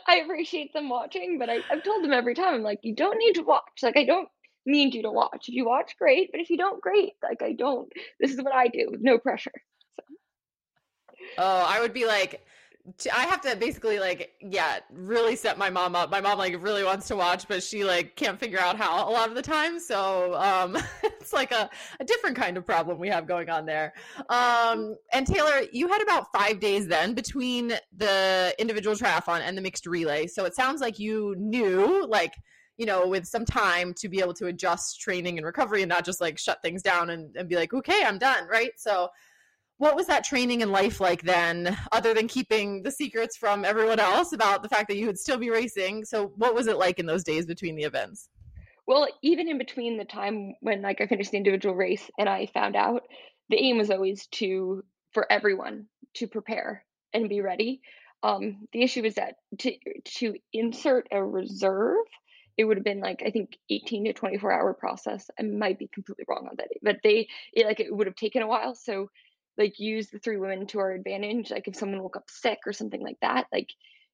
i 0.07 0.17
appreciate 0.17 0.73
them 0.73 0.88
watching 0.88 1.38
but 1.38 1.49
I, 1.49 1.61
i've 1.71 1.83
told 1.83 2.05
them 2.05 2.12
every 2.12 2.35
time 2.35 2.55
i'm 2.55 2.62
like 2.62 2.81
you 2.83 2.95
don't 2.95 3.19
need 3.19 3.35
to 3.35 3.43
watch 3.43 3.83
like 3.83 3.97
i 3.97 4.05
don't 4.05 4.29
need 4.66 4.94
you 4.94 5.03
to 5.03 5.11
watch. 5.11 5.48
If 5.48 5.55
you 5.55 5.66
watch, 5.66 5.96
great. 5.98 6.31
But 6.33 6.40
if 6.40 6.50
you 6.50 6.57
don't, 6.57 6.81
great. 6.81 7.12
Like 7.22 7.42
I 7.42 7.53
don't. 7.53 7.90
This 8.20 8.33
is 8.33 8.38
what 8.38 8.55
I 8.55 8.68
do. 8.68 8.96
No 9.00 9.18
pressure. 9.18 9.53
So. 9.96 10.03
Oh, 11.38 11.66
I 11.68 11.81
would 11.81 11.92
be 11.92 12.07
like, 12.07 12.44
I 13.11 13.24
have 13.24 13.40
to 13.42 13.57
basically 13.57 13.98
like, 13.98 14.33
yeah, 14.42 14.81
really 14.92 15.37
set 15.37 15.57
my 15.57 15.70
mom 15.70 15.96
up. 15.96 16.11
My 16.11 16.20
mom 16.20 16.37
like 16.37 16.62
really 16.62 16.85
wants 16.85 17.09
to 17.09 17.16
watch, 17.16 17.48
but 17.48 17.62
she 17.62 17.83
like 17.83 18.14
can't 18.14 18.38
figure 18.38 18.61
out 18.61 18.77
how 18.77 19.09
a 19.09 19.11
lot 19.11 19.31
of 19.31 19.35
the 19.35 19.42
time. 19.42 19.81
So 19.81 20.35
um, 20.35 20.77
it's 21.03 21.33
like 21.33 21.50
a, 21.50 21.70
a 21.98 22.05
different 22.05 22.37
kind 22.37 22.59
of 22.59 22.66
problem 22.66 22.98
we 22.98 23.09
have 23.09 23.27
going 23.27 23.48
on 23.48 23.64
there. 23.64 23.94
Um, 24.29 24.96
and 25.14 25.27
Taylor, 25.27 25.62
you 25.72 25.88
had 25.88 26.03
about 26.03 26.31
five 26.31 26.61
days 26.61 26.87
then 26.87 27.14
between 27.14 27.72
the 27.96 28.55
individual 28.59 28.94
triathlon 28.94 29.40
and 29.40 29.57
the 29.57 29.62
mixed 29.62 29.87
relay. 29.87 30.27
So 30.27 30.44
it 30.44 30.55
sounds 30.55 30.83
like 30.83 30.98
you 30.98 31.35
knew 31.38 32.07
like 32.07 32.35
you 32.77 32.87
know, 32.87 33.07
with 33.07 33.27
some 33.27 33.45
time 33.45 33.95
to 33.95 34.09
be 34.09 34.21
able 34.21 34.35
to 34.35 34.47
adjust 34.47 35.01
training 35.01 35.39
and 35.39 35.47
recovery 35.47 35.83
and 35.83 35.89
not 35.89 36.05
just 36.05 36.21
like 36.21 36.39
shut 36.39 36.61
things 36.63 36.83
down 36.83 37.11
and, 37.11 37.35
and 37.37 37.49
be 37.49 37.57
like, 37.57 37.73
okay, 37.73 38.05
I'm 38.05 38.19
done. 38.19 38.49
Right. 38.49 38.73
So, 38.77 39.09
what 39.79 39.97
was 39.97 40.07
that 40.07 40.23
training 40.23 40.63
and 40.63 40.71
life 40.71 41.01
like 41.01 41.23
then, 41.23 41.77
other 41.91 42.15
than 42.15 42.29
keeping 42.29 42.85
the 42.85 42.93
secrets 42.93 43.37
from 43.37 43.65
everyone 43.65 43.99
else 43.99 44.33
about 44.33 44.63
the 44.63 44.69
fact 44.69 44.87
that 44.89 44.97
you 44.97 45.07
would 45.07 45.19
still 45.19 45.37
be 45.37 45.51
racing? 45.51 46.05
So, 46.05 46.33
what 46.37 46.55
was 46.55 46.67
it 46.67 46.79
like 46.79 46.99
in 46.99 47.07
those 47.07 47.25
days 47.25 47.47
between 47.47 47.75
the 47.75 47.83
events? 47.83 48.29
Well, 48.87 49.09
even 49.23 49.49
in 49.49 49.59
between 49.59 49.97
the 49.97 50.05
time 50.05 50.55
when 50.61 50.83
like 50.83 51.01
I 51.01 51.07
finished 51.07 51.31
the 51.31 51.39
individual 51.39 51.75
race 51.75 52.11
and 52.19 52.29
I 52.29 52.47
found 52.47 52.77
out, 52.77 53.03
the 53.49 53.57
aim 53.57 53.79
was 53.79 53.91
always 53.91 54.27
to 54.29 54.85
for 55.13 55.31
everyone 55.31 55.87
to 56.15 56.27
prepare 56.27 56.85
and 57.13 57.29
be 57.29 57.41
ready. 57.41 57.81
Um, 58.23 58.69
the 58.73 58.83
issue 58.83 59.05
is 59.05 59.15
that 59.15 59.37
to 59.59 59.73
to 60.17 60.35
insert 60.53 61.09
a 61.11 61.23
reserve 61.23 62.05
it 62.57 62.64
would 62.64 62.77
have 62.77 62.85
been 62.85 63.01
like 63.01 63.23
I 63.25 63.31
think 63.31 63.59
18 63.71 64.07
to 64.07 64.12
24 64.12 64.53
hour 64.53 64.75
process. 64.75 65.29
I 65.38 65.43
might 65.43 65.79
be 65.79 65.88
completely 65.93 66.25
wrong 66.29 66.47
on 66.49 66.57
that, 66.59 66.69
but 66.83 66.99
they 67.03 67.29
it, 67.53 67.67
like 67.67 67.81
it 67.81 67.95
would 67.95 68.07
have 68.07 68.17
taken 68.17 68.43
a 68.43 68.47
while. 68.47 68.75
So 68.75 69.11
like 69.59 69.79
use 69.79 70.09
the 70.09 70.19
three 70.19 70.37
women 70.37 70.67
to 70.69 70.81
our 70.81 70.93
advantage. 70.93 71.51
Like 71.51 71.69
if 71.69 71.77
someone 71.77 72.03
woke 72.03 72.17
up 72.17 72.29
sick 72.29 72.59
or 72.67 72.73
something 72.73 73.03
like 73.03 73.19
that, 73.23 73.47
like 73.53 73.69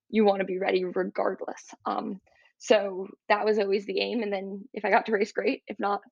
you 0.09 0.24
want 0.24 0.40
to 0.40 0.46
be 0.46 0.59
ready 0.59 0.85
regardless. 0.85 1.62
Um, 1.87 2.20
so 2.59 3.09
that 3.29 3.44
was 3.44 3.59
always 3.59 3.87
the 3.87 4.00
aim. 4.00 4.22
And 4.22 4.33
then 4.33 4.68
if 4.74 4.85
I 4.85 4.90
got 4.90 5.07
to 5.07 5.12
race, 5.12 5.33
great. 5.33 5.62
If 5.66 5.79
not, 5.79 6.03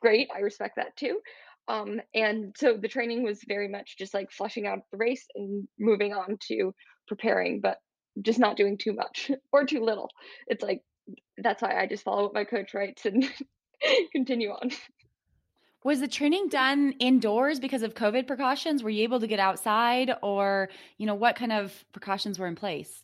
great. 0.00 0.28
I 0.34 0.40
respect 0.40 0.76
that 0.76 0.96
too. 0.96 1.20
Um, 1.68 2.00
and 2.14 2.54
so 2.56 2.76
the 2.76 2.88
training 2.88 3.22
was 3.22 3.40
very 3.46 3.68
much 3.68 3.96
just 3.98 4.14
like 4.14 4.32
flushing 4.32 4.66
out 4.66 4.80
the 4.90 4.96
race 4.96 5.26
and 5.34 5.68
moving 5.78 6.14
on 6.14 6.38
to 6.48 6.74
preparing, 7.06 7.60
but 7.60 7.78
just 8.22 8.38
not 8.38 8.56
doing 8.56 8.78
too 8.78 8.94
much 8.94 9.30
or 9.52 9.64
too 9.64 9.84
little. 9.84 10.10
It's 10.46 10.62
like 10.62 10.82
that's 11.38 11.62
why 11.62 11.80
I 11.80 11.86
just 11.86 12.04
follow 12.04 12.24
what 12.24 12.34
my 12.34 12.44
coach 12.44 12.74
writes 12.74 13.06
and 13.06 13.28
continue 14.12 14.50
on. 14.50 14.70
Was 15.84 16.00
the 16.00 16.08
training 16.08 16.48
done 16.48 16.94
indoors 16.98 17.60
because 17.60 17.82
of 17.82 17.94
COVID 17.94 18.26
precautions? 18.26 18.82
Were 18.82 18.90
you 18.90 19.04
able 19.04 19.20
to 19.20 19.26
get 19.26 19.38
outside 19.38 20.12
or, 20.22 20.68
you 20.98 21.06
know, 21.06 21.14
what 21.14 21.36
kind 21.36 21.52
of 21.52 21.84
precautions 21.92 22.38
were 22.38 22.48
in 22.48 22.56
place? 22.56 23.02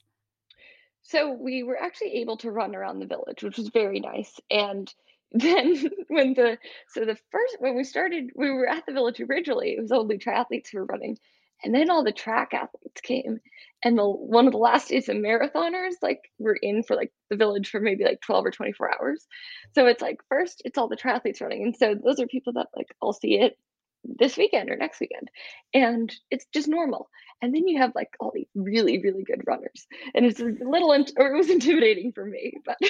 So 1.02 1.30
we 1.30 1.62
were 1.62 1.80
actually 1.80 2.14
able 2.16 2.36
to 2.38 2.50
run 2.50 2.74
around 2.74 2.98
the 2.98 3.06
village, 3.06 3.42
which 3.42 3.58
was 3.58 3.68
very 3.68 4.00
nice. 4.00 4.40
And 4.50 4.92
then 5.32 5.76
when 6.08 6.34
the 6.34 6.58
so 6.88 7.04
the 7.04 7.18
first 7.30 7.56
when 7.58 7.76
we 7.76 7.84
started, 7.84 8.30
we 8.34 8.50
were 8.50 8.68
at 8.68 8.86
the 8.86 8.92
village 8.92 9.20
originally. 9.20 9.70
It 9.70 9.82
was 9.82 9.92
only 9.92 10.18
triathletes 10.18 10.68
who 10.70 10.78
were 10.78 10.84
running, 10.84 11.18
and 11.62 11.74
then 11.74 11.90
all 11.90 12.04
the 12.04 12.12
track 12.12 12.54
athletes 12.54 13.00
came. 13.00 13.40
And 13.84 13.98
the 13.98 14.08
one 14.08 14.46
of 14.46 14.52
the 14.52 14.58
last 14.58 14.88
days 14.88 15.08
of 15.08 15.16
marathoners, 15.16 15.94
like 16.02 16.20
we're 16.38 16.56
in 16.56 16.82
for 16.82 16.96
like 16.96 17.12
the 17.30 17.36
village 17.36 17.70
for 17.70 17.80
maybe 17.80 18.04
like 18.04 18.20
12 18.22 18.46
or 18.46 18.50
24 18.50 18.94
hours. 18.94 19.26
So 19.74 19.86
it's 19.86 20.02
like 20.02 20.20
first 20.28 20.62
it's 20.64 20.78
all 20.78 20.88
the 20.88 20.96
triathletes 20.96 21.40
running. 21.42 21.62
And 21.62 21.76
so 21.76 21.94
those 21.94 22.18
are 22.18 22.26
people 22.26 22.54
that 22.54 22.68
like 22.74 22.88
I'll 23.02 23.12
see 23.12 23.38
it 23.38 23.56
this 24.04 24.36
weekend 24.36 24.70
or 24.70 24.76
next 24.76 25.00
weekend 25.00 25.30
and 25.72 26.14
it's 26.30 26.46
just 26.52 26.68
normal 26.68 27.08
and 27.42 27.54
then 27.54 27.66
you 27.66 27.80
have 27.80 27.92
like 27.94 28.10
all 28.20 28.30
these 28.34 28.48
really 28.54 29.00
really 29.02 29.24
good 29.24 29.42
runners 29.46 29.86
and 30.14 30.26
it's 30.26 30.40
a 30.40 30.44
little 30.44 30.92
int- 30.92 31.12
or 31.16 31.32
it 31.32 31.36
was 31.36 31.50
intimidating 31.56 32.12
for 32.12 32.24
me 32.24 32.54
but 32.64 32.76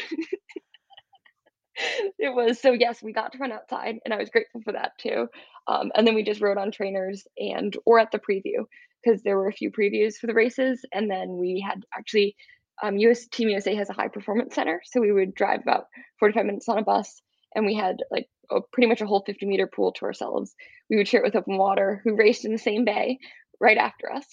it 2.19 2.35
was 2.35 2.61
so 2.61 2.73
yes 2.73 3.03
we 3.03 3.13
got 3.13 3.33
to 3.33 3.39
run 3.39 3.53
outside 3.53 3.99
and 4.05 4.13
i 4.13 4.17
was 4.17 4.31
grateful 4.31 4.61
for 4.63 4.73
that 4.73 4.93
too 4.99 5.29
um, 5.67 5.91
and 5.95 6.07
then 6.07 6.15
we 6.15 6.23
just 6.23 6.41
rode 6.41 6.59
on 6.59 6.71
trainers 6.71 7.27
and 7.39 7.77
or 7.87 7.99
at 7.99 8.11
the 8.11 8.19
preview 8.19 8.65
because 9.05 9.23
there 9.23 9.37
were 9.37 9.49
a 9.49 9.53
few 9.53 9.71
previews 9.71 10.15
for 10.17 10.27
the 10.27 10.35
races 10.35 10.85
and 10.93 11.11
then 11.11 11.37
we 11.37 11.65
had 11.67 11.85
actually 11.97 12.37
um, 12.83 12.97
us 12.97 13.27
team 13.27 13.49
usa 13.49 13.75
has 13.75 13.91
a 13.91 13.95
high 13.95 14.09
performance 14.09 14.55
center 14.55 14.81
so 14.85 15.01
we 15.01 15.13
would 15.13 15.35
drive 15.35 15.61
about 15.63 15.87
45 16.21 16.47
minutes 16.47 16.69
on 16.69 16.79
a 16.79 16.83
bus 16.83 17.23
and 17.55 17.67
we 17.67 17.75
had 17.75 17.97
like 18.11 18.27
a, 18.51 18.61
pretty 18.73 18.89
much 18.89 19.01
a 19.01 19.07
whole 19.07 19.23
50 19.25 19.47
meter 19.47 19.67
pool 19.67 19.93
to 19.93 20.05
ourselves 20.05 20.55
we 20.91 20.97
would 20.97 21.09
share 21.09 21.21
it 21.21 21.25
with 21.25 21.37
open 21.37 21.57
water 21.57 22.01
who 22.05 22.17
raced 22.17 22.45
in 22.45 22.53
the 22.53 22.59
same 22.59 22.85
bay 22.85 23.19
right 23.61 23.79
after 23.79 24.13
us 24.13 24.27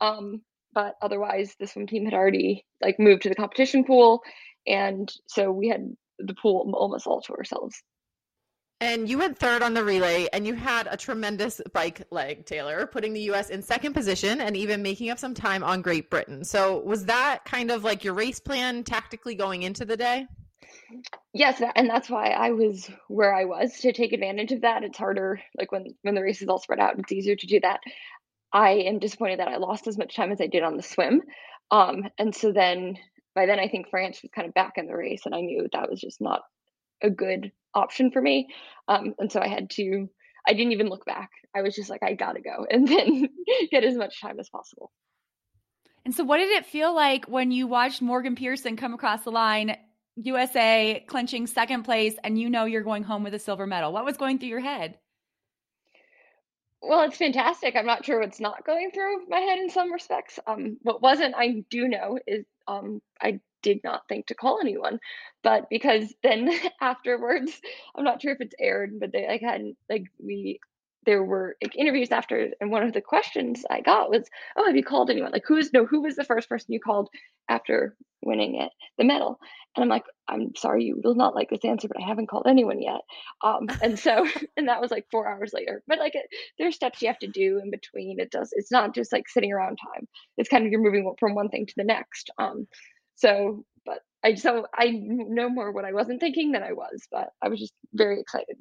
um, 0.00 0.42
but 0.72 0.94
otherwise 1.02 1.54
the 1.58 1.66
swim 1.66 1.86
team 1.86 2.04
had 2.04 2.14
already 2.14 2.64
like 2.82 2.96
moved 2.98 3.22
to 3.22 3.28
the 3.28 3.34
competition 3.34 3.84
pool 3.84 4.22
and 4.66 5.10
so 5.26 5.50
we 5.50 5.68
had 5.68 5.88
the 6.18 6.34
pool 6.34 6.70
almost 6.74 7.06
all 7.06 7.22
to 7.22 7.34
ourselves. 7.34 7.82
And 8.80 9.08
you 9.08 9.18
went 9.18 9.36
third 9.36 9.62
on 9.62 9.74
the 9.74 9.82
relay, 9.82 10.28
and 10.32 10.46
you 10.46 10.54
had 10.54 10.86
a 10.88 10.96
tremendous 10.96 11.60
bike 11.72 12.06
leg, 12.12 12.46
Taylor, 12.46 12.86
putting 12.86 13.12
the 13.12 13.22
U.S. 13.22 13.50
in 13.50 13.60
second 13.60 13.92
position 13.92 14.40
and 14.40 14.56
even 14.56 14.82
making 14.82 15.10
up 15.10 15.18
some 15.18 15.34
time 15.34 15.64
on 15.64 15.82
Great 15.82 16.10
Britain. 16.10 16.44
So, 16.44 16.78
was 16.78 17.06
that 17.06 17.44
kind 17.44 17.72
of 17.72 17.82
like 17.82 18.04
your 18.04 18.14
race 18.14 18.38
plan 18.38 18.84
tactically 18.84 19.34
going 19.34 19.64
into 19.64 19.84
the 19.84 19.96
day? 19.96 20.28
Yes, 21.34 21.60
and 21.74 21.90
that's 21.90 22.08
why 22.08 22.30
I 22.30 22.52
was 22.52 22.88
where 23.08 23.34
I 23.34 23.44
was 23.46 23.78
to 23.80 23.92
take 23.92 24.12
advantage 24.12 24.52
of 24.52 24.60
that. 24.60 24.84
It's 24.84 24.96
harder, 24.96 25.40
like 25.56 25.72
when 25.72 25.86
when 26.02 26.14
the 26.14 26.22
race 26.22 26.40
is 26.40 26.48
all 26.48 26.58
spread 26.58 26.78
out, 26.78 26.98
it's 26.98 27.12
easier 27.12 27.34
to 27.34 27.46
do 27.46 27.58
that. 27.60 27.80
I 28.52 28.70
am 28.70 29.00
disappointed 29.00 29.40
that 29.40 29.48
I 29.48 29.56
lost 29.56 29.88
as 29.88 29.98
much 29.98 30.14
time 30.14 30.30
as 30.32 30.40
I 30.40 30.46
did 30.46 30.62
on 30.62 30.76
the 30.76 30.82
swim, 30.82 31.22
um, 31.72 32.08
and 32.16 32.34
so 32.34 32.52
then 32.52 32.96
by 33.34 33.46
then 33.46 33.58
I 33.58 33.68
think 33.68 33.90
France 33.90 34.22
was 34.22 34.30
kind 34.30 34.48
of 34.48 34.54
back 34.54 34.74
in 34.76 34.86
the 34.86 34.96
race, 34.96 35.22
and 35.26 35.34
I 35.34 35.40
knew 35.40 35.68
that 35.72 35.90
was 35.90 36.00
just 36.00 36.20
not 36.20 36.42
a 37.02 37.10
good 37.10 37.52
option 37.74 38.10
for 38.10 38.20
me. 38.20 38.48
Um, 38.86 39.14
and 39.18 39.30
so 39.30 39.40
I 39.40 39.48
had 39.48 39.70
to. 39.70 40.08
I 40.46 40.54
didn't 40.54 40.72
even 40.72 40.88
look 40.88 41.04
back. 41.04 41.30
I 41.54 41.62
was 41.62 41.74
just 41.74 41.90
like, 41.90 42.02
I 42.02 42.14
gotta 42.14 42.40
go, 42.40 42.66
and 42.70 42.86
then 42.88 43.28
get 43.70 43.84
as 43.84 43.96
much 43.96 44.20
time 44.20 44.40
as 44.40 44.48
possible. 44.48 44.92
And 46.04 46.14
so, 46.14 46.24
what 46.24 46.38
did 46.38 46.50
it 46.50 46.66
feel 46.66 46.94
like 46.94 47.26
when 47.26 47.50
you 47.50 47.66
watched 47.66 48.00
Morgan 48.00 48.34
Pearson 48.34 48.76
come 48.76 48.94
across 48.94 49.24
the 49.24 49.30
line, 49.30 49.76
USA 50.16 51.04
clinching 51.06 51.46
second 51.46 51.82
place, 51.82 52.14
and 52.24 52.38
you 52.38 52.48
know 52.48 52.64
you're 52.64 52.82
going 52.82 53.02
home 53.02 53.24
with 53.24 53.34
a 53.34 53.38
silver 53.38 53.66
medal? 53.66 53.92
What 53.92 54.04
was 54.04 54.16
going 54.16 54.38
through 54.38 54.48
your 54.48 54.60
head? 54.60 54.98
Well, 56.80 57.02
it's 57.02 57.16
fantastic. 57.16 57.74
I'm 57.76 57.86
not 57.86 58.04
sure 58.04 58.20
what's 58.20 58.40
not 58.40 58.64
going 58.64 58.92
through 58.92 59.26
my 59.28 59.40
head 59.40 59.58
in 59.58 59.68
some 59.68 59.92
respects. 59.92 60.38
Um, 60.46 60.78
what 60.82 61.02
wasn't, 61.02 61.34
I 61.36 61.64
do 61.68 61.88
know, 61.88 62.18
is 62.26 62.44
um, 62.68 63.02
I 63.20 63.40
did 63.62 63.80
not 63.84 64.02
think 64.08 64.26
to 64.26 64.34
call 64.34 64.60
anyone, 64.60 64.98
but 65.42 65.68
because 65.70 66.14
then 66.22 66.50
afterwards, 66.80 67.60
I'm 67.94 68.04
not 68.04 68.22
sure 68.22 68.32
if 68.32 68.40
it's 68.40 68.54
aired, 68.60 68.98
but 69.00 69.12
they 69.12 69.26
like 69.26 69.42
had 69.42 69.62
like 69.88 70.04
we 70.18 70.60
there 71.08 71.24
were 71.24 71.56
like, 71.62 71.74
interviews 71.74 72.10
after, 72.10 72.50
and 72.60 72.70
one 72.70 72.82
of 72.82 72.92
the 72.92 73.00
questions 73.00 73.64
I 73.70 73.80
got 73.80 74.10
was, 74.10 74.28
"Oh, 74.56 74.66
have 74.66 74.76
you 74.76 74.84
called 74.84 75.08
anyone? 75.08 75.32
Like, 75.32 75.44
who's 75.46 75.72
no? 75.72 75.86
Who 75.86 76.02
was 76.02 76.16
the 76.16 76.24
first 76.24 76.50
person 76.50 76.74
you 76.74 76.80
called 76.80 77.08
after 77.48 77.96
winning 78.22 78.56
it, 78.60 78.70
the 78.98 79.04
medal?" 79.04 79.40
And 79.74 79.82
I'm 79.82 79.88
like, 79.88 80.04
"I'm 80.28 80.54
sorry, 80.54 80.84
you 80.84 81.00
will 81.02 81.14
not 81.14 81.34
like 81.34 81.48
this 81.48 81.64
answer, 81.64 81.88
but 81.88 81.96
I 81.96 82.06
haven't 82.06 82.28
called 82.28 82.46
anyone 82.46 82.82
yet." 82.82 83.00
Um, 83.42 83.68
and 83.80 83.98
so, 83.98 84.26
and 84.58 84.68
that 84.68 84.82
was 84.82 84.90
like 84.90 85.06
four 85.10 85.26
hours 85.26 85.52
later. 85.54 85.82
But 85.86 85.98
like, 85.98 86.14
it, 86.14 86.26
there's 86.58 86.74
steps 86.74 87.00
you 87.00 87.08
have 87.08 87.18
to 87.20 87.26
do 87.26 87.58
in 87.62 87.70
between. 87.70 88.20
It 88.20 88.30
does. 88.30 88.50
It's 88.52 88.70
not 88.70 88.94
just 88.94 89.10
like 89.10 89.28
sitting 89.28 89.52
around 89.52 89.78
time. 89.78 90.06
It's 90.36 90.50
kind 90.50 90.66
of 90.66 90.70
you're 90.70 90.82
moving 90.82 91.10
from 91.18 91.34
one 91.34 91.48
thing 91.48 91.64
to 91.64 91.74
the 91.76 91.84
next. 91.84 92.30
Um, 92.38 92.66
so, 93.18 93.64
but 93.84 94.00
I 94.24 94.34
so 94.34 94.66
I 94.74 94.90
know 94.90 95.48
more 95.48 95.72
what 95.72 95.84
I 95.84 95.92
wasn't 95.92 96.20
thinking 96.20 96.52
than 96.52 96.62
I 96.62 96.72
was, 96.72 97.06
but 97.10 97.30
I 97.42 97.48
was 97.48 97.60
just 97.60 97.74
very 97.92 98.20
excited 98.20 98.56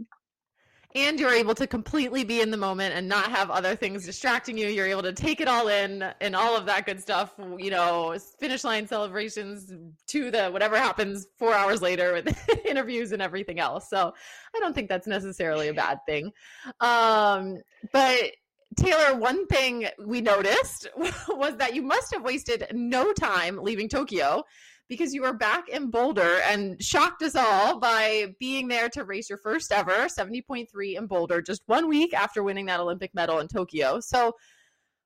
and 0.95 1.19
you're 1.19 1.33
able 1.33 1.53
to 1.53 1.67
completely 1.67 2.23
be 2.23 2.41
in 2.41 2.49
the 2.49 2.57
moment 2.57 2.95
and 2.95 3.07
not 3.07 3.29
have 3.29 3.51
other 3.51 3.75
things 3.75 4.05
distracting 4.05 4.57
you. 4.57 4.67
You're 4.67 4.87
able 4.87 5.03
to 5.03 5.13
take 5.13 5.41
it 5.41 5.47
all 5.47 5.67
in 5.67 6.01
and 6.21 6.35
all 6.35 6.55
of 6.55 6.65
that 6.65 6.85
good 6.85 7.01
stuff, 7.01 7.33
you 7.57 7.69
know, 7.69 8.17
finish 8.39 8.63
line 8.63 8.87
celebrations 8.87 9.71
to 10.07 10.31
the 10.31 10.49
whatever 10.49 10.77
happens 10.77 11.27
four 11.37 11.53
hours 11.53 11.81
later 11.81 12.13
with 12.13 12.49
interviews 12.65 13.11
and 13.11 13.21
everything 13.21 13.59
else. 13.59 13.89
So 13.89 14.13
I 14.55 14.59
don't 14.59 14.73
think 14.73 14.89
that's 14.89 15.07
necessarily 15.07 15.67
a 15.67 15.73
bad 15.73 15.99
thing. 16.07 16.31
Um, 16.79 17.57
but 17.91 18.31
Taylor, 18.77 19.17
one 19.17 19.47
thing 19.47 19.87
we 20.05 20.21
noticed 20.21 20.87
was 21.27 21.57
that 21.57 21.75
you 21.75 21.81
must 21.81 22.13
have 22.13 22.23
wasted 22.23 22.67
no 22.71 23.11
time 23.11 23.57
leaving 23.61 23.89
Tokyo 23.89 24.43
because 24.87 25.13
you 25.13 25.23
were 25.23 25.33
back 25.33 25.67
in 25.67 25.89
Boulder 25.89 26.39
and 26.45 26.81
shocked 26.81 27.21
us 27.21 27.35
all 27.35 27.79
by 27.79 28.35
being 28.39 28.67
there 28.67 28.87
to 28.89 29.03
race 29.03 29.29
your 29.29 29.39
first 29.39 29.71
ever 29.71 30.07
70.3 30.07 30.97
in 30.97 31.07
Boulder 31.07 31.41
just 31.41 31.63
one 31.65 31.89
week 31.89 32.13
after 32.13 32.43
winning 32.43 32.67
that 32.67 32.79
Olympic 32.79 33.13
medal 33.13 33.39
in 33.39 33.47
Tokyo. 33.47 33.99
So, 33.99 34.33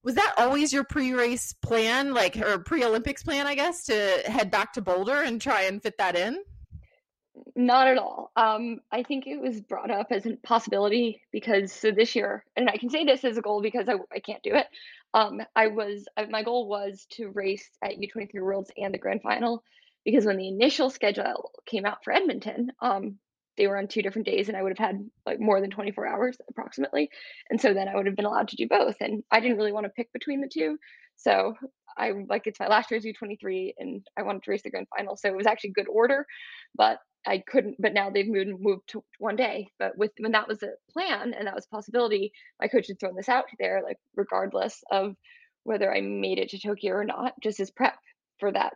was 0.03 0.15
that 0.15 0.33
always 0.37 0.73
your 0.73 0.83
pre-race 0.83 1.53
plan, 1.61 2.13
like 2.13 2.35
or 2.35 2.57
pre-Olympics 2.59 3.23
plan, 3.23 3.45
I 3.45 3.53
guess, 3.53 3.85
to 3.85 3.93
head 4.25 4.49
back 4.49 4.73
to 4.73 4.81
Boulder 4.81 5.21
and 5.21 5.39
try 5.39 5.63
and 5.63 5.81
fit 5.81 5.97
that 5.99 6.15
in? 6.15 6.39
Not 7.55 7.87
at 7.87 7.97
all. 7.97 8.31
Um, 8.35 8.79
I 8.91 9.03
think 9.03 9.25
it 9.25 9.39
was 9.39 9.61
brought 9.61 9.89
up 9.89 10.07
as 10.11 10.25
a 10.25 10.35
possibility 10.43 11.21
because 11.31 11.71
so 11.71 11.91
this 11.91 12.15
year, 12.15 12.43
and 12.57 12.69
I 12.69 12.77
can 12.77 12.89
say 12.89 13.05
this 13.05 13.23
as 13.23 13.37
a 13.37 13.41
goal 13.41 13.61
because 13.61 13.87
I, 13.87 13.93
I 14.13 14.19
can't 14.19 14.43
do 14.43 14.55
it. 14.55 14.67
Um, 15.13 15.41
I 15.55 15.67
was 15.67 16.05
my 16.29 16.43
goal 16.43 16.67
was 16.67 17.05
to 17.11 17.29
race 17.29 17.69
at 17.81 17.97
U23 17.97 18.41
Worlds 18.41 18.71
and 18.77 18.93
the 18.93 18.97
Grand 18.97 19.21
Final 19.21 19.63
because 20.03 20.25
when 20.25 20.37
the 20.37 20.47
initial 20.47 20.89
schedule 20.89 21.51
came 21.65 21.85
out 21.85 22.03
for 22.03 22.11
Edmonton, 22.11 22.71
um, 22.81 23.17
they 23.57 23.67
were 23.67 23.77
on 23.77 23.87
two 23.87 24.01
different 24.01 24.25
days, 24.25 24.47
and 24.47 24.57
I 24.57 24.63
would 24.63 24.77
have 24.77 24.87
had 24.87 25.09
like 25.25 25.39
more 25.39 25.61
than 25.61 25.69
24 25.69 26.07
hours 26.07 26.37
approximately, 26.49 27.09
and 27.49 27.61
so 27.61 27.73
then 27.73 27.87
I 27.87 27.95
would 27.95 28.07
have 28.07 28.15
been 28.15 28.25
allowed 28.25 28.49
to 28.49 28.55
do 28.55 28.67
both. 28.67 28.95
And 28.99 29.23
I 29.31 29.39
didn't 29.39 29.57
really 29.57 29.73
want 29.73 29.85
to 29.85 29.91
pick 29.91 30.11
between 30.13 30.41
the 30.41 30.49
two, 30.51 30.77
so 31.15 31.55
I 31.97 32.11
like 32.29 32.43
it's 32.45 32.59
my 32.59 32.67
last 32.67 32.91
year's 32.91 33.05
U23, 33.05 33.73
and 33.77 34.05
I 34.17 34.23
wanted 34.23 34.43
to 34.43 34.51
race 34.51 34.63
the 34.63 34.69
Grand 34.69 34.87
Final, 34.95 35.17
so 35.17 35.27
it 35.29 35.35
was 35.35 35.47
actually 35.47 35.71
good 35.71 35.87
order, 35.89 36.25
but 36.75 36.99
I 37.27 37.43
couldn't, 37.47 37.75
but 37.79 37.93
now 37.93 38.09
they've 38.09 38.27
moved 38.27 38.51
moved 38.59 38.89
to 38.89 39.03
one 39.19 39.35
day. 39.35 39.67
But 39.79 39.97
with 39.97 40.11
when 40.19 40.31
that 40.33 40.47
was 40.47 40.63
a 40.63 40.69
plan 40.91 41.33
and 41.33 41.47
that 41.47 41.55
was 41.55 41.65
a 41.65 41.75
possibility, 41.75 42.31
my 42.59 42.67
coach 42.67 42.87
had 42.87 42.99
thrown 42.99 43.15
this 43.15 43.29
out 43.29 43.45
there, 43.59 43.81
like 43.83 43.97
regardless 44.15 44.81
of 44.91 45.15
whether 45.63 45.93
I 45.93 46.01
made 46.01 46.39
it 46.39 46.49
to 46.49 46.59
Tokyo 46.59 46.93
or 46.93 47.05
not, 47.05 47.33
just 47.41 47.59
as 47.59 47.71
prep 47.71 47.95
for 48.39 48.51
that 48.51 48.73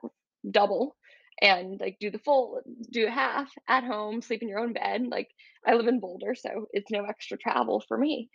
double 0.50 0.96
and 1.42 1.80
like 1.80 1.98
do 2.00 2.10
the 2.12 2.20
full 2.20 2.62
do 2.92 3.08
a 3.08 3.12
half 3.12 3.50
at 3.68 3.84
home, 3.84 4.22
sleep 4.22 4.42
in 4.42 4.50
your 4.50 4.60
own 4.60 4.74
bed. 4.74 5.04
Like 5.08 5.30
I 5.66 5.74
live 5.74 5.88
in 5.88 6.00
Boulder, 6.00 6.36
so 6.36 6.68
it's 6.72 6.92
no 6.92 7.06
extra 7.06 7.38
travel 7.38 7.84
for 7.88 7.98
me. 7.98 8.30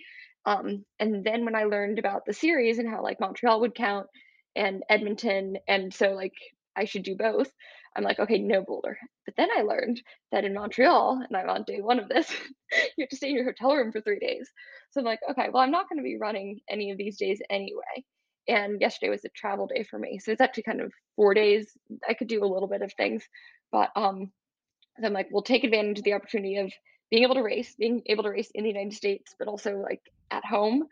Um, 0.46 0.84
and 0.98 1.24
then 1.24 1.44
when 1.44 1.54
I 1.54 1.64
learned 1.64 1.98
about 1.98 2.22
the 2.26 2.32
series 2.32 2.78
and 2.78 2.88
how 2.88 3.02
like 3.02 3.20
Montreal 3.20 3.60
would 3.60 3.74
count 3.74 4.06
and 4.56 4.82
Edmonton, 4.88 5.58
and 5.68 5.92
so 5.92 6.10
like 6.12 6.34
I 6.76 6.84
should 6.84 7.02
do 7.02 7.16
both. 7.16 7.50
I'm 7.96 8.04
like, 8.04 8.20
okay, 8.20 8.38
no 8.38 8.62
Boulder. 8.62 8.98
But 9.24 9.34
then 9.36 9.48
I 9.56 9.62
learned 9.62 10.00
that 10.32 10.44
in 10.44 10.54
Montreal, 10.54 11.24
and 11.26 11.36
I'm 11.36 11.48
on 11.50 11.64
day 11.64 11.80
one 11.80 11.98
of 11.98 12.08
this, 12.08 12.30
you 12.96 13.02
have 13.02 13.08
to 13.08 13.16
stay 13.16 13.30
in 13.30 13.36
your 13.36 13.44
hotel 13.44 13.74
room 13.74 13.92
for 13.92 14.00
three 14.00 14.20
days. 14.20 14.48
So 14.90 15.00
I'm 15.00 15.06
like, 15.06 15.20
okay, 15.30 15.48
well, 15.52 15.62
I'm 15.62 15.70
not 15.70 15.88
going 15.88 15.98
to 15.98 16.04
be 16.04 16.16
running 16.16 16.60
any 16.68 16.90
of 16.90 16.98
these 16.98 17.16
days 17.16 17.40
anyway. 17.50 18.04
And 18.48 18.80
yesterday 18.80 19.10
was 19.10 19.24
a 19.24 19.28
travel 19.30 19.66
day 19.66 19.84
for 19.84 19.98
me. 19.98 20.18
So 20.18 20.32
it's 20.32 20.40
actually 20.40 20.62
kind 20.64 20.80
of 20.80 20.92
four 21.16 21.34
days. 21.34 21.70
I 22.08 22.14
could 22.14 22.28
do 22.28 22.44
a 22.44 22.46
little 22.52 22.68
bit 22.68 22.82
of 22.82 22.92
things. 22.94 23.24
But 23.70 23.90
um, 23.96 24.30
so 24.98 25.06
I'm 25.06 25.12
like, 25.12 25.28
we'll 25.30 25.42
take 25.42 25.64
advantage 25.64 25.98
of 25.98 26.04
the 26.04 26.14
opportunity 26.14 26.56
of 26.56 26.72
being 27.10 27.24
able 27.24 27.34
to 27.34 27.42
race, 27.42 27.74
being 27.78 28.02
able 28.06 28.22
to 28.24 28.30
race 28.30 28.50
in 28.54 28.64
the 28.64 28.70
United 28.70 28.94
States, 28.94 29.34
but 29.38 29.48
also 29.48 29.76
like 29.76 30.00
at 30.30 30.44
home, 30.44 30.84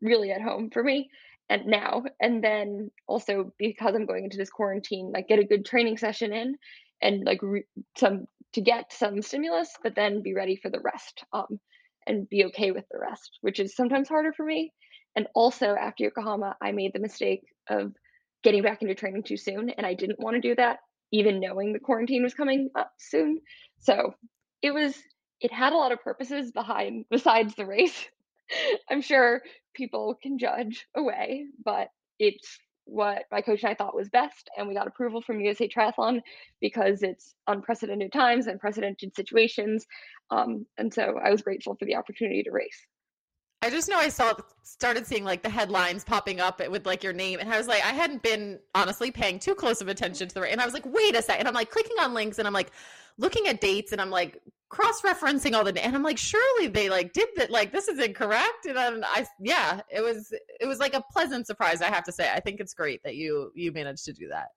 really 0.00 0.32
at 0.32 0.42
home 0.42 0.70
for 0.70 0.82
me 0.82 1.10
and 1.48 1.66
now 1.66 2.02
and 2.20 2.42
then 2.42 2.90
also 3.06 3.52
because 3.58 3.94
i'm 3.94 4.06
going 4.06 4.24
into 4.24 4.36
this 4.36 4.50
quarantine 4.50 5.10
like 5.12 5.28
get 5.28 5.38
a 5.38 5.44
good 5.44 5.64
training 5.64 5.96
session 5.96 6.32
in 6.32 6.56
and 7.02 7.24
like 7.24 7.40
re- 7.42 7.66
some 7.96 8.26
to 8.52 8.60
get 8.60 8.92
some 8.92 9.22
stimulus 9.22 9.70
but 9.82 9.94
then 9.94 10.22
be 10.22 10.34
ready 10.34 10.56
for 10.56 10.70
the 10.70 10.80
rest 10.80 11.24
um 11.32 11.58
and 12.06 12.28
be 12.28 12.44
okay 12.44 12.70
with 12.70 12.84
the 12.90 12.98
rest 12.98 13.38
which 13.40 13.58
is 13.60 13.74
sometimes 13.74 14.08
harder 14.08 14.32
for 14.32 14.46
me. 14.46 14.72
And 15.16 15.26
also 15.34 15.74
after 15.74 16.04
yokohama 16.04 16.56
i 16.62 16.72
made 16.72 16.92
the 16.92 17.00
mistake 17.00 17.42
of 17.68 17.92
getting 18.44 18.62
back 18.62 18.82
into 18.82 18.94
training 18.94 19.22
too 19.24 19.36
soon 19.36 19.70
and 19.70 19.86
i 19.86 19.94
didn't 19.94 20.20
want 20.20 20.34
to 20.34 20.40
do 20.40 20.54
that 20.54 20.78
even 21.12 21.40
knowing 21.40 21.72
the 21.72 21.78
quarantine 21.78 22.22
was 22.22 22.34
coming 22.34 22.70
up 22.74 22.92
soon. 22.98 23.40
So 23.78 24.14
it 24.62 24.72
was 24.72 24.96
it 25.40 25.52
had 25.52 25.72
a 25.72 25.76
lot 25.76 25.92
of 25.92 26.02
purposes 26.02 26.50
behind 26.50 27.04
besides 27.10 27.54
the 27.54 27.66
race. 27.66 28.06
I'm 28.90 29.02
sure 29.02 29.42
people 29.76 30.16
can 30.20 30.38
judge 30.38 30.86
away, 30.96 31.44
but 31.64 31.88
it's 32.18 32.58
what 32.86 33.24
my 33.32 33.40
coach 33.40 33.62
and 33.62 33.70
I 33.70 33.74
thought 33.74 33.96
was 33.96 34.08
best. 34.08 34.48
And 34.56 34.68
we 34.68 34.74
got 34.74 34.86
approval 34.86 35.20
from 35.20 35.40
USA 35.40 35.68
Triathlon 35.68 36.20
because 36.60 37.02
it's 37.02 37.34
unprecedented 37.46 38.12
times, 38.12 38.46
unprecedented 38.46 39.14
situations. 39.14 39.86
Um, 40.30 40.66
and 40.78 40.92
so 40.94 41.18
I 41.22 41.30
was 41.30 41.42
grateful 41.42 41.74
for 41.76 41.84
the 41.84 41.96
opportunity 41.96 42.42
to 42.44 42.50
race. 42.50 42.86
I 43.62 43.70
just 43.70 43.88
know 43.88 43.98
I 43.98 44.08
saw 44.08 44.34
started 44.62 45.06
seeing 45.06 45.24
like 45.24 45.42
the 45.42 45.48
headlines 45.48 46.04
popping 46.04 46.40
up 46.40 46.60
with 46.68 46.86
like 46.86 47.02
your 47.02 47.12
name, 47.12 47.40
and 47.40 47.52
I 47.52 47.56
was 47.56 47.66
like, 47.66 47.84
I 47.84 47.92
hadn't 47.92 48.22
been 48.22 48.58
honestly 48.74 49.10
paying 49.10 49.38
too 49.38 49.54
close 49.54 49.80
of 49.80 49.88
attention 49.88 50.28
to 50.28 50.34
the 50.34 50.42
and 50.42 50.60
I 50.60 50.64
was 50.64 50.74
like, 50.74 50.86
wait 50.86 51.16
a 51.16 51.22
second. 51.22 51.46
I'm 51.46 51.54
like 51.54 51.70
clicking 51.70 51.96
on 52.00 52.14
links, 52.14 52.38
and 52.38 52.46
I'm 52.46 52.54
like 52.54 52.70
looking 53.18 53.48
at 53.48 53.60
dates, 53.60 53.92
and 53.92 54.00
I'm 54.00 54.10
like 54.10 54.40
cross 54.68 55.00
referencing 55.02 55.54
all 55.54 55.64
the, 55.64 55.84
and 55.84 55.94
I'm 55.94 56.02
like, 56.02 56.18
surely 56.18 56.66
they 56.66 56.90
like 56.90 57.12
did 57.12 57.28
that. 57.36 57.50
Like 57.50 57.72
this 57.72 57.88
is 57.88 57.98
incorrect, 57.98 58.66
and 58.66 58.76
then 58.76 59.04
I 59.04 59.26
yeah, 59.40 59.80
it 59.90 60.02
was 60.02 60.32
it 60.60 60.66
was 60.66 60.78
like 60.78 60.94
a 60.94 61.02
pleasant 61.12 61.46
surprise. 61.46 61.80
I 61.80 61.86
have 61.86 62.04
to 62.04 62.12
say, 62.12 62.30
I 62.30 62.40
think 62.40 62.60
it's 62.60 62.74
great 62.74 63.02
that 63.04 63.16
you 63.16 63.52
you 63.54 63.72
managed 63.72 64.04
to 64.04 64.12
do 64.12 64.28
that. 64.28 64.48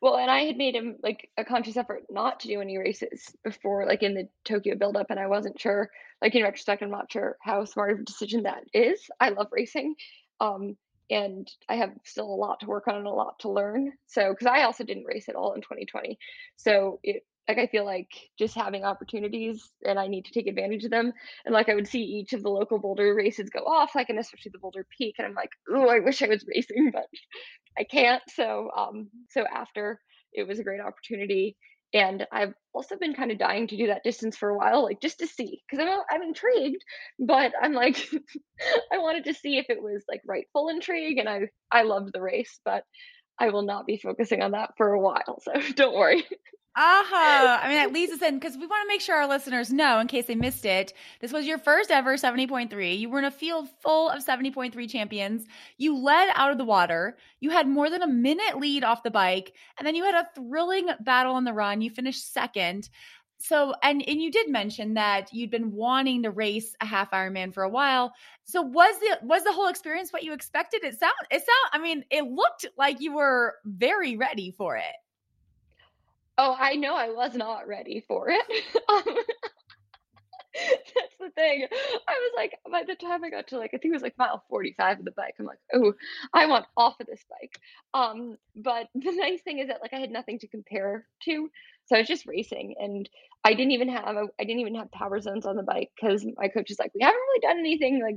Well, 0.00 0.16
and 0.16 0.30
I 0.30 0.40
had 0.44 0.56
made 0.56 0.74
him 0.74 0.96
like 1.02 1.28
a 1.36 1.44
conscious 1.44 1.76
effort 1.76 2.04
not 2.08 2.40
to 2.40 2.48
do 2.48 2.60
any 2.60 2.78
races 2.78 3.34
before, 3.44 3.86
like 3.86 4.02
in 4.02 4.14
the 4.14 4.28
Tokyo 4.44 4.74
buildup, 4.74 5.10
and 5.10 5.20
I 5.20 5.26
wasn't 5.26 5.60
sure. 5.60 5.90
Like 6.22 6.34
in 6.34 6.42
retrospect, 6.42 6.82
I'm 6.82 6.90
not 6.90 7.10
sure 7.10 7.36
how 7.42 7.64
smart 7.64 7.92
of 7.92 8.00
a 8.00 8.04
decision 8.04 8.44
that 8.44 8.64
is. 8.74 9.00
I 9.20 9.30
love 9.30 9.48
racing, 9.52 9.94
um, 10.40 10.76
and 11.10 11.48
I 11.68 11.76
have 11.76 11.90
still 12.04 12.26
a 12.26 12.36
lot 12.36 12.60
to 12.60 12.66
work 12.66 12.86
on 12.88 12.96
and 12.96 13.06
a 13.06 13.10
lot 13.10 13.38
to 13.40 13.50
learn. 13.50 13.92
So, 14.06 14.30
because 14.30 14.46
I 14.46 14.62
also 14.62 14.84
didn't 14.84 15.04
race 15.06 15.28
at 15.28 15.34
all 15.34 15.54
in 15.54 15.60
2020, 15.62 16.18
so 16.56 17.00
it 17.02 17.22
like 17.48 17.58
I 17.58 17.66
feel 17.66 17.84
like 17.84 18.10
just 18.38 18.54
having 18.54 18.84
opportunities 18.84 19.70
and 19.84 19.98
I 19.98 20.06
need 20.06 20.24
to 20.26 20.32
take 20.32 20.46
advantage 20.46 20.84
of 20.84 20.90
them. 20.90 21.12
And 21.44 21.52
like 21.52 21.68
I 21.68 21.74
would 21.74 21.88
see 21.88 22.02
each 22.02 22.32
of 22.32 22.42
the 22.42 22.48
local 22.48 22.78
boulder 22.78 23.12
races 23.14 23.50
go 23.50 23.60
off, 23.60 23.94
like 23.94 24.08
and 24.08 24.18
especially 24.18 24.52
the 24.52 24.60
Boulder 24.60 24.86
Peak, 24.96 25.16
and 25.18 25.26
I'm 25.26 25.34
like, 25.34 25.50
oh, 25.68 25.88
I 25.88 25.98
wish 26.00 26.22
I 26.22 26.28
was 26.28 26.44
racing, 26.54 26.90
but 26.92 27.06
I 27.78 27.84
can't. 27.84 28.22
So 28.28 28.70
um 28.76 29.08
so 29.30 29.44
after 29.52 30.00
it 30.32 30.46
was 30.46 30.58
a 30.58 30.64
great 30.64 30.80
opportunity. 30.80 31.56
And 31.92 32.26
I've 32.30 32.54
also 32.72 32.96
been 32.96 33.14
kind 33.14 33.32
of 33.32 33.38
dying 33.38 33.66
to 33.68 33.76
do 33.76 33.88
that 33.88 34.04
distance 34.04 34.36
for 34.36 34.48
a 34.50 34.56
while, 34.56 34.84
like 34.84 35.00
just 35.00 35.18
to 35.20 35.26
see, 35.26 35.62
because 35.68 35.84
I'm 35.84 36.00
I'm 36.10 36.22
intrigued, 36.22 36.84
but 37.18 37.52
I'm 37.60 37.72
like, 37.72 37.96
I 38.92 38.98
wanted 38.98 39.24
to 39.24 39.34
see 39.34 39.58
if 39.58 39.66
it 39.70 39.82
was 39.82 40.04
like 40.08 40.22
rightful 40.26 40.68
intrigue, 40.68 41.18
and 41.18 41.28
I 41.28 41.48
I 41.70 41.82
loved 41.82 42.12
the 42.12 42.22
race, 42.22 42.60
but 42.64 42.84
I 43.40 43.50
will 43.50 43.62
not 43.62 43.86
be 43.86 43.96
focusing 43.98 44.42
on 44.42 44.52
that 44.52 44.72
for 44.76 44.92
a 44.92 45.00
while, 45.00 45.40
so 45.42 45.52
don't 45.74 45.96
worry. 45.96 46.24
Aha. 46.76 47.02
Uh-huh. 47.02 47.60
I 47.62 47.68
mean, 47.68 47.76
that 47.78 47.92
leads 47.92 48.12
us 48.12 48.22
in 48.22 48.38
because 48.38 48.56
we 48.56 48.66
want 48.66 48.82
to 48.84 48.88
make 48.88 49.00
sure 49.00 49.16
our 49.16 49.26
listeners 49.28 49.72
know, 49.72 49.98
in 49.98 50.06
case 50.06 50.26
they 50.26 50.36
missed 50.36 50.64
it, 50.64 50.92
this 51.20 51.32
was 51.32 51.44
your 51.44 51.58
first 51.58 51.90
ever 51.90 52.16
70.3. 52.16 52.96
You 52.98 53.10
were 53.10 53.18
in 53.18 53.24
a 53.24 53.30
field 53.30 53.68
full 53.82 54.08
of 54.08 54.24
70.3 54.24 54.88
champions. 54.88 55.46
You 55.78 55.96
led 55.98 56.30
out 56.34 56.52
of 56.52 56.58
the 56.58 56.64
water. 56.64 57.18
You 57.40 57.50
had 57.50 57.66
more 57.68 57.90
than 57.90 58.02
a 58.02 58.06
minute 58.06 58.58
lead 58.58 58.84
off 58.84 59.02
the 59.02 59.10
bike. 59.10 59.52
And 59.78 59.86
then 59.86 59.96
you 59.96 60.04
had 60.04 60.14
a 60.14 60.28
thrilling 60.36 60.88
battle 61.00 61.34
on 61.34 61.44
the 61.44 61.52
run. 61.52 61.80
You 61.80 61.90
finished 61.90 62.32
second. 62.32 62.88
So, 63.40 63.74
and 63.82 64.02
and 64.06 64.20
you 64.20 64.30
did 64.30 64.50
mention 64.50 64.94
that 64.94 65.32
you'd 65.32 65.50
been 65.50 65.72
wanting 65.72 66.22
to 66.24 66.30
race 66.30 66.74
a 66.80 66.86
half 66.86 67.10
Ironman 67.10 67.52
for 67.54 67.62
a 67.62 67.70
while. 67.70 68.12
So, 68.44 68.60
was 68.62 68.98
the 69.00 69.18
was 69.22 69.44
the 69.44 69.52
whole 69.52 69.68
experience 69.68 70.12
what 70.12 70.22
you 70.24 70.34
expected? 70.34 70.84
It 70.84 70.98
sound 70.98 71.14
it 71.30 71.38
sound. 71.40 71.70
I 71.72 71.78
mean, 71.78 72.04
it 72.10 72.24
looked 72.24 72.66
like 72.76 73.00
you 73.00 73.14
were 73.14 73.56
very 73.64 74.16
ready 74.16 74.50
for 74.56 74.76
it. 74.76 74.84
Oh, 76.42 76.56
I 76.58 76.76
know 76.76 76.96
I 76.96 77.10
was 77.10 77.34
not 77.34 77.68
ready 77.68 78.02
for 78.08 78.30
it. 78.30 78.42
um, 78.88 79.02
that's 80.54 81.14
the 81.20 81.30
thing. 81.34 81.66
I 81.70 82.12
was 82.12 82.32
like, 82.34 82.54
by 82.72 82.82
the 82.86 82.94
time 82.94 83.22
I 83.22 83.28
got 83.28 83.48
to 83.48 83.58
like, 83.58 83.72
I 83.74 83.76
think 83.76 83.92
it 83.92 83.96
was 83.96 84.02
like 84.02 84.16
mile 84.16 84.42
45 84.48 85.00
of 85.00 85.04
the 85.04 85.10
bike, 85.10 85.34
I'm 85.38 85.44
like, 85.44 85.58
oh, 85.74 85.92
I 86.32 86.46
want 86.46 86.64
off 86.78 86.98
of 86.98 87.06
this 87.06 87.22
bike. 87.28 87.60
Um, 87.92 88.38
but 88.56 88.88
the 88.94 89.12
nice 89.12 89.42
thing 89.42 89.58
is 89.58 89.68
that 89.68 89.82
like 89.82 89.92
I 89.92 89.98
had 89.98 90.10
nothing 90.10 90.38
to 90.38 90.48
compare 90.48 91.06
to. 91.24 91.50
So 91.86 91.96
I 91.96 91.98
was 91.98 92.08
just 92.08 92.26
racing 92.26 92.76
and 92.80 93.06
I 93.44 93.50
didn't 93.52 93.72
even 93.72 93.90
have, 93.90 94.06
I 94.06 94.44
didn't 94.44 94.60
even 94.60 94.76
have 94.76 94.90
power 94.92 95.20
zones 95.20 95.44
on 95.44 95.56
the 95.56 95.62
bike 95.62 95.90
because 95.94 96.24
my 96.38 96.48
coach 96.48 96.70
is 96.70 96.78
like, 96.78 96.92
we 96.94 97.02
haven't 97.02 97.20
really 97.20 97.40
done 97.40 97.58
anything 97.58 98.02
like 98.02 98.16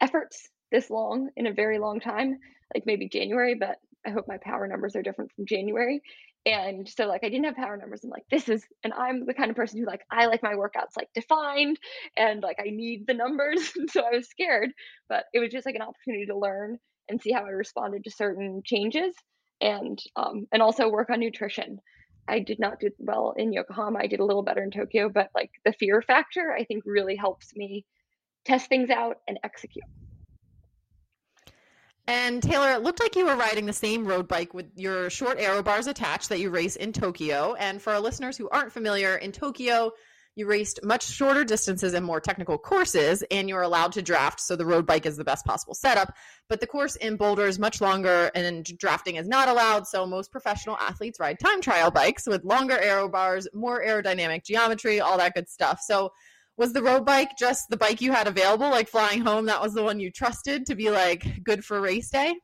efforts 0.00 0.48
this 0.72 0.88
long 0.88 1.28
in 1.36 1.46
a 1.46 1.52
very 1.52 1.78
long 1.78 2.00
time, 2.00 2.38
like 2.74 2.84
maybe 2.86 3.06
January, 3.06 3.54
but 3.54 3.76
I 4.06 4.10
hope 4.10 4.28
my 4.28 4.38
power 4.38 4.66
numbers 4.66 4.96
are 4.96 5.02
different 5.02 5.32
from 5.32 5.46
January. 5.46 6.02
And 6.46 6.86
so 6.88 7.06
like 7.06 7.24
I 7.24 7.30
didn't 7.30 7.44
have 7.44 7.56
power 7.56 7.76
numbers. 7.76 8.04
I'm 8.04 8.10
like, 8.10 8.26
this 8.30 8.48
is 8.48 8.64
and 8.82 8.92
I'm 8.92 9.24
the 9.24 9.34
kind 9.34 9.50
of 9.50 9.56
person 9.56 9.80
who 9.80 9.86
like 9.86 10.02
I 10.10 10.26
like 10.26 10.42
my 10.42 10.54
workouts 10.54 10.96
like 10.96 11.08
defined 11.14 11.78
and 12.16 12.42
like 12.42 12.58
I 12.60 12.70
need 12.70 13.06
the 13.06 13.14
numbers. 13.14 13.72
and 13.76 13.90
so 13.90 14.02
I 14.02 14.16
was 14.16 14.28
scared, 14.28 14.70
but 15.08 15.24
it 15.32 15.38
was 15.38 15.50
just 15.50 15.66
like 15.66 15.74
an 15.74 15.82
opportunity 15.82 16.26
to 16.26 16.36
learn 16.36 16.78
and 17.08 17.20
see 17.20 17.32
how 17.32 17.44
I 17.44 17.50
responded 17.50 18.04
to 18.04 18.10
certain 18.10 18.62
changes 18.64 19.14
and 19.60 19.98
um 20.16 20.46
and 20.52 20.62
also 20.62 20.88
work 20.88 21.10
on 21.10 21.20
nutrition. 21.20 21.78
I 22.26 22.40
did 22.40 22.58
not 22.58 22.80
do 22.80 22.90
well 22.98 23.34
in 23.36 23.52
Yokohama. 23.52 23.98
I 23.98 24.06
did 24.06 24.20
a 24.20 24.24
little 24.24 24.42
better 24.42 24.62
in 24.62 24.70
Tokyo, 24.70 25.08
but 25.08 25.28
like 25.34 25.50
the 25.64 25.72
fear 25.72 26.02
factor 26.02 26.52
I 26.52 26.64
think 26.64 26.84
really 26.86 27.16
helps 27.16 27.54
me 27.54 27.86
test 28.44 28.68
things 28.68 28.90
out 28.90 29.16
and 29.26 29.38
execute. 29.42 29.84
And 32.06 32.42
Taylor, 32.42 32.72
it 32.72 32.82
looked 32.82 33.00
like 33.00 33.16
you 33.16 33.24
were 33.24 33.36
riding 33.36 33.64
the 33.64 33.72
same 33.72 34.06
road 34.06 34.28
bike 34.28 34.52
with 34.52 34.66
your 34.76 35.08
short 35.08 35.38
aero 35.38 35.62
bars 35.62 35.86
attached 35.86 36.28
that 36.28 36.38
you 36.38 36.50
race 36.50 36.76
in 36.76 36.92
Tokyo. 36.92 37.54
And 37.54 37.80
for 37.80 37.94
our 37.94 38.00
listeners 38.00 38.36
who 38.36 38.48
aren't 38.50 38.72
familiar, 38.72 39.16
in 39.16 39.32
Tokyo, 39.32 39.92
you 40.36 40.46
raced 40.46 40.80
much 40.82 41.06
shorter 41.06 41.44
distances 41.44 41.94
and 41.94 42.04
more 42.04 42.20
technical 42.20 42.58
courses, 42.58 43.22
and 43.30 43.48
you're 43.48 43.62
allowed 43.62 43.92
to 43.92 44.02
draft. 44.02 44.40
So 44.40 44.56
the 44.56 44.66
road 44.66 44.84
bike 44.84 45.06
is 45.06 45.16
the 45.16 45.24
best 45.24 45.46
possible 45.46 45.74
setup. 45.74 46.12
But 46.48 46.60
the 46.60 46.66
course 46.66 46.96
in 46.96 47.16
Boulder 47.16 47.46
is 47.46 47.58
much 47.58 47.80
longer, 47.80 48.30
and 48.34 48.64
drafting 48.78 49.16
is 49.16 49.28
not 49.28 49.48
allowed. 49.48 49.86
So 49.86 50.04
most 50.04 50.32
professional 50.32 50.76
athletes 50.76 51.20
ride 51.20 51.38
time 51.38 51.62
trial 51.62 51.90
bikes 51.90 52.26
with 52.26 52.44
longer 52.44 52.78
aero 52.78 53.08
bars, 53.08 53.48
more 53.54 53.82
aerodynamic 53.82 54.44
geometry, 54.44 55.00
all 55.00 55.16
that 55.18 55.34
good 55.34 55.48
stuff. 55.48 55.80
So 55.80 56.12
was 56.56 56.72
the 56.72 56.82
road 56.82 57.04
bike 57.04 57.30
just 57.38 57.68
the 57.68 57.76
bike 57.76 58.00
you 58.00 58.12
had 58.12 58.26
available 58.26 58.70
like 58.70 58.88
flying 58.88 59.20
home 59.20 59.46
that 59.46 59.60
was 59.60 59.74
the 59.74 59.82
one 59.82 60.00
you 60.00 60.10
trusted 60.10 60.66
to 60.66 60.74
be 60.74 60.90
like 60.90 61.42
good 61.42 61.64
for 61.64 61.80
race 61.80 62.10
day? 62.10 62.34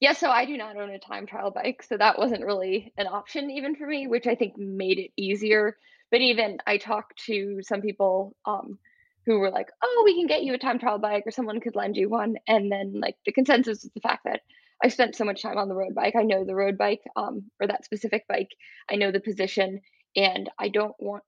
Yeah 0.00 0.12
so 0.12 0.30
i 0.30 0.44
do 0.44 0.56
not 0.56 0.76
own 0.76 0.90
a 0.90 0.98
time 0.98 1.26
trial 1.26 1.50
bike 1.50 1.82
so 1.82 1.96
that 1.96 2.18
wasn't 2.18 2.44
really 2.44 2.92
an 2.96 3.06
option 3.06 3.50
even 3.50 3.76
for 3.76 3.86
me 3.86 4.06
which 4.06 4.26
i 4.26 4.34
think 4.34 4.56
made 4.56 4.98
it 4.98 5.10
easier. 5.16 5.76
But 6.10 6.20
even 6.20 6.58
i 6.66 6.76
talked 6.76 7.24
to 7.26 7.60
some 7.62 7.80
people 7.80 8.34
um, 8.44 8.78
who 9.26 9.38
were 9.38 9.50
like 9.50 9.68
oh 9.82 10.02
we 10.04 10.18
can 10.18 10.26
get 10.26 10.42
you 10.42 10.54
a 10.54 10.58
time 10.58 10.78
trial 10.78 10.98
bike 10.98 11.24
or 11.26 11.30
someone 11.30 11.60
could 11.60 11.76
lend 11.76 11.96
you 11.96 12.08
one. 12.08 12.36
And 12.48 12.70
then 12.70 12.94
like 13.00 13.16
the 13.26 13.32
consensus 13.32 13.84
is 13.84 13.90
the 13.94 14.00
fact 14.00 14.24
that 14.24 14.40
i 14.82 14.88
spent 14.88 15.14
so 15.14 15.24
much 15.24 15.42
time 15.42 15.58
on 15.58 15.68
the 15.68 15.74
road 15.74 15.94
bike. 15.94 16.16
I 16.16 16.22
know 16.24 16.44
the 16.44 16.54
road 16.54 16.76
bike 16.78 17.02
um, 17.14 17.44
or 17.60 17.68
that 17.68 17.84
specific 17.84 18.26
bike. 18.28 18.50
I 18.90 18.96
know 18.96 19.12
the 19.12 19.20
position 19.20 19.80
and 20.16 20.50
i 20.58 20.68
don't 20.68 20.94
want 20.98 21.22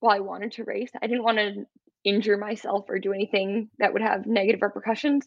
while 0.00 0.16
I 0.16 0.20
wanted 0.20 0.52
to 0.52 0.64
race. 0.64 0.90
I 1.00 1.06
didn't 1.06 1.24
want 1.24 1.38
to 1.38 1.66
injure 2.04 2.36
myself 2.36 2.86
or 2.88 2.98
do 2.98 3.12
anything 3.12 3.70
that 3.78 3.92
would 3.92 4.02
have 4.02 4.26
negative 4.26 4.62
repercussions. 4.62 5.26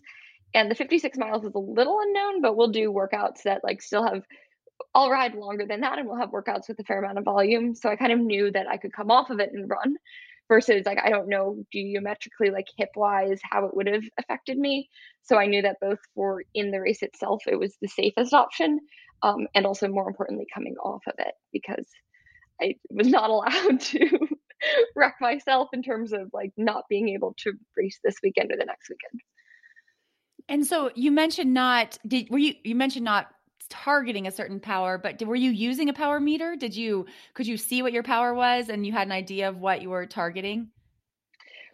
And 0.53 0.69
the 0.69 0.75
56 0.75 1.17
miles 1.17 1.45
is 1.45 1.53
a 1.55 1.59
little 1.59 1.99
unknown, 2.01 2.41
but 2.41 2.55
we'll 2.55 2.69
do 2.71 2.91
workouts 2.91 3.43
that 3.43 3.63
like 3.63 3.81
still 3.81 4.03
have 4.03 4.23
I'll 4.95 5.11
ride 5.11 5.35
longer 5.35 5.65
than 5.67 5.81
that 5.81 5.99
and 5.99 6.07
we'll 6.07 6.17
have 6.17 6.31
workouts 6.31 6.67
with 6.67 6.79
a 6.79 6.83
fair 6.83 6.99
amount 6.99 7.19
of 7.19 7.23
volume. 7.23 7.75
So 7.75 7.89
I 7.89 7.95
kind 7.95 8.11
of 8.11 8.19
knew 8.19 8.51
that 8.51 8.67
I 8.67 8.77
could 8.77 8.91
come 8.93 9.11
off 9.11 9.29
of 9.29 9.39
it 9.39 9.51
and 9.53 9.69
run 9.69 9.95
versus 10.49 10.85
like 10.85 10.99
I 11.01 11.09
don't 11.09 11.29
know 11.29 11.63
geometrically 11.71 12.49
like 12.49 12.65
hip 12.77 12.89
wise 12.95 13.39
how 13.43 13.65
it 13.65 13.75
would 13.75 13.87
have 13.87 14.03
affected 14.17 14.57
me. 14.57 14.89
So 15.21 15.37
I 15.37 15.45
knew 15.45 15.61
that 15.61 15.77
both 15.79 15.99
for 16.15 16.43
in 16.53 16.71
the 16.71 16.81
race 16.81 17.03
itself 17.03 17.43
it 17.47 17.59
was 17.59 17.77
the 17.81 17.87
safest 17.87 18.33
option 18.33 18.79
um, 19.23 19.47
and 19.55 19.65
also 19.65 19.87
more 19.87 20.07
importantly 20.07 20.47
coming 20.53 20.75
off 20.83 21.03
of 21.07 21.13
it 21.19 21.35
because 21.53 21.85
I 22.61 22.75
was 22.89 23.07
not 23.07 23.29
allowed 23.29 23.79
to 23.79 24.27
wreck 24.95 25.15
myself 25.21 25.69
in 25.73 25.83
terms 25.83 26.13
of 26.13 26.29
like 26.33 26.51
not 26.57 26.85
being 26.89 27.09
able 27.09 27.35
to 27.39 27.53
race 27.75 27.99
this 28.03 28.15
weekend 28.23 28.51
or 28.51 28.57
the 28.57 28.65
next 28.65 28.89
weekend. 28.89 29.21
And 30.49 30.65
so 30.65 30.91
you 30.95 31.11
mentioned 31.11 31.53
not 31.53 31.97
did 32.07 32.29
were 32.29 32.37
you 32.37 32.55
you 32.63 32.75
mentioned 32.75 33.05
not 33.05 33.27
targeting 33.69 34.27
a 34.27 34.31
certain 34.31 34.59
power, 34.59 34.97
but 34.97 35.17
did, 35.17 35.27
were 35.27 35.35
you 35.35 35.49
using 35.49 35.87
a 35.87 35.93
power 35.93 36.19
meter? 36.19 36.55
Did 36.55 36.75
you 36.75 37.05
could 37.33 37.47
you 37.47 37.57
see 37.57 37.81
what 37.81 37.93
your 37.93 38.03
power 38.03 38.33
was 38.33 38.69
and 38.69 38.85
you 38.85 38.91
had 38.91 39.07
an 39.07 39.13
idea 39.13 39.49
of 39.49 39.57
what 39.57 39.81
you 39.81 39.89
were 39.89 40.05
targeting? 40.05 40.69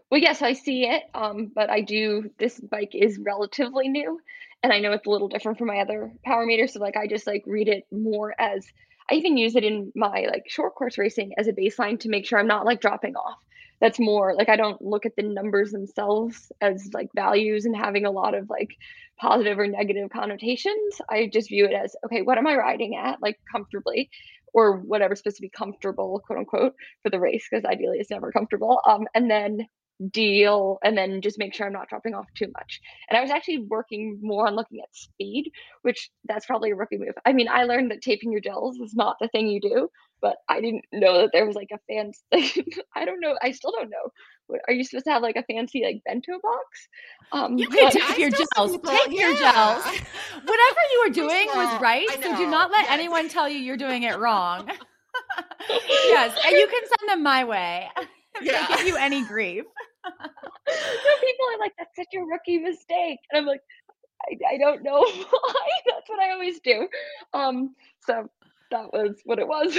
Well, 0.10 0.22
yes, 0.22 0.42
I 0.42 0.54
see 0.54 0.88
it, 0.88 1.04
um, 1.14 1.52
but 1.54 1.70
I 1.70 1.82
do. 1.82 2.32
This 2.38 2.60
bike 2.60 2.92
is 2.94 3.20
relatively 3.20 3.90
new, 3.90 4.22
and 4.64 4.72
I 4.72 4.80
know 4.80 4.94
it's 4.94 5.06
a 5.06 5.10
little 5.10 5.28
different 5.28 5.58
from 5.58 5.68
my 5.68 5.80
other 5.80 6.14
power 6.24 6.46
meter. 6.46 6.66
So, 6.68 6.80
like, 6.80 6.96
I 6.96 7.08
just 7.08 7.28
like 7.28 7.44
read 7.46 7.68
it 7.68 7.86
more 7.92 8.34
as 8.40 8.66
I 9.10 9.16
even 9.16 9.38
use 9.38 9.56
it 9.56 9.64
in 9.64 9.92
my 9.96 10.28
like 10.30 10.44
short 10.48 10.76
course 10.76 10.98
racing 10.98 11.34
as 11.38 11.48
a 11.48 11.54
baseline 11.54 12.00
to 12.02 12.10
make 12.10 12.26
sure 12.26 12.40
I'm 12.40 12.48
not 12.48 12.66
like 12.66 12.82
dropping 12.82 13.16
off. 13.16 13.38
That's 13.80 14.00
more 14.00 14.34
like 14.36 14.50
I 14.50 14.56
don't 14.56 14.82
look 14.82 15.06
at 15.06 15.16
the 15.16 15.24
numbers 15.24 15.72
themselves 15.72 16.52
as 16.62 16.90
like 16.94 17.10
values 17.16 17.66
and 17.66 17.76
having 17.76 18.06
a 18.06 18.12
lot 18.12 18.34
of 18.34 18.50
like 18.50 18.76
positive 19.20 19.60
or 19.60 19.68
negative 19.68 20.10
connotations. 20.10 21.00
I 21.10 21.30
just 21.32 21.50
view 21.50 21.66
it 21.66 21.74
as 21.74 21.96
okay, 22.06 22.22
what 22.22 22.38
am 22.38 22.48
I 22.48 22.56
riding 22.56 22.96
at 22.96 23.22
like 23.22 23.40
comfortably 23.52 24.10
or 24.54 24.78
whatever's 24.78 25.20
supposed 25.20 25.36
to 25.38 25.42
be 25.42 25.50
comfortable, 25.50 26.22
quote 26.26 26.40
unquote, 26.40 26.74
for 27.04 27.10
the 27.10 27.20
race, 27.20 27.48
because 27.50 27.66
ideally 27.66 28.00
it's 28.00 28.10
never 28.10 28.32
comfortable. 28.32 28.82
Um, 28.86 29.06
and 29.14 29.30
then 29.30 29.68
deal 30.12 30.78
and 30.84 30.98
then 30.98 31.22
just 31.22 31.40
make 31.40 31.54
sure 31.54 31.66
I'm 31.66 31.74
not 31.74 31.90
dropping 31.90 32.14
off 32.14 32.28
too 32.36 32.48
much. 32.56 32.82
And 33.10 33.18
I 33.18 33.22
was 33.22 33.32
actually 33.32 33.60
working 33.60 34.20
more 34.22 34.48
on 34.48 34.56
looking 34.56 34.80
at 34.82 34.96
speed, 34.96 35.52
which 35.82 36.10
that's 36.26 36.46
probably 36.46 36.72
a 36.72 36.76
rookie 36.76 36.98
move. 36.98 37.16
I 37.26 37.34
mean, 37.34 37.48
I 37.48 37.64
learned 37.64 37.92
that 37.92 38.02
taping 38.02 38.32
your 38.32 38.42
gels 38.42 38.78
is 38.78 38.94
not 38.94 39.18
the 39.20 39.28
thing 39.30 39.48
you 39.48 39.60
do, 39.60 39.90
but 40.22 40.38
I 40.50 40.62
didn't 40.62 40.86
know 40.92 41.22
that 41.22 41.30
there 41.34 41.46
was 41.46 41.56
like 41.56 41.70
a 41.72 41.80
fancy. 41.88 42.66
I 42.96 43.06
don't 43.06 43.20
know. 43.20 43.38
I 43.42 43.52
still 43.52 43.72
don't 43.72 43.90
know. 43.90 44.12
What, 44.48 44.62
are 44.68 44.74
you 44.74 44.84
supposed 44.84 45.06
to 45.06 45.12
have 45.12 45.22
like 45.22 45.36
a 45.36 45.44
fancy 45.44 45.84
like 45.84 46.02
bento 46.06 46.40
box? 46.42 46.88
Um, 47.32 47.58
you 47.58 47.68
can 47.68 47.92
take 47.92 48.18
your 48.18 48.30
gels. 48.30 48.72
People, 48.72 48.92
take 48.92 49.12
yeah. 49.12 49.28
your 49.28 49.36
gels. 49.36 49.84
Whatever 49.84 50.80
you 50.92 51.04
were 51.06 51.14
doing 51.14 51.48
was 51.54 51.82
right. 51.82 52.08
So 52.22 52.36
do 52.38 52.48
not 52.48 52.72
let 52.72 52.84
yes. 52.84 52.92
anyone 52.92 53.30
tell 53.30 53.50
you 53.50 53.58
you're 53.58 53.78
doing 53.78 54.04
it 54.04 54.18
wrong. 54.20 54.70
yes, 55.70 56.38
and 56.46 56.56
you 56.56 56.68
can 56.68 56.82
send 56.98 57.10
them 57.10 57.24
my 57.24 57.44
way. 57.44 57.90
Yeah. 58.42 58.68
give 58.68 58.88
you 58.88 58.98
any 58.98 59.24
grief. 59.28 59.66
no, 60.06 60.12
people 60.12 61.46
are 61.54 61.60
like, 61.60 61.74
"That's 61.78 61.96
such 61.96 62.14
a 62.16 62.20
rookie 62.22 62.60
mistake," 62.60 63.20
and 63.32 63.40
I'm 63.40 63.46
like, 63.46 63.62
I, 64.30 64.56
I 64.56 64.58
don't 64.58 64.84
know 64.84 65.00
why. 65.30 65.70
That's 65.86 66.10
what 66.10 66.20
I 66.20 66.32
always 66.32 66.60
do. 66.60 66.88
Um, 67.34 67.76
so 68.06 68.30
that 68.72 68.92
was 68.94 69.22
what 69.26 69.40
it 69.40 69.48
was. 69.48 69.78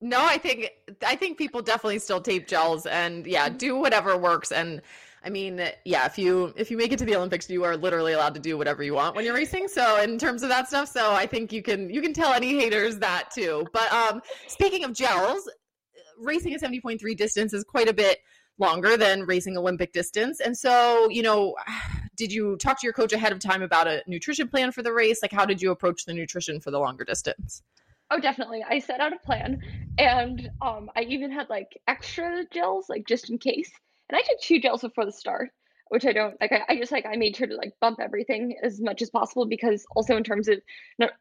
no, 0.00 0.18
I 0.24 0.38
think 0.38 0.70
I 1.06 1.16
think 1.16 1.38
people 1.38 1.62
definitely 1.62 1.98
still 1.98 2.20
tape 2.20 2.46
gels 2.46 2.86
and 2.86 3.26
yeah, 3.26 3.48
mm-hmm. 3.48 3.56
do 3.58 3.76
whatever 3.76 4.16
works 4.16 4.52
and 4.52 4.82
I 5.26 5.28
mean, 5.28 5.60
yeah, 5.84 6.06
if 6.06 6.18
you 6.18 6.54
if 6.56 6.70
you 6.70 6.76
make 6.76 6.92
it 6.92 7.00
to 7.00 7.04
the 7.04 7.16
Olympics, 7.16 7.50
you 7.50 7.64
are 7.64 7.76
literally 7.76 8.12
allowed 8.12 8.34
to 8.34 8.40
do 8.40 8.56
whatever 8.56 8.84
you 8.84 8.94
want 8.94 9.16
when 9.16 9.24
you're 9.24 9.34
racing. 9.34 9.66
So 9.66 10.00
in 10.00 10.18
terms 10.18 10.44
of 10.44 10.48
that 10.50 10.68
stuff, 10.68 10.88
so 10.88 11.12
I 11.12 11.26
think 11.26 11.52
you 11.52 11.62
can 11.62 11.90
you 11.90 12.00
can 12.00 12.12
tell 12.12 12.32
any 12.32 12.54
haters 12.54 12.98
that 12.98 13.32
too. 13.32 13.66
But 13.72 13.92
um 13.92 14.22
speaking 14.46 14.84
of 14.84 14.92
gels, 14.92 15.48
racing 16.18 16.54
a 16.54 16.58
70.3 16.58 17.16
distance 17.16 17.52
is 17.52 17.64
quite 17.64 17.88
a 17.88 17.94
bit 17.94 18.18
longer 18.58 18.96
than 18.96 19.22
racing 19.22 19.56
Olympic 19.56 19.92
distance. 19.92 20.40
And 20.40 20.56
so, 20.56 21.08
you 21.10 21.22
know, 21.22 21.54
did 22.16 22.32
you 22.32 22.56
talk 22.56 22.80
to 22.80 22.86
your 22.86 22.94
coach 22.94 23.12
ahead 23.12 23.32
of 23.32 23.38
time 23.38 23.62
about 23.62 23.86
a 23.86 24.02
nutrition 24.06 24.48
plan 24.48 24.72
for 24.72 24.82
the 24.82 24.92
race? 24.92 25.20
Like 25.22 25.32
how 25.32 25.44
did 25.44 25.60
you 25.60 25.70
approach 25.70 26.04
the 26.04 26.14
nutrition 26.14 26.60
for 26.60 26.70
the 26.70 26.78
longer 26.78 27.04
distance? 27.04 27.62
Oh, 28.10 28.20
definitely. 28.20 28.64
I 28.68 28.78
set 28.78 29.00
out 29.00 29.12
a 29.12 29.18
plan 29.18 29.60
and 29.98 30.50
um, 30.62 30.90
I 30.96 31.02
even 31.02 31.30
had 31.30 31.50
like 31.50 31.78
extra 31.88 32.44
gels, 32.52 32.88
like 32.88 33.06
just 33.06 33.30
in 33.30 33.38
case. 33.38 33.70
And 34.08 34.16
I 34.16 34.22
took 34.22 34.40
two 34.40 34.60
gels 34.60 34.82
before 34.82 35.04
the 35.04 35.12
start, 35.12 35.50
which 35.88 36.06
I 36.06 36.12
don't 36.12 36.40
like. 36.40 36.52
I, 36.52 36.62
I 36.68 36.76
just 36.76 36.92
like, 36.92 37.04
I 37.04 37.16
made 37.16 37.36
sure 37.36 37.48
to 37.48 37.56
like 37.56 37.72
bump 37.80 37.98
everything 38.00 38.56
as 38.62 38.80
much 38.80 39.02
as 39.02 39.10
possible 39.10 39.46
because 39.46 39.84
also 39.96 40.16
in 40.16 40.22
terms 40.22 40.48
of, 40.48 40.58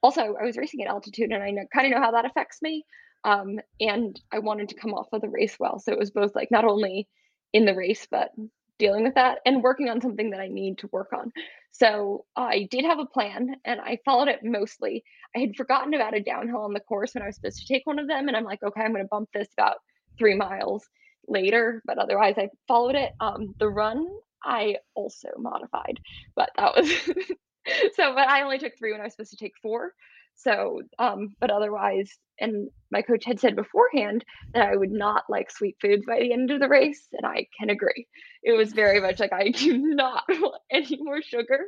also 0.03 0.35
I 0.39 0.43
was 0.43 0.57
racing 0.57 0.83
at 0.83 0.87
altitude 0.87 1.31
and 1.31 1.43
I 1.43 1.51
kind 1.73 1.87
of 1.87 1.91
know 1.91 2.05
how 2.05 2.11
that 2.11 2.25
affects 2.25 2.61
me. 2.61 2.85
Um, 3.25 3.59
and 3.81 4.19
I 4.31 4.39
wanted 4.39 4.69
to 4.69 4.75
come 4.75 4.93
off 4.93 5.07
of 5.11 5.21
the 5.21 5.29
race 5.29 5.57
well. 5.59 5.79
So 5.79 5.91
it 5.91 5.99
was 5.99 6.11
both 6.11 6.35
like 6.35 6.51
not 6.51 6.63
only 6.63 7.07
in 7.53 7.65
the 7.65 7.75
race, 7.75 8.07
but 8.09 8.31
dealing 8.77 9.03
with 9.03 9.15
that 9.15 9.39
and 9.45 9.63
working 9.63 9.89
on 9.89 10.01
something 10.01 10.29
that 10.31 10.39
I 10.39 10.47
need 10.47 10.77
to 10.79 10.89
work 10.91 11.11
on. 11.11 11.31
So 11.71 12.25
I 12.35 12.67
did 12.69 12.85
have 12.85 12.99
a 12.99 13.05
plan 13.05 13.55
and 13.65 13.81
I 13.81 13.99
followed 14.05 14.27
it 14.27 14.41
mostly. 14.43 15.03
I 15.35 15.39
had 15.39 15.55
forgotten 15.55 15.93
about 15.93 16.15
a 16.15 16.21
downhill 16.21 16.61
on 16.61 16.73
the 16.73 16.79
course 16.79 17.15
when 17.15 17.23
I 17.23 17.27
was 17.27 17.35
supposed 17.35 17.59
to 17.59 17.73
take 17.73 17.85
one 17.85 17.99
of 17.99 18.07
them. 18.07 18.27
And 18.27 18.37
I'm 18.37 18.43
like, 18.45 18.63
okay, 18.63 18.81
I'm 18.81 18.91
going 18.93 19.03
to 19.03 19.09
bump 19.09 19.29
this 19.33 19.49
about 19.57 19.77
three 20.17 20.35
miles 20.35 20.85
later. 21.27 21.81
But 21.85 21.97
otherwise, 21.97 22.35
I 22.37 22.49
followed 22.67 22.95
it. 22.95 23.13
Um, 23.19 23.55
the 23.59 23.69
run, 23.69 24.07
I 24.43 24.77
also 24.93 25.29
modified, 25.37 25.99
but 26.35 26.51
that 26.57 26.75
was 26.75 26.89
so, 27.95 28.13
but 28.13 28.29
I 28.29 28.43
only 28.43 28.59
took 28.59 28.77
three 28.77 28.91
when 28.91 29.01
I 29.01 29.05
was 29.05 29.13
supposed 29.13 29.31
to 29.31 29.37
take 29.37 29.53
four. 29.61 29.93
So, 30.35 30.81
um, 30.99 31.35
but 31.39 31.49
otherwise, 31.49 32.11
and 32.39 32.69
my 32.91 33.01
coach 33.01 33.23
had 33.25 33.39
said 33.39 33.55
beforehand 33.55 34.25
that 34.53 34.67
I 34.67 34.75
would 34.75 34.91
not 34.91 35.23
like 35.29 35.49
sweet 35.49 35.77
foods 35.81 36.05
by 36.05 36.19
the 36.19 36.33
end 36.33 36.51
of 36.51 36.59
the 36.59 36.67
race, 36.67 37.07
and 37.13 37.25
I 37.25 37.47
can 37.57 37.69
agree. 37.69 38.07
It 38.43 38.57
was 38.57 38.73
very 38.73 38.99
much 38.99 39.19
like 39.19 39.33
I 39.33 39.49
do 39.49 39.77
not 39.95 40.23
want 40.29 40.61
any 40.71 40.97
more 41.01 41.21
sugar. 41.21 41.59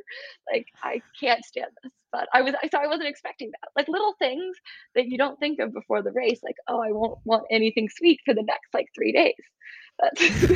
Like 0.52 0.66
I 0.82 1.00
can't 1.18 1.44
stand 1.44 1.70
this. 1.82 1.92
But 2.12 2.28
I 2.32 2.42
was 2.42 2.54
so 2.70 2.78
I 2.78 2.86
wasn't 2.86 3.08
expecting 3.08 3.50
that. 3.50 3.70
Like 3.76 3.88
little 3.88 4.14
things 4.18 4.56
that 4.94 5.06
you 5.06 5.18
don't 5.18 5.38
think 5.38 5.58
of 5.60 5.72
before 5.74 6.02
the 6.02 6.12
race, 6.12 6.40
like 6.42 6.56
oh 6.68 6.80
I 6.80 6.92
won't 6.92 7.18
want 7.24 7.44
anything 7.50 7.88
sweet 7.88 8.20
for 8.24 8.34
the 8.34 8.42
next 8.42 8.72
like 8.74 8.88
three 8.94 9.12
days. 9.12 9.34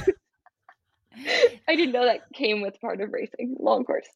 I 1.69 1.77
didn't 1.77 1.93
know 1.93 2.05
that 2.05 2.33
came 2.35 2.63
with 2.63 2.81
part 2.81 3.01
of 3.01 3.13
racing 3.13 3.57
long 3.59 3.85
course. 3.85 4.09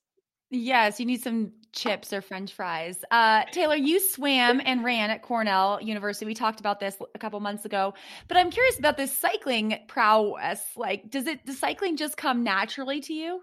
Yes, 0.51 1.01
you 1.01 1.07
need 1.07 1.22
some 1.22 1.53
chips 1.72 2.12
or 2.12 2.22
french 2.22 2.53
fries. 2.53 3.05
Uh, 3.11 3.42
Taylor, 3.51 3.74
you 3.76 4.01
swam 4.01 4.61
and 4.64 4.84
ran 4.84 5.11
at 5.11 5.22
Cornell 5.22 5.80
University. 5.82 6.24
We 6.24 6.34
talked 6.34 6.61
about 6.61 6.80
this 6.80 6.97
a 7.14 7.18
couple 7.18 7.38
months 7.40 7.64
ago, 7.64 7.94
but 8.28 8.36
I'm 8.36 8.51
curious 8.51 8.78
about 8.78 8.97
this 8.97 9.12
cycling 9.12 9.78
prowess. 9.88 10.62
Like, 10.76 11.11
does 11.11 11.26
it, 11.26 11.44
does 11.44 11.59
cycling 11.59 11.97
just 11.97 12.16
come 12.16 12.44
naturally 12.44 13.01
to 13.03 13.12
you? 13.12 13.40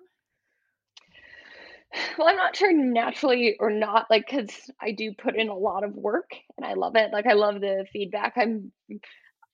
Well, 2.17 2.27
I'm 2.27 2.37
not 2.37 2.55
sure 2.55 2.73
naturally 2.73 3.55
or 3.59 3.69
not, 3.69 4.07
like, 4.09 4.25
because 4.25 4.49
I 4.81 4.91
do 4.91 5.13
put 5.13 5.35
in 5.35 5.49
a 5.49 5.55
lot 5.55 5.83
of 5.83 5.93
work 5.93 6.31
and 6.57 6.65
I 6.65 6.73
love 6.73 6.95
it. 6.95 7.11
Like, 7.13 7.27
I 7.27 7.33
love 7.33 7.61
the 7.61 7.85
feedback. 7.93 8.33
I'm, 8.35 8.71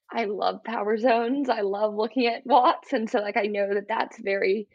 I 0.09 0.25
love 0.25 0.63
power 0.63 0.97
zones. 0.97 1.49
I 1.49 1.61
love 1.61 1.95
looking 1.95 2.27
at 2.27 2.45
watts. 2.45 2.93
And 2.93 3.09
so, 3.09 3.19
like, 3.19 3.35
I 3.35 3.47
know 3.47 3.73
that 3.73 3.89
that's 3.89 4.19
very, 4.21 4.69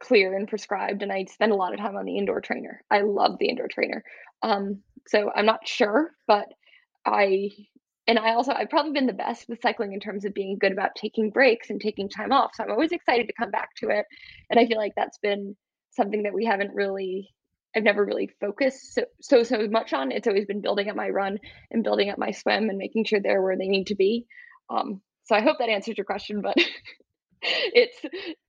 clear 0.00 0.36
and 0.36 0.48
prescribed 0.48 1.02
and 1.02 1.12
I 1.12 1.24
spend 1.24 1.52
a 1.52 1.56
lot 1.56 1.72
of 1.72 1.80
time 1.80 1.96
on 1.96 2.04
the 2.04 2.16
indoor 2.16 2.40
trainer. 2.40 2.82
I 2.90 3.00
love 3.00 3.38
the 3.38 3.48
indoor 3.48 3.68
trainer. 3.68 4.04
Um, 4.42 4.82
so 5.06 5.30
I'm 5.34 5.46
not 5.46 5.66
sure, 5.66 6.10
but 6.26 6.46
I 7.04 7.50
and 8.06 8.18
I 8.18 8.34
also 8.34 8.52
I've 8.52 8.70
probably 8.70 8.92
been 8.92 9.06
the 9.06 9.12
best 9.12 9.48
with 9.48 9.60
cycling 9.60 9.92
in 9.92 10.00
terms 10.00 10.24
of 10.24 10.34
being 10.34 10.58
good 10.58 10.72
about 10.72 10.94
taking 10.96 11.30
breaks 11.30 11.70
and 11.70 11.80
taking 11.80 12.08
time 12.08 12.32
off. 12.32 12.52
So 12.54 12.64
I'm 12.64 12.70
always 12.70 12.92
excited 12.92 13.26
to 13.26 13.34
come 13.34 13.50
back 13.50 13.74
to 13.76 13.88
it. 13.90 14.06
And 14.50 14.58
I 14.58 14.66
feel 14.66 14.78
like 14.78 14.92
that's 14.96 15.18
been 15.18 15.56
something 15.90 16.22
that 16.22 16.34
we 16.34 16.44
haven't 16.44 16.74
really 16.74 17.28
I've 17.76 17.82
never 17.82 18.04
really 18.04 18.30
focused 18.40 18.94
so 18.94 19.04
so 19.20 19.42
so 19.42 19.68
much 19.68 19.92
on. 19.92 20.12
It's 20.12 20.26
always 20.26 20.46
been 20.46 20.60
building 20.60 20.88
up 20.88 20.96
my 20.96 21.08
run 21.08 21.38
and 21.70 21.84
building 21.84 22.10
up 22.10 22.18
my 22.18 22.30
swim 22.30 22.68
and 22.70 22.78
making 22.78 23.04
sure 23.04 23.20
they're 23.20 23.42
where 23.42 23.58
they 23.58 23.68
need 23.68 23.88
to 23.88 23.94
be. 23.94 24.26
Um, 24.70 25.00
so 25.24 25.34
I 25.34 25.42
hope 25.42 25.58
that 25.58 25.68
answers 25.68 25.98
your 25.98 26.06
question, 26.06 26.40
but 26.40 26.56
it's 27.42 27.98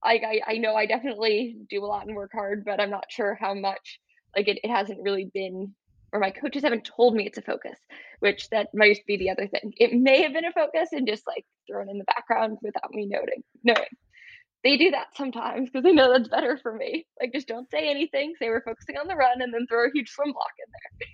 like 0.04 0.24
I, 0.24 0.42
I 0.48 0.58
know 0.58 0.76
I 0.76 0.86
definitely 0.86 1.58
do 1.70 1.84
a 1.84 1.88
lot 1.88 2.08
and 2.08 2.16
work 2.16 2.32
hard, 2.34 2.64
but 2.66 2.80
I'm 2.80 2.90
not 2.90 3.06
sure 3.10 3.38
how 3.40 3.54
much 3.54 4.00
like 4.36 4.48
it, 4.48 4.60
it 4.64 4.70
hasn't 4.70 5.02
really 5.02 5.30
been 5.34 5.74
or 6.12 6.20
my 6.20 6.32
coaches 6.32 6.64
haven't 6.64 6.86
told 6.86 7.16
me 7.16 7.28
it's 7.28 7.38
a 7.38 7.42
focus, 7.42 7.78
which 8.20 8.50
that 8.50 8.70
might 8.74 8.98
be 9.06 9.18
the 9.18 9.30
other 9.30 9.48
thing. 9.48 9.74
It 9.78 9.94
may 9.94 10.24
have 10.24 10.34
been 10.34 10.46
a 10.46 10.52
focus 10.52 10.90
and 10.92 11.08
just 11.08 11.28
like 11.28 11.46
thrown 11.70 11.90
in 11.90 12.00
the 12.00 12.04
background 12.06 12.58
without 12.62 12.92
me 12.92 13.08
noting 13.08 13.44
knowing. 13.64 13.90
They 14.64 14.76
do 14.76 14.92
that 14.92 15.16
sometimes 15.16 15.70
because 15.70 15.84
they 15.84 15.94
know 15.94 16.12
that's 16.12 16.28
better 16.28 16.58
for 16.58 16.74
me. 16.74 17.06
Like 17.20 17.32
just 17.32 17.48
don't 17.48 17.70
say 17.70 17.90
anything, 17.90 18.34
say 18.40 18.50
we're 18.50 18.64
focusing 18.64 18.98
on 18.98 19.08
the 19.08 19.16
run 19.16 19.42
and 19.42 19.54
then 19.54 19.68
throw 19.68 19.86
a 19.86 19.92
huge 19.94 20.10
swim 20.10 20.34
block 20.34 20.52
in 20.58 20.72
there. 20.72 21.08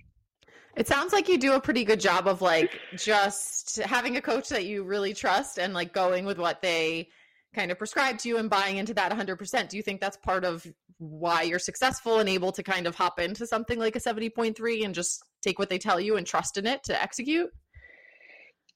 It 0.78 0.88
sounds 0.88 1.14
like 1.14 1.30
you 1.30 1.38
do 1.38 1.54
a 1.54 1.62
pretty 1.62 1.86
good 1.86 2.00
job 2.00 2.28
of 2.28 2.42
like 2.42 2.80
just 2.98 3.78
having 3.78 4.18
a 4.18 4.22
coach 4.22 4.50
that 4.50 4.66
you 4.66 4.84
really 4.84 5.14
trust 5.14 5.58
and 5.58 5.74
like 5.74 5.94
going 5.94 6.26
with 6.26 6.38
what 6.38 6.62
they 6.62 7.10
kind 7.56 7.72
of 7.72 7.78
prescribed 7.78 8.20
to 8.22 8.30
you 8.30 8.38
and 8.38 8.50
buying 8.50 8.78
into 8.78 8.94
that 8.94 9.12
100%. 9.12 9.70
Do 9.70 9.78
you 9.78 9.84
think 9.84 10.02
that's 10.02 10.18
part 10.18 10.46
of 10.46 10.68
why 10.98 11.42
you're 11.42 11.60
successful 11.60 12.20
and 12.20 12.30
able 12.30 12.52
to 12.52 12.64
kind 12.64 12.86
of 12.86 12.96
hop 12.96 13.20
into 13.20 13.48
something 13.48 13.80
like 13.80 13.96
a 13.96 14.00
70.3 14.00 14.86
and 14.86 14.94
just 14.94 15.24
take 15.42 15.58
what 15.60 15.70
they 15.70 15.78
tell 15.78 16.00
you 16.00 16.18
and 16.18 16.28
trust 16.28 16.58
in 16.58 16.68
it 16.68 16.84
to 16.84 17.02
execute? 17.02 17.50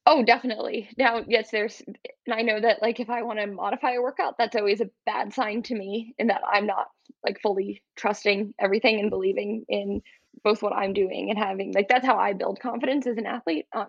Oh, 0.06 0.24
definitely. 0.24 0.90
Now, 0.98 1.24
yes, 1.28 1.52
there's, 1.52 1.82
and 1.86 2.34
I 2.34 2.42
know 2.42 2.60
that 2.60 2.82
like 2.82 3.00
if 3.00 3.10
I 3.10 3.22
want 3.22 3.40
to 3.40 3.48
modify 3.48 3.92
a 3.92 4.02
workout, 4.02 4.36
that's 4.38 4.56
always 4.56 4.82
a 4.82 4.90
bad 5.06 5.34
sign 5.34 5.62
to 5.64 5.76
me, 5.76 6.16
in 6.18 6.28
that 6.28 6.42
I'm 6.52 6.66
not 6.66 6.88
like 7.24 7.40
fully 7.42 7.84
trusting 7.96 8.54
everything 8.60 9.00
and 9.00 9.10
believing 9.10 9.66
in 9.68 10.02
both 10.44 10.64
what 10.64 10.74
I'm 10.74 10.94
doing 10.94 11.30
and 11.30 11.38
having 11.38 11.74
like 11.74 11.90
that's 11.90 12.06
how 12.06 12.18
I 12.18 12.34
build 12.34 12.60
confidence 12.60 13.06
as 13.08 13.18
an 13.18 13.26
athlete. 13.26 13.66
Um, 13.76 13.88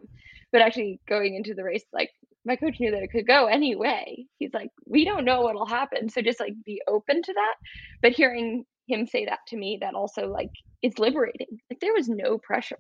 but 0.53 0.63
actually 0.63 1.01
going 1.09 1.37
into 1.37 1.55
the 1.55 1.65
race, 1.65 1.85
like 1.93 2.11
my 2.45 2.57
coach 2.57 2.81
knew 2.81 2.91
that 2.91 3.03
it 3.03 3.11
could 3.13 3.27
go 3.27 3.47
anyway. 3.47 4.25
He's 4.39 4.55
like, 4.55 4.71
we 4.87 5.05
don't 5.05 5.25
know 5.25 5.43
what'll 5.43 5.67
happen. 5.67 6.09
So 6.09 6.23
just 6.23 6.41
like 6.41 6.55
be 6.65 6.81
open 6.89 7.23
to 7.23 7.33
that. 7.33 7.55
But 8.03 8.13
hearing 8.13 8.65
him 8.87 9.07
say 9.07 9.27
that 9.27 9.41
to 9.49 9.57
me, 9.57 9.79
that 9.81 9.95
also 9.95 10.27
like 10.27 10.51
it's 10.83 10.99
liberating. 10.99 11.59
Like 11.71 11.81
there 11.81 11.93
was 11.93 12.09
no 12.09 12.39
pressure. 12.39 12.79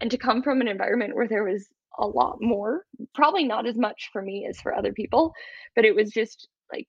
And 0.00 0.10
to 0.10 0.18
come 0.18 0.42
from 0.42 0.60
an 0.60 0.68
environment 0.68 1.14
where 1.14 1.28
there 1.28 1.44
was 1.44 1.68
a 1.98 2.06
lot 2.06 2.38
more, 2.40 2.84
probably 3.14 3.44
not 3.44 3.66
as 3.66 3.76
much 3.76 4.08
for 4.12 4.22
me 4.22 4.46
as 4.48 4.60
for 4.60 4.74
other 4.74 4.92
people, 4.92 5.32
but 5.76 5.84
it 5.84 5.94
was 5.94 6.10
just 6.10 6.48
like 6.72 6.88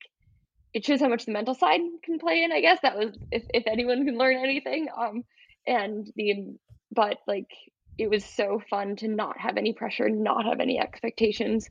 it 0.73 0.85
shows 0.85 1.01
how 1.01 1.09
much 1.09 1.25
the 1.25 1.31
mental 1.31 1.53
side 1.53 1.81
can 2.03 2.17
play 2.17 2.43
in, 2.43 2.51
I 2.51 2.61
guess. 2.61 2.79
That 2.81 2.97
was 2.97 3.15
if, 3.31 3.43
if 3.53 3.63
anyone 3.67 4.05
can 4.05 4.17
learn 4.17 4.37
anything. 4.37 4.87
Um 4.97 5.23
and 5.67 6.09
the 6.15 6.55
but 6.91 7.17
like 7.27 7.49
it 7.97 8.09
was 8.09 8.25
so 8.25 8.61
fun 8.69 8.95
to 8.97 9.07
not 9.07 9.39
have 9.39 9.57
any 9.57 9.73
pressure, 9.73 10.09
not 10.09 10.45
have 10.45 10.59
any 10.59 10.79
expectations, 10.79 11.69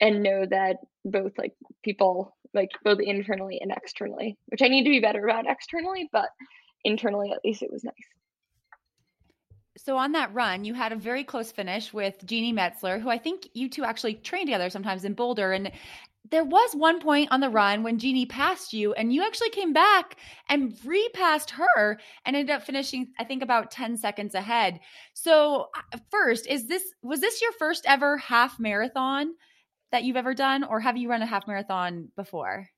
and 0.00 0.22
know 0.22 0.46
that 0.46 0.78
both 1.04 1.32
like 1.38 1.54
people 1.82 2.36
like 2.54 2.70
both 2.84 3.00
internally 3.00 3.58
and 3.60 3.72
externally, 3.72 4.36
which 4.46 4.62
I 4.62 4.68
need 4.68 4.84
to 4.84 4.90
be 4.90 5.00
better 5.00 5.24
about 5.26 5.46
externally, 5.48 6.08
but 6.12 6.28
internally 6.84 7.32
at 7.32 7.44
least 7.44 7.62
it 7.62 7.72
was 7.72 7.84
nice. 7.84 7.94
so 9.76 9.96
on 9.96 10.12
that 10.12 10.32
run, 10.34 10.64
you 10.64 10.74
had 10.74 10.92
a 10.92 10.96
very 10.96 11.24
close 11.24 11.50
finish 11.50 11.92
with 11.92 12.26
Jeanni 12.26 12.52
Metzler, 12.52 13.00
who 13.00 13.08
I 13.08 13.18
think 13.18 13.48
you 13.54 13.68
two 13.70 13.84
actually 13.84 14.14
train 14.14 14.46
together 14.46 14.68
sometimes 14.68 15.04
in 15.04 15.14
Boulder. 15.14 15.52
And 15.52 15.72
there 16.30 16.44
was 16.44 16.74
one 16.74 17.00
point 17.00 17.32
on 17.32 17.40
the 17.40 17.48
run 17.48 17.82
when 17.82 17.98
Jeanni 17.98 18.28
passed 18.28 18.72
you, 18.72 18.92
and 18.92 19.12
you 19.12 19.24
actually 19.24 19.50
came 19.50 19.72
back 19.72 20.16
and 20.48 20.76
repassed 20.84 21.50
her 21.50 21.98
and 22.24 22.36
ended 22.36 22.54
up 22.54 22.62
finishing, 22.62 23.12
I 23.18 23.24
think, 23.24 23.42
about 23.42 23.70
10 23.70 23.96
seconds 23.96 24.34
ahead. 24.34 24.80
So, 25.14 25.68
uh, 25.76 25.98
first, 26.10 26.46
is 26.46 26.66
this 26.66 26.84
was 27.02 27.20
this 27.20 27.40
your 27.40 27.52
first 27.52 27.84
ever 27.86 28.18
half 28.18 28.60
marathon 28.60 29.34
that 29.92 30.04
you've 30.04 30.16
ever 30.16 30.34
done, 30.34 30.64
or 30.64 30.80
have 30.80 30.96
you 30.96 31.08
run 31.08 31.22
a 31.22 31.26
half 31.26 31.46
marathon 31.46 32.08
before? 32.16 32.68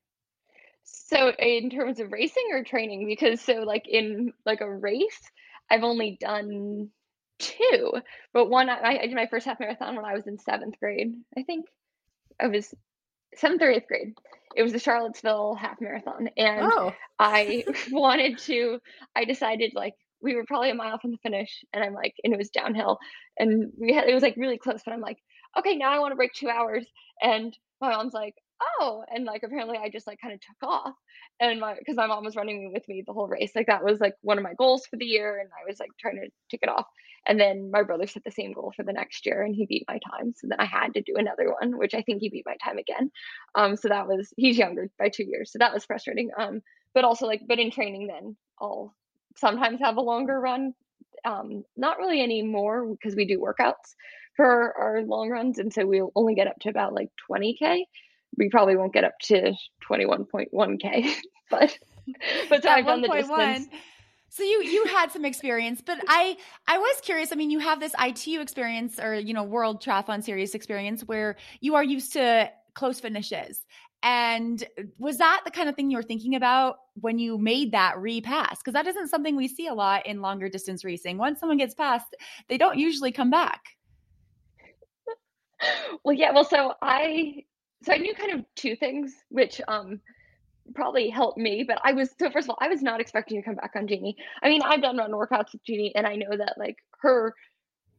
So, 0.83 1.31
in 1.31 1.69
terms 1.69 1.99
of 1.99 2.11
racing 2.11 2.49
or 2.51 2.63
training, 2.63 3.07
because 3.07 3.41
so 3.41 3.61
like 3.61 3.87
in 3.87 4.33
like 4.45 4.61
a 4.61 4.71
race, 4.71 5.19
I've 5.69 5.83
only 5.83 6.17
done 6.19 6.89
two, 7.39 7.93
but 8.33 8.49
one 8.49 8.69
I, 8.69 8.99
I 9.01 9.07
did 9.07 9.15
my 9.15 9.27
first 9.27 9.45
half 9.45 9.59
marathon 9.59 9.95
when 9.95 10.05
I 10.05 10.13
was 10.13 10.27
in 10.27 10.37
seventh 10.37 10.79
grade. 10.79 11.15
I 11.37 11.43
think 11.43 11.65
I 12.39 12.47
was 12.47 12.73
seventh 13.35 13.61
or 13.61 13.71
eighth 13.71 13.87
grade. 13.87 14.13
It 14.55 14.63
was 14.63 14.71
the 14.71 14.79
Charlottesville 14.79 15.55
half 15.55 15.81
marathon, 15.81 16.29
and 16.37 16.71
Oh. 16.71 16.93
I 17.19 17.65
wanted 17.91 18.37
to. 18.39 18.79
I 19.15 19.25
decided 19.25 19.71
like 19.73 19.95
we 20.21 20.35
were 20.35 20.45
probably 20.45 20.69
a 20.69 20.75
mile 20.75 20.99
from 20.99 21.11
the 21.11 21.17
finish, 21.17 21.63
and 21.73 21.83
I'm 21.83 21.93
like, 21.93 22.13
and 22.23 22.33
it 22.33 22.37
was 22.37 22.49
downhill, 22.49 22.99
and 23.37 23.71
we 23.77 23.93
had 23.93 24.07
it 24.07 24.13
was 24.13 24.23
like 24.23 24.35
really 24.37 24.57
close, 24.57 24.81
but 24.85 24.93
I'm 24.93 25.01
like, 25.01 25.17
okay, 25.57 25.75
now 25.75 25.91
I 25.91 25.99
want 25.99 26.11
to 26.11 26.15
break 26.15 26.33
two 26.33 26.49
hours, 26.49 26.85
and 27.21 27.55
my 27.81 27.91
mom's 27.91 28.13
like, 28.13 28.35
oh, 28.79 29.03
and 29.13 29.25
like 29.25 29.43
apparently 29.43 29.77
I 29.77 29.89
just 29.89 30.07
like 30.07 30.19
kind 30.21 30.33
of 30.33 30.39
took 30.41 30.69
off, 30.69 30.93
and 31.39 31.59
my 31.59 31.75
because 31.77 31.97
my 31.97 32.07
mom 32.07 32.23
was 32.23 32.35
running 32.35 32.71
with 32.73 32.87
me 32.87 33.03
the 33.05 33.13
whole 33.13 33.27
race, 33.27 33.51
like 33.55 33.67
that 33.67 33.83
was 33.83 33.99
like 33.99 34.15
one 34.21 34.37
of 34.37 34.43
my 34.43 34.53
goals 34.57 34.85
for 34.85 34.97
the 34.97 35.05
year, 35.05 35.39
and 35.39 35.49
I 35.51 35.69
was 35.69 35.79
like 35.79 35.89
trying 35.99 36.15
to 36.17 36.29
tick 36.49 36.61
it 36.63 36.69
off, 36.69 36.85
and 37.27 37.39
then 37.39 37.71
my 37.71 37.83
brother 37.83 38.07
set 38.07 38.23
the 38.23 38.31
same 38.31 38.53
goal 38.53 38.73
for 38.75 38.83
the 38.83 38.93
next 38.93 39.25
year, 39.25 39.43
and 39.43 39.55
he 39.55 39.65
beat 39.65 39.85
my 39.87 39.99
time, 40.11 40.33
so 40.35 40.47
then 40.47 40.59
I 40.59 40.65
had 40.65 40.93
to 40.95 41.01
do 41.01 41.15
another 41.17 41.53
one, 41.59 41.77
which 41.77 41.93
I 41.93 42.01
think 42.01 42.21
he 42.21 42.29
beat 42.29 42.45
my 42.45 42.55
time 42.63 42.77
again, 42.77 43.11
um, 43.55 43.75
so 43.75 43.89
that 43.89 44.07
was 44.07 44.33
he's 44.37 44.57
younger 44.57 44.89
by 44.99 45.09
two 45.09 45.25
years, 45.25 45.51
so 45.51 45.59
that 45.59 45.73
was 45.73 45.85
frustrating, 45.85 46.31
um, 46.37 46.61
but 46.93 47.03
also 47.03 47.25
like 47.27 47.41
but 47.47 47.59
in 47.59 47.71
training 47.71 48.07
then 48.07 48.35
I'll 48.61 48.93
sometimes 49.37 49.79
have 49.81 49.97
a 49.97 50.01
longer 50.01 50.39
run, 50.39 50.73
um, 51.25 51.63
not 51.75 51.97
really 51.97 52.21
anymore 52.21 52.85
because 52.87 53.15
we 53.15 53.25
do 53.25 53.39
workouts 53.39 53.95
for 54.35 54.77
our 54.77 55.01
long 55.01 55.29
runs, 55.29 55.59
and 55.59 55.73
so 55.73 55.85
we'll 55.85 56.11
only 56.15 56.35
get 56.35 56.47
up 56.47 56.59
to 56.61 56.69
about 56.69 56.93
like 56.93 57.09
20k. 57.29 57.83
We 58.37 58.49
probably 58.49 58.75
won't 58.75 58.93
get 58.93 59.03
up 59.03 59.13
to 59.23 59.53
21.1k, 59.89 61.13
but 61.49 61.77
but 62.49 62.63
so 62.63 62.69
I've 62.69 62.85
done 62.85 63.01
the 63.01 63.07
distance. 63.07 63.67
So 64.29 64.43
you 64.43 64.63
you 64.63 64.85
had 64.85 65.11
some 65.11 65.23
experience, 65.23 65.81
but 65.85 65.97
I 66.07 66.35
I 66.67 66.77
was 66.77 66.99
curious. 67.01 67.31
I 67.31 67.35
mean, 67.35 67.49
you 67.49 67.59
have 67.59 67.79
this 67.79 67.93
ITU 67.97 68.41
experience 68.41 68.99
or 68.99 69.15
you 69.15 69.33
know 69.33 69.43
World 69.43 69.81
Triathlon 69.81 70.23
Series 70.23 70.53
experience 70.53 71.03
where 71.03 71.37
you 71.61 71.75
are 71.75 71.83
used 71.83 72.13
to 72.13 72.51
close 72.73 72.99
finishes. 72.99 73.61
And 74.03 74.63
was 74.99 75.17
that 75.17 75.41
the 75.45 75.51
kind 75.51 75.67
of 75.67 75.75
thing 75.75 75.89
you 75.89 75.97
were 75.97 76.03
thinking 76.03 76.35
about 76.35 76.75
when 76.99 77.17
you 77.17 77.37
made 77.37 77.71
that 77.71 77.97
repass? 77.97 78.59
Because 78.59 78.73
that 78.73 78.85
isn't 78.85 79.07
something 79.07 79.35
we 79.35 79.47
see 79.47 79.67
a 79.67 79.73
lot 79.73 80.05
in 80.05 80.21
longer 80.21 80.47
distance 80.47 80.83
racing. 80.83 81.17
Once 81.17 81.39
someone 81.39 81.57
gets 81.57 81.73
past, 81.73 82.15
they 82.47 82.57
don't 82.57 82.77
usually 82.77 83.11
come 83.11 83.31
back. 83.31 83.61
Well, 86.03 86.15
yeah. 86.15 86.31
Well, 86.31 86.43
so 86.43 86.73
I 86.81 87.43
so 87.83 87.93
I 87.93 87.97
knew 87.97 88.13
kind 88.15 88.31
of 88.39 88.45
two 88.55 88.75
things, 88.75 89.13
which 89.29 89.61
um 89.67 90.01
probably 90.73 91.09
helped 91.09 91.37
me. 91.37 91.63
But 91.67 91.79
I 91.83 91.93
was 91.93 92.09
so 92.19 92.29
first 92.29 92.45
of 92.45 92.51
all, 92.51 92.57
I 92.59 92.67
was 92.69 92.81
not 92.81 93.01
expecting 93.01 93.39
to 93.41 93.45
come 93.45 93.55
back 93.55 93.71
on 93.75 93.87
Jeanni. 93.87 94.15
I 94.43 94.49
mean, 94.49 94.61
I've 94.61 94.81
done 94.81 94.97
run 94.97 95.11
workouts 95.11 95.53
with 95.53 95.63
Jeanni, 95.65 95.91
and 95.95 96.05
I 96.07 96.15
know 96.15 96.35
that 96.37 96.55
like 96.57 96.77
her 97.01 97.33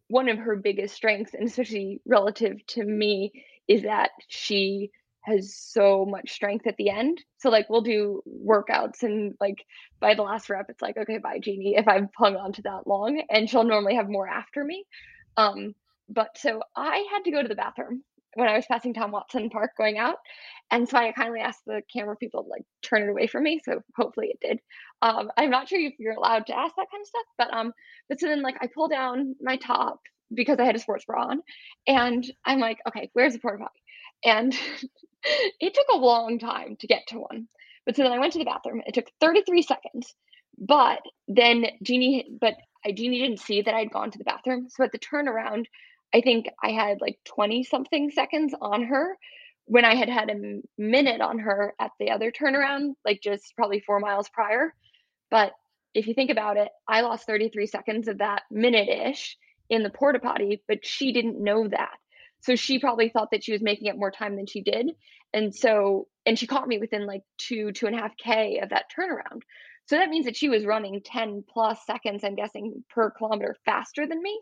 one 0.09 0.28
of 0.28 0.38
her 0.38 0.57
biggest 0.57 0.94
strengths, 0.94 1.34
and 1.34 1.46
especially 1.48 2.00
relative 2.07 2.64
to 2.68 2.84
me, 2.84 3.32
is 3.68 3.82
that 3.82 4.11
she 4.28 4.90
has 5.22 5.54
so 5.57 6.07
much 6.07 6.30
strength 6.32 6.66
at 6.68 6.76
the 6.76 6.88
end. 6.90 7.22
So 7.38 7.50
like 7.50 7.68
we'll 7.68 7.80
do 7.82 8.22
workouts 8.28 9.02
and 9.02 9.34
like 9.40 9.64
by 10.00 10.14
the 10.14 10.22
last 10.22 10.48
rep 10.48 10.66
it's 10.70 10.80
like 10.82 10.96
okay 10.96 11.18
bye 11.18 11.40
Jeanni 11.40 11.76
if 11.78 11.88
I've 11.88 12.09
hung 12.16 12.36
on 12.36 12.52
to 12.54 12.62
that 12.62 12.86
long 12.86 13.20
and 13.28 13.50
she'll 13.50 13.64
normally 13.64 13.96
have 13.96 14.09
more 14.09 14.28
after 14.28 14.62
me. 14.64 14.84
Um 15.36 15.74
but 16.09 16.36
so 16.36 16.62
I 16.76 17.07
had 17.12 17.24
to 17.24 17.30
go 17.30 17.42
to 17.42 17.48
the 17.48 17.54
bathroom 17.54 18.02
when 18.34 18.48
I 18.48 18.57
was 18.57 18.66
passing 18.66 18.92
Tom 18.94 19.12
Watson 19.12 19.50
Park 19.50 19.70
going 19.78 19.98
out. 19.98 20.16
And 20.70 20.88
so 20.88 20.98
I 20.98 21.12
kindly 21.12 21.40
asked 21.40 21.62
the 21.66 21.82
camera 21.92 22.16
people 22.16 22.42
to 22.42 22.48
like 22.50 22.64
turn 22.82 23.02
it 23.02 23.09
away 23.09 23.26
from 23.26 23.44
me. 23.44 23.61
So 23.64 23.80
hopefully 23.96 24.28
it 24.30 24.46
did. 24.46 24.61
Um 25.02 25.30
I'm 25.36 25.50
not 25.50 25.68
sure 25.68 25.80
if 25.80 25.94
you're 25.98 26.14
allowed 26.14 26.46
to 26.46 26.59
ask 26.59 26.74
that 26.76 26.86
kind 26.90 27.02
of 27.02 27.07
stuff, 27.07 27.22
but 27.38 27.54
um 27.54 27.72
but 28.09 28.20
so 28.20 28.26
then 28.28 28.42
like 28.42 28.57
I 28.61 28.68
pull 28.74 28.88
down 28.88 29.34
my 29.40 29.57
top 29.57 30.00
because 30.34 30.59
I 30.59 30.64
had 30.64 30.76
a 30.76 30.80
sports 30.80 31.04
bra 31.04 31.24
on 31.26 31.42
and 31.86 32.24
I'm 32.44 32.59
like, 32.59 32.78
okay, 32.88 33.11
where's 33.14 33.32
the 33.32 33.38
porta 33.38 33.59
potty? 33.59 33.80
And 34.24 34.54
it 35.61 35.74
took 35.74 35.86
a 35.92 35.96
long 35.98 36.38
time 36.38 36.76
to 36.80 36.86
get 36.86 37.02
to 37.09 37.20
one. 37.20 37.48
But 37.86 37.96
so 37.96 38.02
then 38.02 38.12
I 38.12 38.18
went 38.18 38.32
to 38.32 38.38
the 38.40 38.44
bathroom. 38.44 38.82
It 38.86 38.94
took 38.94 39.07
33 39.20 39.62
seconds. 39.62 40.14
But 40.59 41.00
then 41.28 41.66
Jeanni, 41.84 42.24
but 42.40 42.54
I 42.84 42.90
Jeanni 42.90 43.20
didn't 43.20 43.40
see 43.40 43.62
that 43.62 43.74
I'd 43.74 43.92
gone 43.92 44.11
to 44.11 44.18
the 44.18 44.24
bathroom. 44.24 44.68
So 44.70 44.84
at 44.84 44.92
the 44.92 44.98
turnaround, 44.98 45.66
I 46.14 46.20
think 46.20 46.46
I 46.62 46.70
had 46.70 47.00
like 47.00 47.18
20 47.24 47.64
something 47.64 48.11
seconds 48.11 48.54
on 48.61 48.84
her 48.84 49.16
when 49.66 49.84
I 49.84 49.96
had 49.96 50.09
had 50.09 50.30
a 50.30 50.61
minute 50.78 51.20
on 51.20 51.40
her 51.40 51.74
at 51.80 51.90
the 51.98 52.11
other 52.11 52.30
turnaround, 52.30 52.92
like 53.04 53.20
just 53.20 53.54
probably 53.57 53.80
four 53.80 53.98
miles 53.98 54.28
prior. 54.28 54.72
But 55.30 55.52
if 55.92 56.07
you 56.07 56.14
think 56.14 56.30
about 56.30 56.57
it, 56.57 56.68
I 56.88 57.00
lost 57.00 57.26
33 57.26 57.66
seconds 57.66 58.09
of 58.09 58.18
that 58.18 58.42
minute 58.50 58.88
ish 58.88 59.36
in 59.68 59.82
the 59.82 59.90
porta 59.90 60.20
potty, 60.20 60.62
but 60.68 60.86
she 60.86 61.12
didn't 61.12 61.42
know 61.42 61.66
that. 61.68 61.96
So 62.40 62.54
she 62.54 62.78
probably 62.78 63.09
thought 63.09 63.30
that 63.32 63.42
she 63.42 63.52
was 63.52 63.62
making 63.62 63.88
up 63.88 63.96
more 63.96 64.12
time 64.12 64.36
than 64.36 64.46
she 64.46 64.62
did. 64.62 64.90
And 65.32 65.54
so, 65.54 66.07
and 66.24 66.38
she 66.38 66.46
caught 66.46 66.68
me 66.68 66.78
within 66.78 67.07
like 67.07 67.22
two, 67.38 67.72
two 67.72 67.86
and 67.86 67.96
a 67.96 67.98
half 67.98 68.16
K 68.16 68.61
of 68.62 68.70
that 68.70 68.84
turnaround. 68.96 69.42
So 69.86 69.96
that 69.96 70.11
means 70.11 70.26
that 70.26 70.36
she 70.36 70.48
was 70.48 70.64
running 70.64 71.00
10 71.04 71.44
plus 71.48 71.84
seconds, 71.86 72.22
I'm 72.24 72.36
guessing, 72.36 72.84
per 72.90 73.11
kilometer 73.11 73.57
faster 73.64 74.07
than 74.07 74.22
me. 74.22 74.40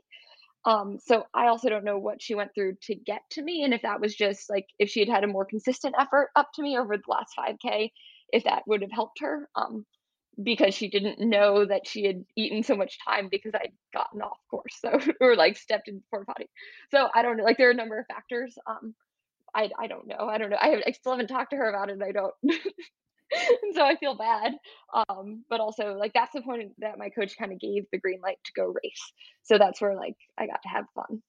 Um, 0.67 0.99
so 1.05 1.25
I 1.35 1.49
also 1.49 1.69
don't 1.69 1.85
know 1.85 1.99
what 1.99 2.23
she 2.23 2.35
went 2.35 2.55
through 2.55 2.77
to 2.85 2.95
get 2.95 3.23
to 3.33 3.43
me, 3.43 3.65
and 3.65 3.75
if 3.75 3.83
that 3.83 4.01
was 4.01 4.15
just 4.15 4.49
like 4.49 4.67
if 4.79 4.89
she 4.91 5.01
had 5.01 5.09
had 5.09 5.25
a 5.25 5.29
more 5.29 5.45
consistent 5.45 5.95
effort 5.99 6.31
up 6.37 6.51
to 6.55 6.63
me 6.63 6.79
over 6.79 6.97
the 6.97 7.03
last 7.09 7.35
5K, 7.37 7.93
if 8.31 8.45
that 8.45 8.63
would 8.67 8.83
have 8.83 8.93
helped 8.93 9.21
her. 9.21 9.49
Um, 9.55 9.85
because 10.43 10.75
she 10.75 10.89
didn't 10.89 11.21
know 11.21 11.65
that 11.65 11.87
she 11.87 12.05
had 12.05 12.25
eaten 12.37 12.63
so 12.65 12.75
much 12.75 12.99
time 13.07 13.29
because 13.31 13.53
I'd 13.55 13.73
gotten 13.93 14.21
off 14.23 14.39
course, 14.51 14.77
so 14.81 14.99
or 15.21 15.37
like 15.37 15.57
stepped 15.57 15.89
in 15.89 16.03
porta 16.11 16.27
potty. 16.27 16.51
So 16.91 17.09
I 17.15 17.23
don't 17.23 17.37
know. 17.37 17.45
Like 17.45 17.59
there 17.59 17.69
are 17.69 17.73
a 17.73 17.75
number 17.75 17.99
of 17.99 18.07
factors. 18.07 18.57
Um, 18.67 18.95
I 19.55 19.71
I 19.79 19.89
don't 19.89 20.07
know. 20.09 20.29
I 20.29 20.39
don't 20.39 20.51
know. 20.51 20.59
I, 20.61 20.83
I 20.87 20.93
still 20.93 21.13
haven't 21.13 21.29
talked 21.29 21.51
to 21.51 21.57
her 21.57 21.69
about 21.71 21.91
it. 21.91 22.01
I 22.03 22.13
don't. 22.13 22.35
and 23.63 23.75
so 23.75 23.85
I 23.85 23.97
feel 23.97 24.17
bad. 24.17 24.55
Um, 24.93 25.45
but 25.49 25.61
also 25.61 25.95
like 25.95 26.13
that's 26.15 26.33
the 26.33 26.43
point 26.43 26.73
that 26.79 26.99
my 26.99 27.11
coach 27.11 27.37
kind 27.37 27.53
of 27.53 27.61
gave 27.61 27.85
the 27.93 27.99
green 27.99 28.21
light 28.23 28.39
to 28.45 28.53
go 28.55 28.67
race. 28.67 29.13
So 29.43 29.59
that's 29.59 29.81
where 29.81 29.97
like 29.97 30.17
I 30.39 30.47
got 30.47 30.63
to 30.63 30.69
have 30.69 30.85
fun 30.95 31.23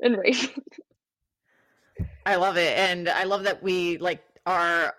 and 0.00 0.16
race. 0.16 0.48
I 2.26 2.36
love 2.36 2.56
it. 2.56 2.76
And 2.78 3.08
I 3.08 3.24
love 3.24 3.44
that 3.44 3.62
we 3.62 3.98
like 3.98 4.22
are 4.46 4.94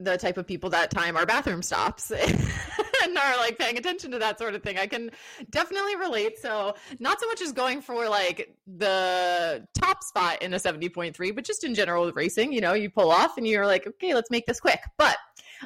the 0.00 0.16
type 0.16 0.36
of 0.36 0.46
people 0.46 0.70
that 0.70 0.90
time 0.90 1.16
our 1.16 1.24
bathroom 1.24 1.62
stops 1.62 2.10
and 3.04 3.18
are 3.18 3.36
like 3.36 3.58
paying 3.58 3.78
attention 3.78 4.10
to 4.10 4.18
that 4.18 4.38
sort 4.38 4.54
of 4.54 4.62
thing. 4.62 4.78
I 4.78 4.86
can 4.86 5.10
definitely 5.50 5.96
relate. 5.96 6.38
So 6.38 6.74
not 6.98 7.20
so 7.20 7.26
much 7.26 7.40
as 7.40 7.52
going 7.52 7.80
for 7.80 8.08
like 8.08 8.56
the 8.66 9.66
top 9.78 10.02
spot 10.02 10.42
in 10.42 10.52
a 10.54 10.56
70.3, 10.56 11.34
but 11.34 11.44
just 11.44 11.64
in 11.64 11.74
general 11.74 12.04
with 12.04 12.16
racing, 12.16 12.52
you 12.52 12.60
know, 12.60 12.74
you 12.74 12.90
pull 12.90 13.10
off 13.10 13.36
and 13.36 13.46
you're 13.46 13.66
like, 13.66 13.86
okay, 13.86 14.14
let's 14.14 14.30
make 14.30 14.46
this 14.46 14.60
quick. 14.60 14.80
But 14.98 15.16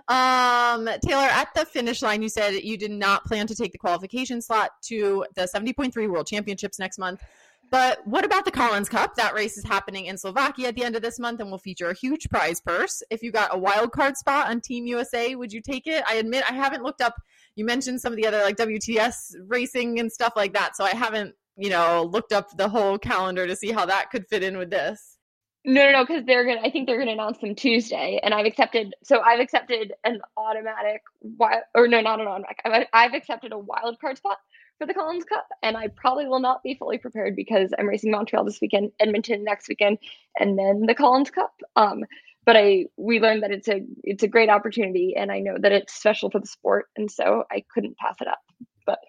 um 0.09 0.89
Taylor, 1.03 1.27
at 1.27 1.49
the 1.55 1.65
finish 1.65 2.03
line, 2.03 2.23
you 2.23 2.29
said 2.29 2.55
you 2.55 2.77
did 2.77 2.91
not 2.91 3.25
plan 3.25 3.47
to 3.47 3.55
take 3.55 3.73
the 3.73 3.79
qualification 3.79 4.41
slot 4.41 4.71
to 4.85 5.25
the 5.35 5.43
70.3 5.43 6.09
World 6.09 6.27
Championships 6.27 6.79
next 6.79 6.99
month. 6.99 7.23
But 7.71 8.07
what 8.07 8.25
about 8.25 8.45
the 8.45 8.51
Collins 8.51 8.89
Cup? 8.89 9.15
That 9.17 9.35
race 9.35 9.59
is 9.59 9.65
happening 9.65 10.07
in 10.07 10.17
Slovakia 10.17 10.69
at 10.69 10.75
the 10.75 10.85
end 10.85 10.97
of 10.97 11.03
this 11.03 11.19
month 11.19 11.41
and 11.41 11.51
will 11.51 11.59
feature 11.59 11.91
a 11.91 11.95
huge 11.95 12.29
prize 12.31 12.61
purse. 12.61 13.03
If 13.11 13.23
you 13.23 13.31
got 13.31 13.55
a 13.55 13.59
wild 13.59 13.93
card 13.93 14.17
spot 14.17 14.49
on 14.49 14.61
Team 14.61 14.87
USA, 14.87 15.35
would 15.35 15.53
you 15.53 15.61
take 15.61 15.87
it? 15.87 16.03
I 16.09 16.15
admit 16.15 16.45
I 16.49 16.55
haven't 16.55 16.83
looked 16.83 17.03
up. 17.03 17.15
You 17.57 17.67
mentioned 17.67 18.01
some 18.01 18.13
of 18.13 18.17
the 18.17 18.27
other 18.27 18.39
like 18.39 18.57
WTS 18.57 19.35
racing 19.47 20.01
and 20.01 20.11
stuff 20.11 20.33
like 20.35 20.55
that, 20.55 20.77
so 20.77 20.85
I 20.85 20.91
haven't, 20.91 21.35
you 21.57 21.69
know, 21.69 22.09
looked 22.11 22.33
up 22.33 22.57
the 22.57 22.69
whole 22.69 22.99
calendar 22.99 23.47
to 23.47 23.57
see 23.57 23.73
how 23.73 23.85
that 23.85 24.11
could 24.11 24.27
fit 24.29 24.43
in 24.43 24.57
with 24.57 24.71
this. 24.71 25.18
No, 25.65 25.85
no, 25.85 25.93
no, 25.93 26.05
because 26.07 26.25
they're 26.25 26.47
gonna. 26.47 26.61
I 26.63 26.71
think 26.71 26.87
they're 26.87 26.99
gonna 26.99 27.13
announce 27.13 27.39
them 27.39 27.55
Tuesday, 27.55 28.21
and 28.23 28.33
I've 28.33 28.47
accepted. 28.47 28.95
So 29.03 29.21
I've 29.21 29.41
accepted 29.41 29.93
an 30.05 30.21
automatic 30.37 31.03
wild, 31.21 31.63
or 31.75 31.89
no, 31.89 32.01
not 32.01 32.21
an 32.21 32.27
automatic. 32.27 32.59
I've, 32.65 32.87
I've 32.93 33.15
accepted 33.15 33.53
a 33.53 33.59
wild 33.59 33.99
card 34.01 34.17
spot 34.17 34.39
for 34.79 34.87
the 34.87 34.95
Collins 34.95 35.25
Cup, 35.25 35.47
and 35.63 35.77
I 35.77 35.89
probably 35.89 36.27
will 36.27 36.41
not 36.41 36.63
be 36.63 36.75
fully 36.75 36.97
prepared 36.99 37.35
because 37.37 37.73
I'm 37.79 37.89
racing 37.89 38.13
Montreal 38.13 38.45
this 38.45 38.61
weekend, 38.63 38.93
Edmonton 39.01 39.45
next 39.45 39.69
weekend, 39.69 39.99
and 40.39 40.59
then 40.59 40.85
the 40.87 40.95
Collins 40.95 41.31
Cup. 41.31 41.53
Um, 41.77 42.05
but 42.47 42.57
I 42.57 42.87
we 42.97 43.21
learned 43.21 43.43
that 43.43 43.51
it's 43.51 43.69
a 43.69 43.83
it's 44.05 44.23
a 44.23 44.29
great 44.29 44.49
opportunity, 44.49 45.15
and 45.17 45.31
I 45.31 45.41
know 45.41 45.57
that 45.61 45.73
it's 45.73 45.93
special 45.93 46.31
for 46.31 46.39
the 46.39 46.47
sport, 46.47 46.87
and 46.97 47.11
so 47.11 47.45
I 47.51 47.65
couldn't 47.75 47.99
pass 47.99 48.15
it 48.21 48.29
up. 48.29 48.39
but 48.87 49.01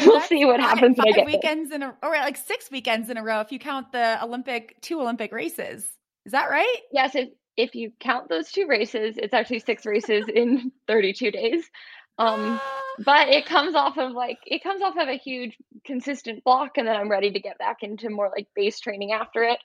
So 0.00 0.06
we'll 0.06 0.20
see 0.22 0.44
what 0.46 0.58
happens 0.58 0.96
when 0.98 1.06
I 1.06 1.12
Five 1.12 1.14
get 1.14 1.26
there. 1.26 1.26
weekends 1.26 1.70
in 1.70 1.82
a, 1.82 1.94
or 2.02 2.10
like 2.12 2.36
six 2.38 2.70
weekends 2.72 3.08
in 3.10 3.18
a 3.18 3.22
row 3.22 3.40
if 3.40 3.52
you 3.52 3.58
count 3.60 3.92
the 3.92 4.20
Olympic 4.24 4.76
two 4.80 5.00
Olympic 5.00 5.30
races. 5.32 5.86
Is 6.26 6.32
that 6.32 6.50
right? 6.50 6.76
Yes, 6.92 7.14
if 7.14 7.28
if 7.56 7.74
you 7.74 7.92
count 7.98 8.28
those 8.28 8.52
two 8.52 8.66
races, 8.68 9.16
it's 9.18 9.34
actually 9.34 9.58
six 9.58 9.84
races 9.84 10.26
in 10.32 10.70
32 10.86 11.30
days. 11.32 11.68
Um, 12.16 12.60
but 13.04 13.28
it 13.28 13.46
comes 13.46 13.74
off 13.74 13.96
of 13.98 14.12
like 14.12 14.38
it 14.46 14.62
comes 14.62 14.82
off 14.82 14.96
of 14.96 15.08
a 15.08 15.18
huge 15.18 15.56
consistent 15.84 16.44
block, 16.44 16.78
and 16.78 16.86
then 16.86 16.96
I'm 16.96 17.10
ready 17.10 17.32
to 17.32 17.40
get 17.40 17.58
back 17.58 17.78
into 17.82 18.10
more 18.10 18.30
like 18.30 18.48
base 18.54 18.80
training 18.80 19.12
after 19.12 19.42
it. 19.44 19.58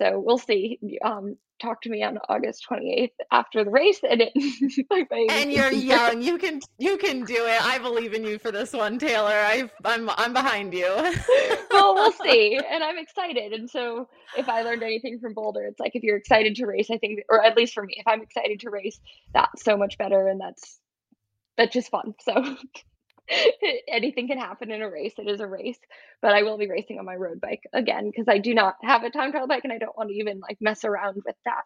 So 0.00 0.18
we'll 0.18 0.38
see. 0.38 0.78
Um, 1.04 1.36
talk 1.60 1.82
to 1.82 1.90
me 1.90 2.02
on 2.02 2.18
August 2.28 2.66
28th 2.70 3.10
after 3.30 3.64
the 3.64 3.70
race, 3.70 4.00
and 4.08 4.22
it. 4.22 4.32
my 4.90 5.26
And 5.30 5.52
you're 5.52 5.70
young. 5.70 6.22
You 6.22 6.38
can 6.38 6.60
you 6.78 6.96
can 6.96 7.24
do 7.24 7.44
it. 7.44 7.62
I 7.62 7.78
believe 7.78 8.14
in 8.14 8.24
you 8.24 8.38
for 8.38 8.50
this 8.50 8.72
one, 8.72 8.98
Taylor. 8.98 9.34
I 9.34 9.70
I'm 9.84 10.08
I'm 10.10 10.32
behind 10.32 10.72
you. 10.72 10.86
well, 11.70 11.94
we'll 11.94 12.12
see. 12.24 12.58
And 12.58 12.82
I'm 12.82 12.98
excited. 12.98 13.52
And 13.52 13.68
so, 13.68 14.08
if 14.36 14.48
I 14.48 14.62
learned 14.62 14.82
anything 14.82 15.18
from 15.20 15.34
Boulder, 15.34 15.64
it's 15.66 15.80
like 15.80 15.94
if 15.94 16.02
you're 16.02 16.16
excited 16.16 16.54
to 16.56 16.66
race, 16.66 16.90
I 16.90 16.96
think, 16.96 17.20
or 17.28 17.44
at 17.44 17.56
least 17.56 17.74
for 17.74 17.82
me, 17.82 17.94
if 17.98 18.06
I'm 18.06 18.22
excited 18.22 18.60
to 18.60 18.70
race, 18.70 18.98
that's 19.34 19.62
so 19.62 19.76
much 19.76 19.98
better, 19.98 20.28
and 20.28 20.40
that's 20.40 20.80
that's 21.58 21.74
just 21.74 21.90
fun. 21.90 22.14
So. 22.22 22.56
anything 23.88 24.28
can 24.28 24.38
happen 24.38 24.70
in 24.70 24.82
a 24.82 24.90
race 24.90 25.14
it 25.18 25.28
is 25.28 25.40
a 25.40 25.46
race 25.46 25.78
but 26.22 26.34
i 26.34 26.42
will 26.42 26.58
be 26.58 26.68
racing 26.68 26.98
on 26.98 27.04
my 27.04 27.14
road 27.14 27.40
bike 27.40 27.62
again 27.72 28.10
because 28.10 28.26
i 28.28 28.38
do 28.38 28.54
not 28.54 28.76
have 28.82 29.04
a 29.04 29.10
time 29.10 29.30
trial 29.32 29.46
bike 29.48 29.64
and 29.64 29.72
i 29.72 29.78
don't 29.78 29.96
want 29.96 30.10
to 30.10 30.16
even 30.16 30.40
like 30.40 30.58
mess 30.60 30.84
around 30.84 31.16
with 31.24 31.36
that. 31.44 31.62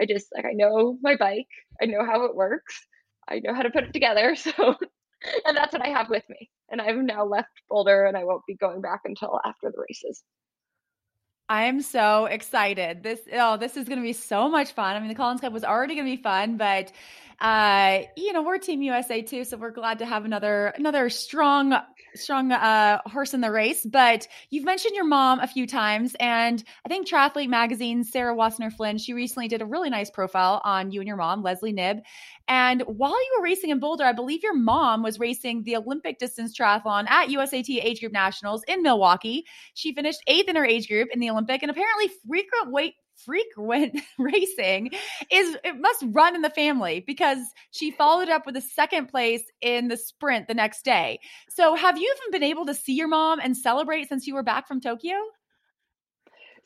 I 0.00 0.06
just 0.06 0.28
like 0.34 0.44
i 0.44 0.52
know 0.52 0.98
my 1.02 1.16
bike 1.16 1.48
i 1.80 1.86
know 1.86 2.04
how 2.04 2.24
it 2.24 2.36
works 2.36 2.86
i 3.28 3.40
know 3.40 3.54
how 3.54 3.62
to 3.62 3.70
put 3.70 3.84
it 3.84 3.92
together 3.92 4.34
so 4.36 4.76
and 5.46 5.56
that's 5.56 5.72
what 5.72 5.84
i 5.84 5.88
have 5.88 6.10
with 6.10 6.24
me 6.28 6.50
and 6.70 6.80
i've 6.80 6.96
now 6.96 7.24
left 7.24 7.50
boulder 7.68 8.04
and 8.06 8.16
i 8.16 8.24
won't 8.24 8.46
be 8.46 8.56
going 8.56 8.80
back 8.80 9.00
until 9.04 9.40
after 9.44 9.70
the 9.70 9.84
races 9.88 10.22
I 11.48 11.64
am 11.64 11.80
so 11.80 12.26
excited. 12.26 13.02
This 13.02 13.20
oh, 13.32 13.56
this 13.56 13.76
is 13.76 13.86
going 13.86 13.98
to 13.98 14.02
be 14.02 14.12
so 14.12 14.48
much 14.48 14.72
fun. 14.72 14.96
I 14.96 14.98
mean, 14.98 15.08
the 15.08 15.14
Collins 15.14 15.40
Cup 15.40 15.52
was 15.52 15.64
already 15.64 15.94
going 15.94 16.06
to 16.06 16.16
be 16.16 16.22
fun, 16.22 16.56
but 16.56 16.92
uh, 17.40 18.00
you 18.16 18.32
know, 18.32 18.42
we're 18.42 18.58
Team 18.58 18.82
USA 18.82 19.22
too, 19.22 19.44
so 19.44 19.56
we're 19.56 19.70
glad 19.70 19.98
to 19.98 20.06
have 20.06 20.24
another 20.24 20.68
another 20.76 21.08
strong 21.10 21.76
strong 22.16 22.52
uh 22.52 23.00
horse 23.06 23.34
in 23.34 23.40
the 23.40 23.50
race. 23.50 23.84
But 23.84 24.26
you've 24.50 24.64
mentioned 24.64 24.94
your 24.94 25.04
mom 25.04 25.40
a 25.40 25.46
few 25.46 25.66
times, 25.66 26.16
and 26.20 26.62
I 26.84 26.88
think 26.88 27.08
Triathlete 27.08 27.48
Magazine, 27.48 28.04
Sarah 28.04 28.34
Wassner 28.34 28.72
Flynn, 28.72 28.98
she 28.98 29.12
recently 29.12 29.48
did 29.48 29.62
a 29.62 29.66
really 29.66 29.90
nice 29.90 30.10
profile 30.10 30.60
on 30.64 30.90
you 30.90 31.00
and 31.00 31.08
your 31.08 31.16
mom, 31.16 31.42
Leslie 31.42 31.72
Knibb. 31.72 32.00
And 32.48 32.82
while 32.82 33.10
you 33.10 33.36
were 33.36 33.44
racing 33.44 33.70
in 33.70 33.80
Boulder, 33.80 34.04
I 34.04 34.12
believe 34.12 34.42
your 34.42 34.56
mom 34.56 35.02
was 35.02 35.18
racing 35.18 35.62
the 35.62 35.76
Olympic 35.76 36.18
distance 36.18 36.56
triathlon 36.56 37.08
at 37.08 37.28
USAT 37.28 37.80
Age 37.82 38.00
Group 38.00 38.12
Nationals 38.12 38.62
in 38.68 38.82
Milwaukee. 38.82 39.44
She 39.74 39.94
finished 39.94 40.22
eighth 40.26 40.48
in 40.48 40.56
her 40.56 40.64
age 40.64 40.88
group 40.88 41.08
in 41.12 41.20
the 41.20 41.30
Olympic, 41.30 41.62
and 41.62 41.70
apparently 41.70 42.10
frequent 42.26 42.72
weight 42.72 42.94
frequent 43.24 43.98
racing 44.18 44.90
is 45.30 45.56
it 45.64 45.80
must 45.80 46.04
run 46.08 46.34
in 46.34 46.42
the 46.42 46.50
family 46.50 47.04
because 47.06 47.38
she 47.70 47.90
followed 47.90 48.28
up 48.28 48.46
with 48.46 48.56
a 48.56 48.60
second 48.60 49.06
place 49.06 49.42
in 49.60 49.88
the 49.88 49.96
sprint 49.96 50.48
the 50.48 50.54
next 50.54 50.84
day. 50.84 51.18
So 51.48 51.74
have 51.74 51.98
you 51.98 52.14
even 52.16 52.40
been 52.40 52.48
able 52.48 52.66
to 52.66 52.74
see 52.74 52.94
your 52.94 53.08
mom 53.08 53.40
and 53.40 53.56
celebrate 53.56 54.08
since 54.08 54.26
you 54.26 54.34
were 54.34 54.42
back 54.42 54.68
from 54.68 54.80
Tokyo? 54.80 55.16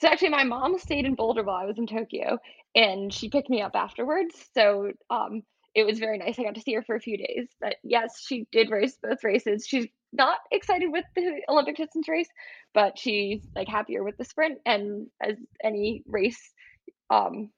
So 0.00 0.08
actually, 0.08 0.30
my 0.30 0.44
mom 0.44 0.78
stayed 0.78 1.04
in 1.04 1.14
Boulder 1.14 1.42
while 1.42 1.56
I 1.56 1.66
was 1.66 1.76
in 1.76 1.86
Tokyo, 1.86 2.38
and 2.74 3.12
she 3.12 3.28
picked 3.28 3.50
me 3.50 3.60
up 3.60 3.72
afterwards. 3.74 4.34
So 4.54 4.92
um, 5.10 5.42
it 5.74 5.84
was 5.84 5.98
very 5.98 6.16
nice. 6.16 6.38
I 6.38 6.44
got 6.44 6.54
to 6.54 6.60
see 6.62 6.72
her 6.74 6.82
for 6.82 6.96
a 6.96 7.00
few 7.00 7.18
days. 7.18 7.48
But 7.60 7.76
yes, 7.84 8.24
she 8.26 8.46
did 8.50 8.70
race 8.70 8.96
both 9.02 9.22
races. 9.22 9.66
She's 9.66 9.86
not 10.12 10.38
excited 10.50 10.90
with 10.90 11.04
the 11.14 11.40
Olympic 11.48 11.76
distance 11.76 12.08
race, 12.08 12.28
but 12.74 12.98
she's 12.98 13.40
like 13.54 13.68
happier 13.68 14.02
with 14.02 14.16
the 14.16 14.24
sprint. 14.24 14.58
And 14.66 15.06
as 15.22 15.36
any 15.62 16.02
race 16.06 16.52
um, 17.10 17.50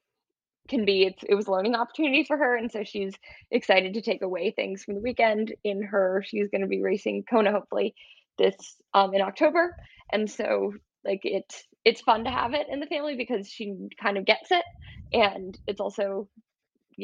can 0.68 0.84
be, 0.84 1.04
it's, 1.04 1.22
it 1.28 1.34
was 1.34 1.46
a 1.46 1.50
learning 1.50 1.74
opportunity 1.74 2.24
for 2.24 2.36
her, 2.36 2.56
and 2.56 2.70
so 2.70 2.84
she's 2.84 3.14
excited 3.50 3.94
to 3.94 4.02
take 4.02 4.22
away 4.22 4.50
things 4.50 4.84
from 4.84 4.94
the 4.94 5.00
weekend. 5.00 5.54
In 5.64 5.82
her, 5.82 6.24
she's 6.26 6.48
going 6.48 6.62
to 6.62 6.68
be 6.68 6.82
racing 6.82 7.24
Kona 7.28 7.52
hopefully 7.52 7.94
this 8.38 8.56
um, 8.94 9.14
in 9.14 9.20
October, 9.20 9.76
and 10.12 10.30
so 10.30 10.72
like 11.04 11.20
it's 11.24 11.64
it's 11.84 12.00
fun 12.00 12.24
to 12.24 12.30
have 12.30 12.54
it 12.54 12.68
in 12.70 12.80
the 12.80 12.86
family 12.86 13.16
because 13.16 13.48
she 13.48 13.74
kind 14.00 14.16
of 14.16 14.24
gets 14.24 14.50
it 14.50 14.64
and 15.12 15.58
it's 15.66 15.80
also 15.80 16.28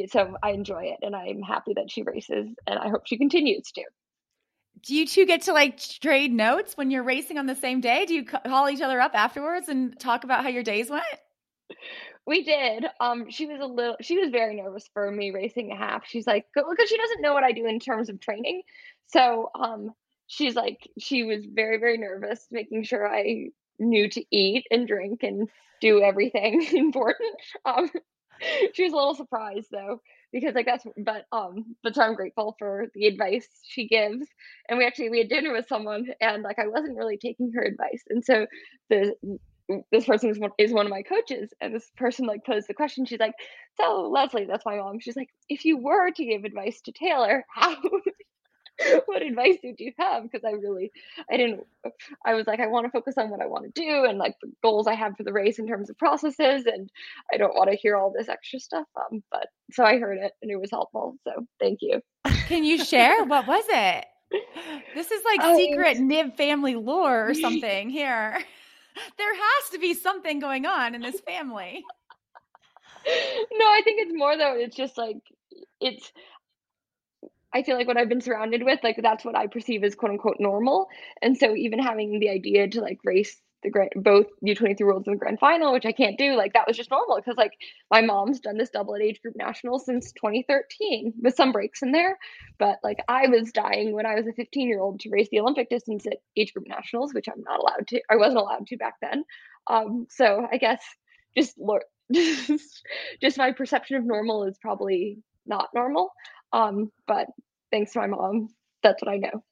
so 0.09 0.37
I 0.43 0.51
enjoy 0.51 0.85
it 0.85 0.99
and 1.03 1.17
I'm 1.17 1.43
happy 1.43 1.73
that 1.75 1.91
she 1.91 2.03
races 2.03 2.49
and 2.67 2.79
I 2.79 2.89
hope 2.89 3.07
she 3.07 3.19
continues 3.19 3.73
to. 3.75 3.83
Do 4.83 4.95
you 4.95 5.07
two 5.07 5.27
get 5.27 5.43
to 5.43 5.53
like 5.53 5.79
trade 5.79 6.33
notes 6.33 6.77
when 6.77 6.91
you're 6.91 7.03
racing 7.03 7.39
on 7.39 7.47
the 7.47 7.55
same 7.55 7.81
day? 7.81 8.07
Do 8.07 8.15
you 8.15 8.25
call 8.25 8.69
each 8.69 8.81
other 8.81 9.01
up 9.01 9.13
afterwards 9.15 9.69
and 9.69 9.99
talk 9.99 10.25
about 10.25 10.43
how 10.43 10.49
your 10.49 10.63
days 10.63 10.91
went? 10.91 11.05
We 12.27 12.45
did. 12.45 12.85
Um, 13.01 13.31
she 13.31 13.47
was 13.47 13.61
a 13.61 13.67
little. 13.67 13.97
She 14.01 14.19
was 14.19 14.31
very 14.31 14.57
nervous 14.57 14.89
for 14.93 15.11
me 15.11 15.31
racing 15.31 15.73
a 15.73 15.77
half. 15.77 16.07
She's 16.07 16.27
like, 16.27 16.47
because 16.55 16.89
she 16.89 16.97
doesn't 16.97 17.23
know 17.23 17.33
what 17.33 17.45
I 17.45 17.53
do 17.53 17.67
in 17.67 17.81
terms 17.81 18.11
of 18.11 18.21
training. 18.21 18.63
So, 19.07 19.51
um, 19.59 19.93
she's 20.27 20.55
like, 20.55 20.87
she 20.99 21.25
was 21.25 21.47
very, 21.47 21.79
very 21.79 21.97
nervous, 21.97 22.47
making 22.51 22.85
sure 22.85 23.09
I 23.09 23.47
knew 23.79 24.09
to 24.11 24.25
eat 24.31 24.67
and 24.71 24.87
drink 24.87 25.23
and 25.23 25.49
do 25.81 26.03
everything 26.03 26.67
important. 26.73 27.35
Um, 27.65 27.91
she 28.75 28.85
was 28.85 28.93
a 28.93 28.97
little 28.97 29.15
surprised 29.15 29.69
though, 29.71 30.01
because 30.33 30.55
like 30.55 30.67
that's. 30.67 30.85
But 30.97 31.27
um, 31.33 31.77
but 31.83 31.95
so 31.95 32.03
I'm 32.03 32.15
grateful 32.15 32.57
for 32.59 32.87
the 32.95 33.07
advice 33.07 33.49
she 33.65 33.89
gives. 33.89 34.27
And 34.69 34.79
we 34.79 34.87
actually 34.87 35.11
we 35.11 35.19
had 35.19 35.29
dinner 35.29 35.53
with 35.53 35.69
someone, 35.69 36.07
and 36.21 36.43
like 36.43 36.59
I 36.59 36.69
wasn't 36.69 36.97
really 36.97 37.19
taking 37.19 37.53
her 37.55 37.63
advice, 37.63 38.03
and 38.09 38.25
so 38.25 38.47
the 38.91 39.15
this 39.93 40.07
person 40.07 40.31
is 40.31 40.39
one, 40.39 40.51
is 40.59 40.73
one 40.73 40.87
of 40.87 40.91
my 40.91 41.03
coaches 41.03 41.53
and 41.61 41.75
this 41.75 41.91
person 41.97 42.27
like 42.27 42.45
posed 42.45 42.69
the 42.69 42.75
question 42.75 43.05
she's 43.05 43.21
like 43.21 43.35
so 43.79 44.09
leslie 44.11 44.47
that's 44.47 44.65
my 44.65 44.77
mom 44.77 44.99
she's 44.99 45.17
like 45.17 45.29
if 45.49 45.65
you 45.65 45.77
were 45.77 46.11
to 46.11 46.25
give 46.25 46.45
advice 46.45 46.81
to 46.81 46.93
taylor 46.93 47.45
how 47.55 47.77
what 49.07 49.23
advice 49.23 49.57
would 49.65 49.79
you 49.81 49.93
have 49.99 50.23
because 50.23 50.45
i 50.45 50.51
really 50.53 50.91
i 51.31 51.37
didn't 51.37 51.61
i 52.25 52.35
was 52.35 52.47
like 52.47 52.61
i 52.61 52.67
want 52.67 52.85
to 52.87 52.91
focus 52.91 53.15
on 53.19 53.29
what 53.31 53.41
i 53.41 53.47
want 53.47 53.65
to 53.65 53.71
do 53.81 54.05
and 54.05 54.19
like 54.19 54.35
the 54.43 54.51
goals 54.63 54.87
i 54.87 54.95
have 54.95 55.17
for 55.17 55.25
the 55.25 55.33
race 55.33 55.59
in 55.59 55.67
terms 55.67 55.91
of 55.91 55.99
processes 55.99 56.65
and 56.67 56.91
i 57.33 57.37
don't 57.37 57.55
want 57.57 57.71
to 57.71 57.77
hear 57.77 57.97
all 57.97 58.13
this 58.17 58.29
extra 58.29 58.61
stuff 58.61 58.87
um 58.97 59.23
but 59.31 59.49
so 59.73 59.85
i 59.85 59.99
heard 59.99 60.19
it 60.19 60.33
and 60.43 60.51
it 60.51 60.61
was 60.61 60.71
helpful 60.71 61.17
so 61.25 61.47
thank 61.61 61.79
you 61.83 62.01
Can 62.47 62.65
you 62.65 62.83
share? 62.85 63.25
what 63.25 63.47
was 63.47 63.65
it? 63.69 64.05
This 64.95 65.11
is 65.11 65.23
like 65.25 65.41
Oh, 65.43 65.57
secret 65.57 65.97
Knibb 65.99 66.37
family 66.37 66.75
lore 66.75 67.31
or 67.31 67.35
something 67.47 67.89
here. 67.89 68.39
There 69.17 69.35
has 69.35 69.71
to 69.73 69.79
be 69.79 69.95
something 69.95 70.39
going 70.39 70.67
on 70.67 70.95
in 70.95 71.01
this 71.01 71.21
family. 71.21 71.83
no, 73.07 73.67
I 73.67 73.81
think 73.85 74.01
it's 74.03 74.13
more 74.15 74.37
though. 74.37 74.55
It's 74.55 74.77
just 74.77 74.99
like 74.99 75.17
it's. 75.81 76.13
I 77.55 77.63
feel 77.63 77.77
like 77.77 77.87
what 77.87 77.97
I've 77.97 78.09
been 78.09 78.21
surrounded 78.21 78.63
with, 78.63 78.81
like 78.83 78.99
that's 79.03 79.25
what 79.25 79.37
I 79.37 79.47
perceive 79.47 79.85
as 79.85 79.95
quote 79.95 80.13
unquote 80.13 80.37
normal. 80.39 80.89
And 81.23 81.37
so 81.37 81.55
even 81.55 81.79
having 81.79 82.21
the 82.21 82.31
idea 82.31 82.69
to 82.69 82.81
like 82.81 82.99
race 83.05 83.41
the 83.63 83.71
grand, 83.71 83.91
both 83.97 84.27
U23 84.47 84.81
Worlds 84.83 85.09
and 85.09 85.17
the 85.17 85.19
grand 85.19 85.41
final, 85.41 85.73
which 85.73 85.87
I 85.87 85.93
can't 85.93 86.19
do, 86.19 86.37
like 86.37 86.53
that 86.53 86.67
was 86.67 86.77
just 86.77 86.91
normal 86.91 87.17
because 87.17 87.37
like 87.37 87.53
my 87.91 88.01
mom's 88.03 88.41
done 88.41 88.57
this 88.57 88.71
double 88.71 88.95
at 88.95 89.03
age 89.03 89.21
group 89.21 89.35
national 89.37 89.79
since 89.79 90.13
2013 90.13 91.15
with 91.23 91.35
some 91.35 91.53
breaks 91.53 91.83
in 91.83 91.93
there. 91.93 92.19
But 92.59 92.79
like 92.85 92.99
I 93.09 93.27
was 93.27 93.51
dying 93.51 93.95
when 93.95 94.07
I 94.07 94.15
was 94.15 94.27
a 94.27 94.33
15 94.33 94.69
year 94.69 94.81
old 94.81 95.01
to 95.01 95.11
race 95.11 95.29
the 95.31 95.41
Olympic 95.41 95.71
distance 95.71 96.07
at 96.07 96.19
age 96.37 96.53
group 96.53 96.69
nationals, 96.69 97.15
which 97.15 97.29
I'm 97.29 97.43
not 97.43 97.61
allowed 97.61 97.89
to. 97.89 98.01
I 98.11 98.17
wasn't 98.17 98.39
allowed 98.39 98.67
to 98.69 98.77
back 98.77 98.95
then. 99.01 99.25
Um, 99.67 100.07
so 100.11 100.47
I 100.51 100.59
guess 100.59 100.83
just 101.37 101.59
just 103.21 103.39
my 103.39 103.53
perception 103.53 103.97
of 103.97 104.05
normal 104.05 104.45
is 104.45 104.57
probably 104.61 105.19
not 105.47 105.71
normal. 105.75 106.13
Um, 106.53 106.91
but 107.07 107.27
thanks 107.71 107.93
to 107.93 108.01
my 108.01 108.07
mom, 108.07 108.49
that's 108.83 109.03
what 109.03 109.11
I 109.11 109.19
know. 109.19 109.43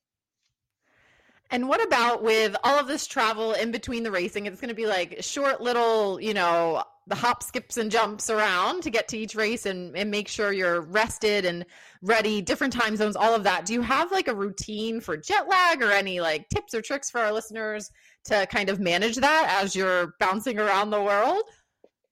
And 1.51 1.69
what 1.69 1.85
about 1.85 2.23
with 2.23 2.57
all 2.65 2.79
of 2.79 2.89
this 2.89 3.07
travel 3.07 3.53
in 3.53 3.71
between 3.71 4.03
the 4.03 4.11
racing? 4.11 4.47
It's 4.47 4.61
going 4.61 4.69
to 4.69 4.75
be 4.75 4.87
like 4.87 5.19
short 5.21 5.61
little, 5.61 6.21
you 6.21 6.35
know, 6.35 6.83
the 7.07 7.15
hop, 7.15 7.43
skips, 7.43 7.77
and 7.77 7.89
jumps 7.89 8.31
around 8.31 8.83
to 8.83 8.91
get 8.91 9.07
to 9.09 9.19
each 9.19 9.37
race 9.37 9.65
and, 9.65 9.97
and 9.97 10.11
make 10.11 10.27
sure 10.27 10.53
you're 10.53 10.81
rested 10.81 11.45
and 11.45 11.65
ready, 12.03 12.43
different 12.43 12.73
time 12.73 12.97
zones, 12.97 13.15
all 13.15 13.33
of 13.33 13.45
that. 13.45 13.65
Do 13.65 13.75
you 13.75 13.83
have 13.83 14.11
like 14.11 14.27
a 14.27 14.35
routine 14.35 15.01
for 15.01 15.17
jet 15.17 15.49
lag 15.49 15.83
or 15.83 15.93
any 15.93 16.21
like 16.21 16.49
tips 16.49 16.75
or 16.75 16.83
tricks 16.83 17.11
for 17.11 17.21
our 17.21 17.33
listeners 17.33 17.93
to 18.25 18.47
kind 18.47 18.69
of 18.69 18.81
manage 18.81 19.17
that 19.17 19.61
as 19.63 19.77
you're 19.77 20.15
bouncing 20.19 20.59
around 20.59 20.91
the 20.91 21.03
world? 21.03 21.43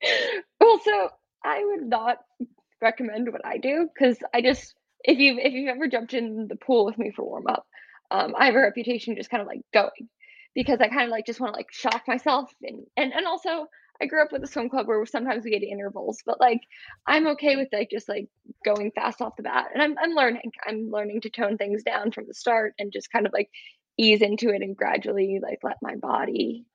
Well, 0.60 0.80
so 0.82 1.08
I 1.44 1.62
would 1.64 1.88
not 1.88 2.18
recommend 2.84 3.32
what 3.32 3.44
I 3.44 3.58
do 3.58 3.88
because 3.92 4.18
I 4.32 4.42
just 4.42 4.74
if 5.02 5.18
you 5.18 5.38
if 5.38 5.52
you've 5.52 5.68
ever 5.68 5.88
jumped 5.88 6.14
in 6.14 6.46
the 6.48 6.56
pool 6.56 6.84
with 6.84 6.98
me 6.98 7.10
for 7.10 7.24
warm 7.24 7.46
up, 7.48 7.66
um, 8.10 8.34
I 8.38 8.46
have 8.46 8.54
a 8.54 8.60
reputation 8.60 9.16
just 9.16 9.30
kind 9.30 9.40
of 9.40 9.48
like 9.48 9.62
going 9.72 10.08
because 10.54 10.80
I 10.80 10.88
kind 10.88 11.04
of 11.04 11.10
like 11.10 11.26
just 11.26 11.40
want 11.40 11.54
to 11.54 11.58
like 11.58 11.72
shock 11.72 12.02
myself 12.06 12.52
and 12.62 12.86
and 12.96 13.12
and 13.12 13.26
also 13.26 13.66
I 14.00 14.06
grew 14.06 14.22
up 14.22 14.32
with 14.32 14.42
a 14.42 14.46
swim 14.46 14.68
club 14.68 14.88
where 14.88 15.04
sometimes 15.06 15.44
we 15.44 15.50
get 15.50 15.62
intervals, 15.62 16.22
but 16.26 16.40
like 16.40 16.60
I'm 17.06 17.28
okay 17.28 17.56
with 17.56 17.68
like 17.72 17.90
just 17.90 18.08
like 18.08 18.28
going 18.64 18.90
fast 18.92 19.20
off 19.20 19.36
the 19.36 19.44
bat, 19.44 19.66
and 19.72 19.82
I'm 19.82 19.96
I'm 19.98 20.14
learning. 20.14 20.52
I'm 20.66 20.90
learning 20.90 21.22
to 21.22 21.30
tone 21.30 21.56
things 21.56 21.82
down 21.82 22.12
from 22.12 22.26
the 22.26 22.34
start 22.34 22.74
and 22.78 22.92
just 22.92 23.12
kind 23.12 23.26
of 23.26 23.32
like 23.32 23.50
ease 23.96 24.22
into 24.22 24.50
it 24.50 24.62
and 24.62 24.76
gradually 24.76 25.38
like 25.42 25.60
let 25.62 25.76
my 25.80 25.94
body 25.96 26.66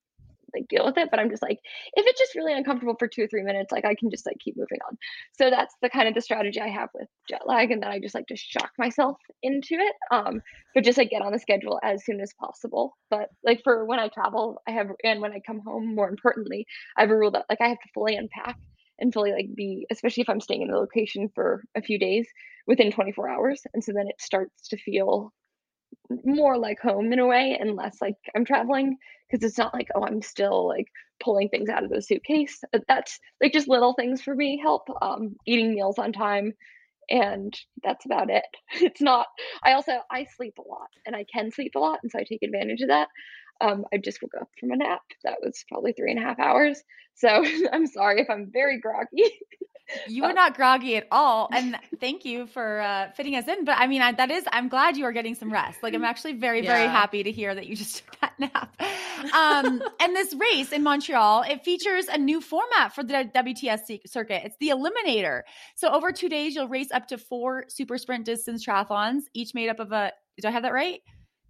like 0.53 0.67
deal 0.67 0.85
with 0.85 0.97
it 0.97 1.09
but 1.11 1.19
i'm 1.19 1.29
just 1.29 1.41
like 1.41 1.59
if 1.93 2.05
it's 2.05 2.19
just 2.19 2.35
really 2.35 2.53
uncomfortable 2.53 2.95
for 2.97 3.07
two 3.07 3.23
or 3.23 3.27
three 3.27 3.43
minutes 3.43 3.71
like 3.71 3.85
i 3.85 3.95
can 3.95 4.09
just 4.09 4.25
like 4.25 4.37
keep 4.39 4.57
moving 4.57 4.79
on. 4.87 4.97
So 5.37 5.49
that's 5.49 5.75
the 5.81 5.89
kind 5.89 6.07
of 6.07 6.13
the 6.13 6.21
strategy 6.21 6.59
i 6.59 6.67
have 6.67 6.89
with 6.93 7.07
jet 7.29 7.41
lag 7.45 7.71
and 7.71 7.81
then 7.81 7.89
i 7.89 7.99
just 7.99 8.15
like 8.15 8.27
to 8.27 8.35
shock 8.35 8.71
myself 8.77 9.17
into 9.43 9.75
it 9.75 9.95
um 10.11 10.41
but 10.73 10.83
just 10.83 10.97
like 10.97 11.09
get 11.09 11.21
on 11.21 11.31
the 11.31 11.39
schedule 11.39 11.79
as 11.83 12.05
soon 12.05 12.21
as 12.21 12.33
possible. 12.39 12.95
But 13.09 13.29
like 13.43 13.61
for 13.63 13.85
when 13.85 13.99
i 13.99 14.07
travel 14.07 14.61
i 14.67 14.71
have 14.71 14.87
and 15.03 15.21
when 15.21 15.33
i 15.33 15.41
come 15.45 15.59
home 15.59 15.95
more 15.95 16.09
importantly 16.09 16.65
i 16.97 17.01
have 17.01 17.09
a 17.09 17.17
rule 17.17 17.31
that 17.31 17.45
like 17.49 17.61
i 17.61 17.67
have 17.67 17.79
to 17.79 17.89
fully 17.93 18.15
unpack 18.15 18.57
and 18.99 19.13
fully 19.13 19.31
like 19.31 19.53
be 19.55 19.85
especially 19.91 20.21
if 20.21 20.29
i'm 20.29 20.41
staying 20.41 20.61
in 20.61 20.69
the 20.69 20.77
location 20.77 21.29
for 21.33 21.63
a 21.75 21.81
few 21.81 21.97
days 21.97 22.27
within 22.67 22.91
24 22.91 23.29
hours 23.29 23.61
and 23.73 23.83
so 23.83 23.91
then 23.93 24.07
it 24.07 24.19
starts 24.19 24.67
to 24.67 24.77
feel 24.77 25.33
more 26.25 26.57
like 26.57 26.79
home 26.79 27.11
in 27.13 27.19
a 27.19 27.27
way 27.27 27.57
and 27.59 27.75
less 27.75 27.97
like 28.01 28.15
I'm 28.35 28.45
traveling 28.45 28.97
because 29.29 29.43
it's 29.47 29.57
not 29.57 29.73
like 29.73 29.89
oh 29.95 30.03
I'm 30.03 30.21
still 30.21 30.67
like 30.67 30.87
pulling 31.23 31.49
things 31.49 31.69
out 31.69 31.83
of 31.83 31.89
the 31.89 32.01
suitcase. 32.01 32.61
Uh, 32.73 32.79
that's 32.87 33.19
like 33.41 33.53
just 33.53 33.67
little 33.67 33.93
things 33.93 34.21
for 34.21 34.35
me 34.35 34.59
help. 34.61 34.87
Um, 35.01 35.35
eating 35.45 35.73
meals 35.75 35.99
on 35.99 36.13
time, 36.13 36.53
and 37.09 37.53
that's 37.83 38.05
about 38.05 38.29
it. 38.29 38.45
It's 38.81 39.01
not. 39.01 39.27
I 39.63 39.73
also 39.73 39.93
I 40.11 40.25
sleep 40.37 40.55
a 40.59 40.67
lot 40.67 40.89
and 41.05 41.15
I 41.15 41.25
can 41.33 41.51
sleep 41.51 41.73
a 41.75 41.79
lot, 41.79 41.99
and 42.03 42.11
so 42.11 42.19
I 42.19 42.23
take 42.23 42.43
advantage 42.43 42.81
of 42.81 42.89
that. 42.89 43.09
Um, 43.61 43.85
I 43.93 43.97
just 43.97 44.21
woke 44.21 44.33
up 44.41 44.49
from 44.59 44.71
a 44.71 44.77
nap 44.77 45.01
that 45.23 45.39
was 45.41 45.65
probably 45.69 45.93
three 45.93 46.11
and 46.11 46.19
a 46.19 46.23
half 46.23 46.39
hours. 46.39 46.81
So 47.15 47.29
I'm 47.73 47.87
sorry 47.87 48.21
if 48.21 48.29
I'm 48.29 48.49
very 48.51 48.79
groggy. 48.79 49.23
You 50.07 50.23
are 50.25 50.33
not 50.33 50.55
groggy 50.55 50.95
at 50.95 51.07
all. 51.11 51.49
And 51.51 51.77
thank 51.99 52.25
you 52.25 52.47
for 52.47 52.79
uh, 52.81 53.11
fitting 53.11 53.35
us 53.35 53.47
in. 53.47 53.65
But 53.65 53.77
I 53.77 53.87
mean, 53.87 54.01
I, 54.01 54.11
that 54.13 54.31
is, 54.31 54.43
I'm 54.51 54.67
glad 54.69 54.97
you 54.97 55.05
are 55.05 55.11
getting 55.11 55.35
some 55.35 55.51
rest. 55.51 55.81
Like, 55.81 55.93
I'm 55.93 56.05
actually 56.05 56.33
very, 56.33 56.63
yeah. 56.63 56.73
very 56.73 56.87
happy 56.87 57.23
to 57.23 57.31
hear 57.31 57.55
that 57.55 57.67
you 57.67 57.75
just 57.75 57.97
took 58.05 58.19
that 58.19 58.39
nap. 58.39 58.81
Um, 59.33 59.81
and 59.99 60.15
this 60.15 60.33
race 60.35 60.71
in 60.71 60.83
Montreal, 60.83 61.43
it 61.43 61.63
features 61.63 62.07
a 62.07 62.17
new 62.17 62.41
format 62.41 62.93
for 62.93 63.03
the 63.03 63.29
WTS 63.35 64.07
circuit. 64.07 64.43
It's 64.45 64.55
the 64.59 64.69
Eliminator. 64.69 65.41
So, 65.75 65.89
over 65.89 66.11
two 66.11 66.29
days, 66.29 66.55
you'll 66.55 66.67
race 66.67 66.91
up 66.91 67.07
to 67.07 67.17
four 67.17 67.65
super 67.67 67.97
sprint 67.97 68.25
distance 68.25 68.65
triathlons, 68.65 69.23
each 69.33 69.53
made 69.53 69.69
up 69.69 69.79
of 69.79 69.91
a, 69.91 70.11
do 70.39 70.47
I 70.47 70.51
have 70.51 70.63
that 70.63 70.73
right? 70.73 71.01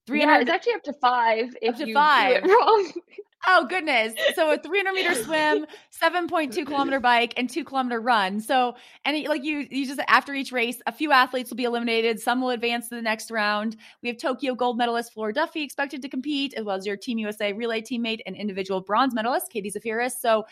300 0.07 0.31
yeah, 0.31 0.41
it's 0.41 0.49
actually 0.49 0.73
up 0.73 0.83
to 0.83 0.93
five 0.93 1.55
if 1.61 1.75
up 1.75 1.79
to 1.81 1.87
you 1.87 1.93
five. 1.93 2.43
do 2.43 2.49
it 2.49 2.53
wrong. 2.53 2.91
Oh 3.47 3.65
goodness! 3.67 4.13
So 4.35 4.51
a 4.51 4.57
300 4.57 4.93
meter 4.93 5.15
swim, 5.15 5.65
7.2 5.91 6.65
kilometer 6.65 6.99
bike, 6.99 7.33
and 7.37 7.49
two 7.49 7.63
kilometer 7.63 8.01
run. 8.01 8.41
So 8.41 8.75
and 9.05 9.23
like 9.27 9.43
you, 9.43 9.65
you 9.71 9.87
just 9.87 9.99
after 10.07 10.33
each 10.33 10.51
race, 10.51 10.81
a 10.87 10.91
few 10.91 11.11
athletes 11.11 11.49
will 11.49 11.57
be 11.57 11.63
eliminated. 11.63 12.19
Some 12.19 12.41
will 12.41 12.49
advance 12.49 12.89
to 12.89 12.95
the 12.95 13.01
next 13.01 13.31
round. 13.31 13.77
We 14.03 14.09
have 14.09 14.17
Tokyo 14.17 14.55
gold 14.55 14.77
medalist 14.77 15.13
Flora 15.13 15.33
Duffy 15.33 15.63
expected 15.63 16.01
to 16.01 16.09
compete, 16.09 16.53
as 16.55 16.65
well 16.65 16.75
as 16.75 16.85
your 16.85 16.97
Team 16.97 17.17
USA 17.17 17.53
relay 17.53 17.81
teammate 17.81 18.19
and 18.25 18.35
individual 18.35 18.81
bronze 18.81 19.13
medalist 19.13 19.49
Katie 19.51 19.71
Zaferes. 19.71 20.13
So 20.19 20.45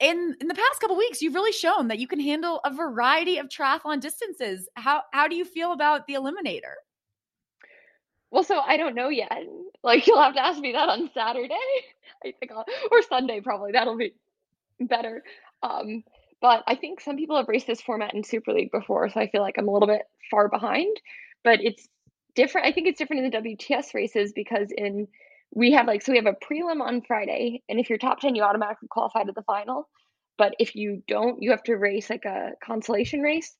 in 0.00 0.36
in 0.40 0.48
the 0.48 0.54
past 0.54 0.80
couple 0.80 0.96
weeks 0.96 1.22
you've 1.22 1.34
really 1.34 1.52
shown 1.52 1.88
that 1.88 1.98
you 1.98 2.06
can 2.06 2.20
handle 2.20 2.60
a 2.64 2.70
variety 2.74 3.38
of 3.38 3.48
triathlon 3.48 4.00
distances 4.00 4.68
how 4.74 5.02
how 5.12 5.26
do 5.26 5.34
you 5.36 5.44
feel 5.44 5.72
about 5.72 6.06
the 6.06 6.14
eliminator 6.14 6.74
well, 8.36 8.44
so 8.44 8.60
I 8.60 8.76
don't 8.76 8.94
know 8.94 9.08
yet. 9.08 9.32
Like 9.82 10.06
you'll 10.06 10.20
have 10.20 10.34
to 10.34 10.44
ask 10.44 10.60
me 10.60 10.72
that 10.72 10.90
on 10.90 11.08
Saturday. 11.14 11.54
I 12.24 12.34
think 12.38 12.52
I'll, 12.52 12.66
or 12.90 13.00
Sunday 13.00 13.40
probably. 13.40 13.72
That'll 13.72 13.96
be 13.96 14.12
better. 14.78 15.22
Um, 15.62 16.04
but 16.42 16.62
I 16.66 16.74
think 16.74 17.00
some 17.00 17.16
people 17.16 17.38
have 17.38 17.48
raced 17.48 17.66
this 17.66 17.80
format 17.80 18.12
in 18.12 18.24
Super 18.24 18.52
League 18.52 18.70
before, 18.72 19.08
so 19.08 19.18
I 19.18 19.30
feel 19.30 19.40
like 19.40 19.54
I'm 19.56 19.68
a 19.68 19.72
little 19.72 19.88
bit 19.88 20.02
far 20.30 20.50
behind. 20.50 21.00
But 21.44 21.60
it's 21.62 21.88
different. 22.34 22.66
I 22.66 22.72
think 22.72 22.88
it's 22.88 22.98
different 22.98 23.24
in 23.24 23.30
the 23.30 23.56
WTS 23.56 23.94
races 23.94 24.32
because 24.34 24.68
in 24.70 25.08
we 25.54 25.72
have 25.72 25.86
like 25.86 26.02
so 26.02 26.12
we 26.12 26.18
have 26.18 26.26
a 26.26 26.34
prelim 26.34 26.82
on 26.82 27.00
Friday, 27.00 27.62
and 27.70 27.80
if 27.80 27.88
you're 27.88 27.96
top 27.96 28.20
ten, 28.20 28.34
you 28.34 28.42
automatically 28.42 28.88
qualify 28.88 29.22
to 29.22 29.32
the 29.32 29.44
final. 29.44 29.88
But 30.36 30.56
if 30.58 30.76
you 30.76 31.02
don't, 31.08 31.42
you 31.42 31.52
have 31.52 31.62
to 31.62 31.74
race 31.76 32.10
like 32.10 32.26
a 32.26 32.50
consolation 32.62 33.22
race 33.22 33.56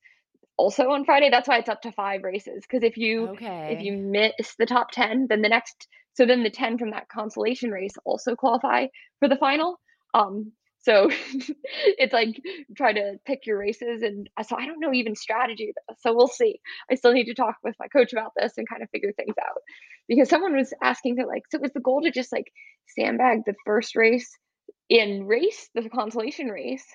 also 0.57 0.89
on 0.89 1.05
Friday. 1.05 1.29
That's 1.29 1.47
why 1.47 1.59
it's 1.59 1.69
up 1.69 1.81
to 1.83 1.91
five 1.91 2.23
races. 2.23 2.63
Because 2.63 2.83
if 2.83 2.97
you 2.97 3.29
okay. 3.29 3.75
if 3.77 3.83
you 3.83 3.93
miss 3.93 4.55
the 4.57 4.65
top 4.65 4.91
ten, 4.91 5.27
then 5.29 5.41
the 5.41 5.49
next 5.49 5.87
so 6.13 6.25
then 6.25 6.43
the 6.43 6.49
ten 6.49 6.77
from 6.77 6.91
that 6.91 7.09
consolation 7.09 7.71
race 7.71 7.93
also 8.05 8.35
qualify 8.35 8.87
for 9.19 9.29
the 9.29 9.37
final. 9.37 9.79
Um, 10.13 10.51
so 10.79 11.09
it's 11.83 12.13
like 12.13 12.41
try 12.75 12.93
to 12.93 13.17
pick 13.25 13.45
your 13.45 13.57
races, 13.57 14.01
and 14.01 14.29
uh, 14.37 14.43
so 14.43 14.55
I 14.55 14.65
don't 14.65 14.79
know 14.79 14.93
even 14.93 15.15
strategy. 15.15 15.73
So 15.99 16.15
we'll 16.15 16.27
see. 16.27 16.59
I 16.89 16.95
still 16.95 17.13
need 17.13 17.25
to 17.25 17.33
talk 17.33 17.55
with 17.63 17.75
my 17.79 17.87
coach 17.87 18.13
about 18.13 18.31
this 18.37 18.53
and 18.57 18.67
kind 18.67 18.81
of 18.81 18.89
figure 18.89 19.11
things 19.11 19.35
out 19.39 19.61
because 20.07 20.29
someone 20.29 20.55
was 20.55 20.73
asking, 20.81 21.15
they're 21.15 21.27
like, 21.27 21.43
so 21.51 21.59
was 21.59 21.73
the 21.73 21.81
goal 21.81 22.01
to 22.01 22.11
just 22.11 22.31
like 22.31 22.51
sandbag 22.97 23.39
the 23.45 23.55
first 23.65 23.95
race 23.95 24.29
in 24.89 25.25
race, 25.25 25.69
the 25.75 25.89
consolation 25.89 26.47
race? 26.47 26.85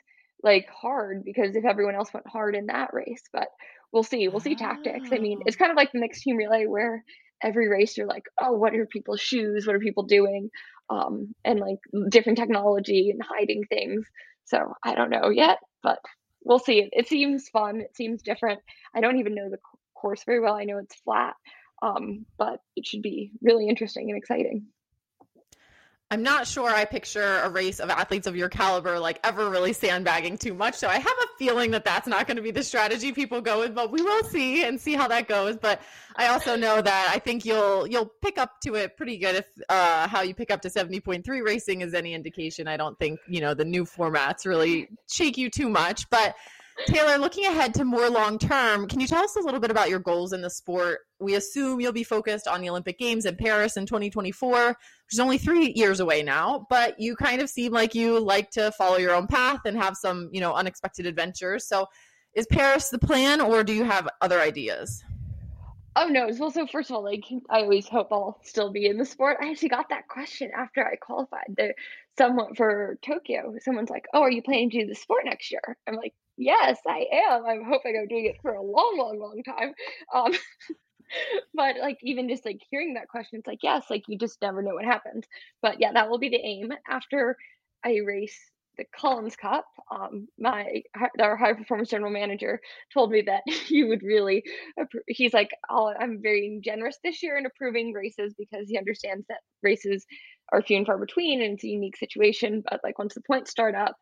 Like 0.43 0.69
hard 0.69 1.25
because 1.25 1.55
if 1.57 1.65
everyone 1.65 1.95
else 1.95 2.13
went 2.13 2.27
hard 2.27 2.57
in 2.57 2.67
that 2.67 2.93
race, 2.93 3.23
but 3.33 3.49
we'll 3.93 4.03
see. 4.03 4.29
We'll 4.29 4.41
see 4.41 4.55
tactics. 4.55 5.11
I 5.13 5.19
mean, 5.19 5.41
it's 5.47 5.57
kind 5.57 5.71
of 5.71 5.77
like 5.77 5.93
the 5.93 6.01
mixed 6.01 6.23
team 6.23 6.37
relay 6.37 6.67
where 6.67 7.05
every 7.43 7.69
race 7.69 7.97
you're 7.97 8.07
like, 8.07 8.25
oh, 8.41 8.53
what 8.53 8.75
are 8.75 8.87
people's 8.87 9.21
shoes? 9.21 9.67
What 9.67 9.77
are 9.77 9.81
people 9.81 10.05
doing? 10.05 10.51
Um, 10.91 11.35
and 11.45 11.61
like 11.61 11.79
different 12.09 12.39
technology 12.39 13.11
and 13.11 13.21
hiding 13.23 13.65
things. 13.69 14.07
So 14.45 14.75
I 14.85 14.95
don't 14.95 15.11
know 15.11 15.31
yet, 15.31 15.59
but 15.83 15.99
we'll 16.45 16.59
see. 16.59 16.89
It 16.93 17.09
seems 17.09 17.49
fun. 17.49 17.81
It 17.81 17.97
seems 17.97 18.23
different. 18.23 18.61
I 18.95 19.01
don't 19.01 19.19
even 19.19 19.35
know 19.35 19.49
the 19.51 19.59
course 19.95 20.25
very 20.25 20.41
well. 20.41 20.55
I 20.55 20.65
know 20.65 20.79
it's 20.79 21.01
flat, 21.01 21.35
um, 21.83 22.27
but 22.39 22.61
it 22.77 22.87
should 22.87 23.03
be 23.03 23.33
really 23.41 23.69
interesting 23.69 24.11
and 24.11 24.19
exciting. 24.19 24.67
I'm 26.13 26.23
not 26.23 26.47
sure 26.47 26.69
I 26.69 26.85
picture 26.85 27.39
a 27.39 27.49
race 27.49 27.81
of 27.81 27.89
athletes 27.89 28.27
of 28.27 28.37
your 28.37 28.51
caliber 28.51 28.99
like 28.99 29.19
ever 29.25 29.49
really 29.49 29.73
sandbagging 29.73 30.37
too 30.37 30.53
much. 30.53 30.75
So 30.75 30.87
I 30.87 30.99
have 30.99 31.07
a 31.07 31.39
feeling 31.39 31.71
that 31.71 31.87
that's 31.87 32.07
not 32.07 32.27
going 32.27 32.37
to 32.37 32.43
be 32.43 32.51
the 32.51 32.63
strategy 32.63 33.13
people 33.13 33.41
go 33.41 33.61
with, 33.61 33.75
but 33.75 33.91
we 33.91 34.03
will 34.03 34.23
see 34.25 34.63
and 34.63 34.79
see 34.79 34.93
how 34.93 35.09
that 35.09 35.27
goes. 35.27 35.57
But 35.57 35.81
I 36.17 36.27
also 36.27 36.55
know 36.55 36.83
that 36.83 37.09
I 37.11 37.19
think 37.19 37.47
you'll 37.47 37.87
you'll 37.87 38.13
pick 38.21 38.37
up 38.37 38.61
to 38.61 38.75
it 38.75 38.95
pretty 38.99 39.17
good 39.17 39.37
if 39.37 39.47
uh, 39.71 40.07
how 40.07 40.21
you 40.21 40.35
pick 40.35 40.51
up 40.51 40.61
to 40.63 40.69
70.3 40.69 41.27
racing 41.43 41.81
is 41.81 41.95
any 41.95 42.13
indication. 42.13 42.69
I 42.69 42.77
don't 42.77 42.99
think 42.99 43.19
you 43.27 43.41
know 43.41 43.55
the 43.55 43.65
new 43.65 43.87
formats 43.87 44.45
really 44.45 44.91
shake 45.09 45.39
you 45.39 45.49
too 45.49 45.71
much, 45.71 46.11
but 46.11 46.35
Taylor, 46.87 47.19
looking 47.19 47.45
ahead 47.47 47.75
to 47.75 47.85
more 47.85 48.09
long 48.11 48.39
term, 48.39 48.89
can 48.89 49.01
you 49.01 49.07
tell 49.07 49.23
us 49.23 49.37
a 49.37 49.41
little 49.41 49.61
bit 49.61 49.71
about 49.71 49.91
your 49.91 49.99
goals 49.99 50.33
in 50.33 50.41
the 50.41 50.51
sport? 50.51 51.01
We 51.21 51.35
assume 51.35 51.81
you'll 51.81 51.93
be 51.93 52.05
focused 52.05 52.49
on 52.49 52.61
the 52.61 52.71
Olympic 52.71 52.99
Games 52.99 53.25
in 53.25 53.37
Paris 53.37 53.77
in 53.77 53.87
2024, 53.87 54.69
which 54.69 54.77
is 55.13 55.21
only 55.21 55.39
three 55.39 55.73
years 55.77 56.01
away 56.01 56.23
now, 56.23 56.67
but 56.69 56.99
you 56.99 57.15
kind 57.15 57.41
of 57.41 57.49
seem 57.49 57.73
like 57.73 57.95
you 57.95 58.19
like 58.19 58.51
to 58.53 58.73
follow 58.73 58.97
your 58.97 59.15
own 59.15 59.27
path 59.27 59.61
and 59.65 59.77
have 59.77 59.97
some, 59.97 60.29
you 60.33 60.41
know, 60.41 60.55
unexpected 60.55 61.07
adventures. 61.07 61.67
So 61.67 61.87
is 62.35 62.47
Paris 62.47 62.89
the 62.89 62.99
plan 62.99 63.41
or 63.41 63.63
do 63.63 63.73
you 63.73 63.85
have 63.85 64.09
other 64.21 64.41
ideas? 64.41 65.05
Oh 65.95 66.09
no! 66.09 66.31
Well, 66.39 66.51
so 66.51 66.67
first 66.67 66.89
of 66.91 66.97
all, 66.97 67.05
like 67.05 67.25
I 67.51 67.61
always 67.61 67.87
hope 67.87 68.09
I'll 68.13 68.41
still 68.43 68.73
be 68.73 68.87
in 68.87 68.97
the 68.97 69.05
sport. 69.05 69.37
I 69.43 69.51
actually 69.51 69.69
got 69.69 69.91
that 69.91 70.09
question 70.09 70.51
after 70.57 70.83
I 70.87 70.97
qualified. 70.97 71.55
The 71.55 71.75
someone 72.17 72.55
for 72.55 72.99
Tokyo, 73.03 73.55
someone's 73.61 73.91
like, 73.91 74.07
"Oh, 74.15 74.23
are 74.23 74.31
you 74.31 74.43
planning 74.43 74.71
to 74.71 74.81
do 74.81 74.87
the 74.87 74.95
sport 74.95 75.27
next 75.27 75.51
year?" 75.51 75.77
I'm 75.87 75.95
like, 75.97 76.15
"Yes, 76.37 76.79
I 76.87 77.07
am. 77.13 77.45
I'm 77.47 77.65
hoping 77.65 77.97
I'm 78.01 78.09
doing 78.09 78.27
it 78.27 78.37
for 78.43 78.55
a 78.55 78.63
long, 78.63 78.97
long, 78.99 79.19
long 79.19 79.43
time." 79.45 79.75
Um, 80.15 80.33
but 81.55 81.77
like 81.81 81.99
even 82.03 82.29
just 82.29 82.45
like 82.45 82.59
hearing 82.71 82.95
that 82.95 83.09
question, 83.09 83.39
it's 83.39 83.47
like 83.47 83.61
yes, 83.63 83.85
like 83.91 84.03
you 84.09 84.19
just 84.19 84.41
never 84.43 84.63
know 84.63 84.75
what 84.75 84.85
happens. 84.85 85.25
But 85.61 85.81
yeah, 85.81 85.93
that 85.93 86.09
will 86.11 86.19
be 86.19 86.29
the 86.29 86.41
aim 86.45 86.73
after 86.89 87.37
I 87.85 87.99
race 88.05 88.39
the 88.79 88.85
Collins 88.99 89.37
Cup, 89.37 89.67
um, 89.91 90.29
my 90.39 90.83
our 91.21 91.37
high 91.37 91.53
performance 91.53 91.91
general 91.91 92.11
manager 92.11 92.59
told 92.95 93.11
me 93.11 93.23
that 93.27 93.43
he 93.67 93.85
would 93.85 94.03
really. 94.03 94.43
He's 95.09 95.35
like, 95.35 95.51
oh, 95.71 95.93
I'm 95.99 96.21
very 96.23 96.59
generous 96.65 96.99
this 97.05 97.23
year 97.23 97.37
in 97.37 97.45
approving 97.47 97.93
races 97.93 98.35
because 98.39 98.69
he 98.69 98.79
understands 98.79 99.27
that 99.29 99.41
races 99.63 100.07
are 100.53 100.63
few 100.63 100.77
and 100.79 100.87
far 100.87 100.99
between 100.99 101.43
and 101.43 101.55
it's 101.55 101.65
a 101.65 101.69
unique 101.69 101.97
situation. 101.97 102.63
But 102.69 102.81
like 102.83 102.99
once 102.99 103.15
the 103.15 103.21
points 103.27 103.51
start 103.51 103.75
up, 103.75 103.95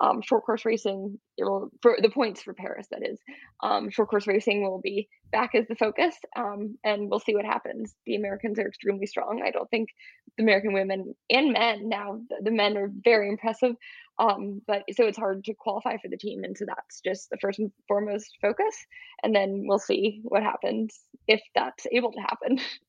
um, 0.00 0.22
short 0.22 0.44
course 0.44 0.64
racing 0.64 1.18
will 1.38 1.70
for 1.82 1.96
the 2.00 2.10
points 2.10 2.42
for 2.42 2.54
Paris 2.54 2.86
that 2.90 3.06
is 3.06 3.18
um, 3.62 3.90
short 3.90 4.08
course 4.08 4.26
racing 4.26 4.62
will 4.62 4.80
be 4.80 5.08
back 5.32 5.54
as 5.54 5.66
the 5.68 5.74
focus 5.74 6.14
um, 6.36 6.76
and 6.84 7.10
we'll 7.10 7.20
see 7.20 7.34
what 7.34 7.44
happens. 7.44 7.94
The 8.06 8.16
Americans 8.16 8.58
are 8.58 8.68
extremely 8.68 9.06
strong. 9.06 9.42
I 9.44 9.50
don't 9.50 9.70
think 9.70 9.88
the 10.36 10.44
American 10.44 10.72
women 10.72 11.14
and 11.30 11.52
men 11.52 11.88
now 11.88 12.20
the, 12.28 12.36
the 12.44 12.50
men 12.50 12.76
are 12.76 12.90
very 13.04 13.28
impressive 13.28 13.74
um, 14.18 14.60
but 14.66 14.82
so 14.92 15.06
it's 15.06 15.18
hard 15.18 15.44
to 15.44 15.54
qualify 15.54 15.96
for 15.96 16.08
the 16.08 16.16
team 16.16 16.44
and 16.44 16.56
so 16.56 16.64
that's 16.66 17.00
just 17.00 17.30
the 17.30 17.38
first 17.40 17.58
and 17.58 17.70
foremost 17.86 18.36
focus 18.40 18.86
and 19.22 19.34
then 19.34 19.64
we'll 19.66 19.78
see 19.78 20.20
what 20.24 20.42
happens 20.42 21.00
if 21.26 21.40
that's 21.54 21.86
able 21.92 22.12
to 22.12 22.20
happen 22.20 22.58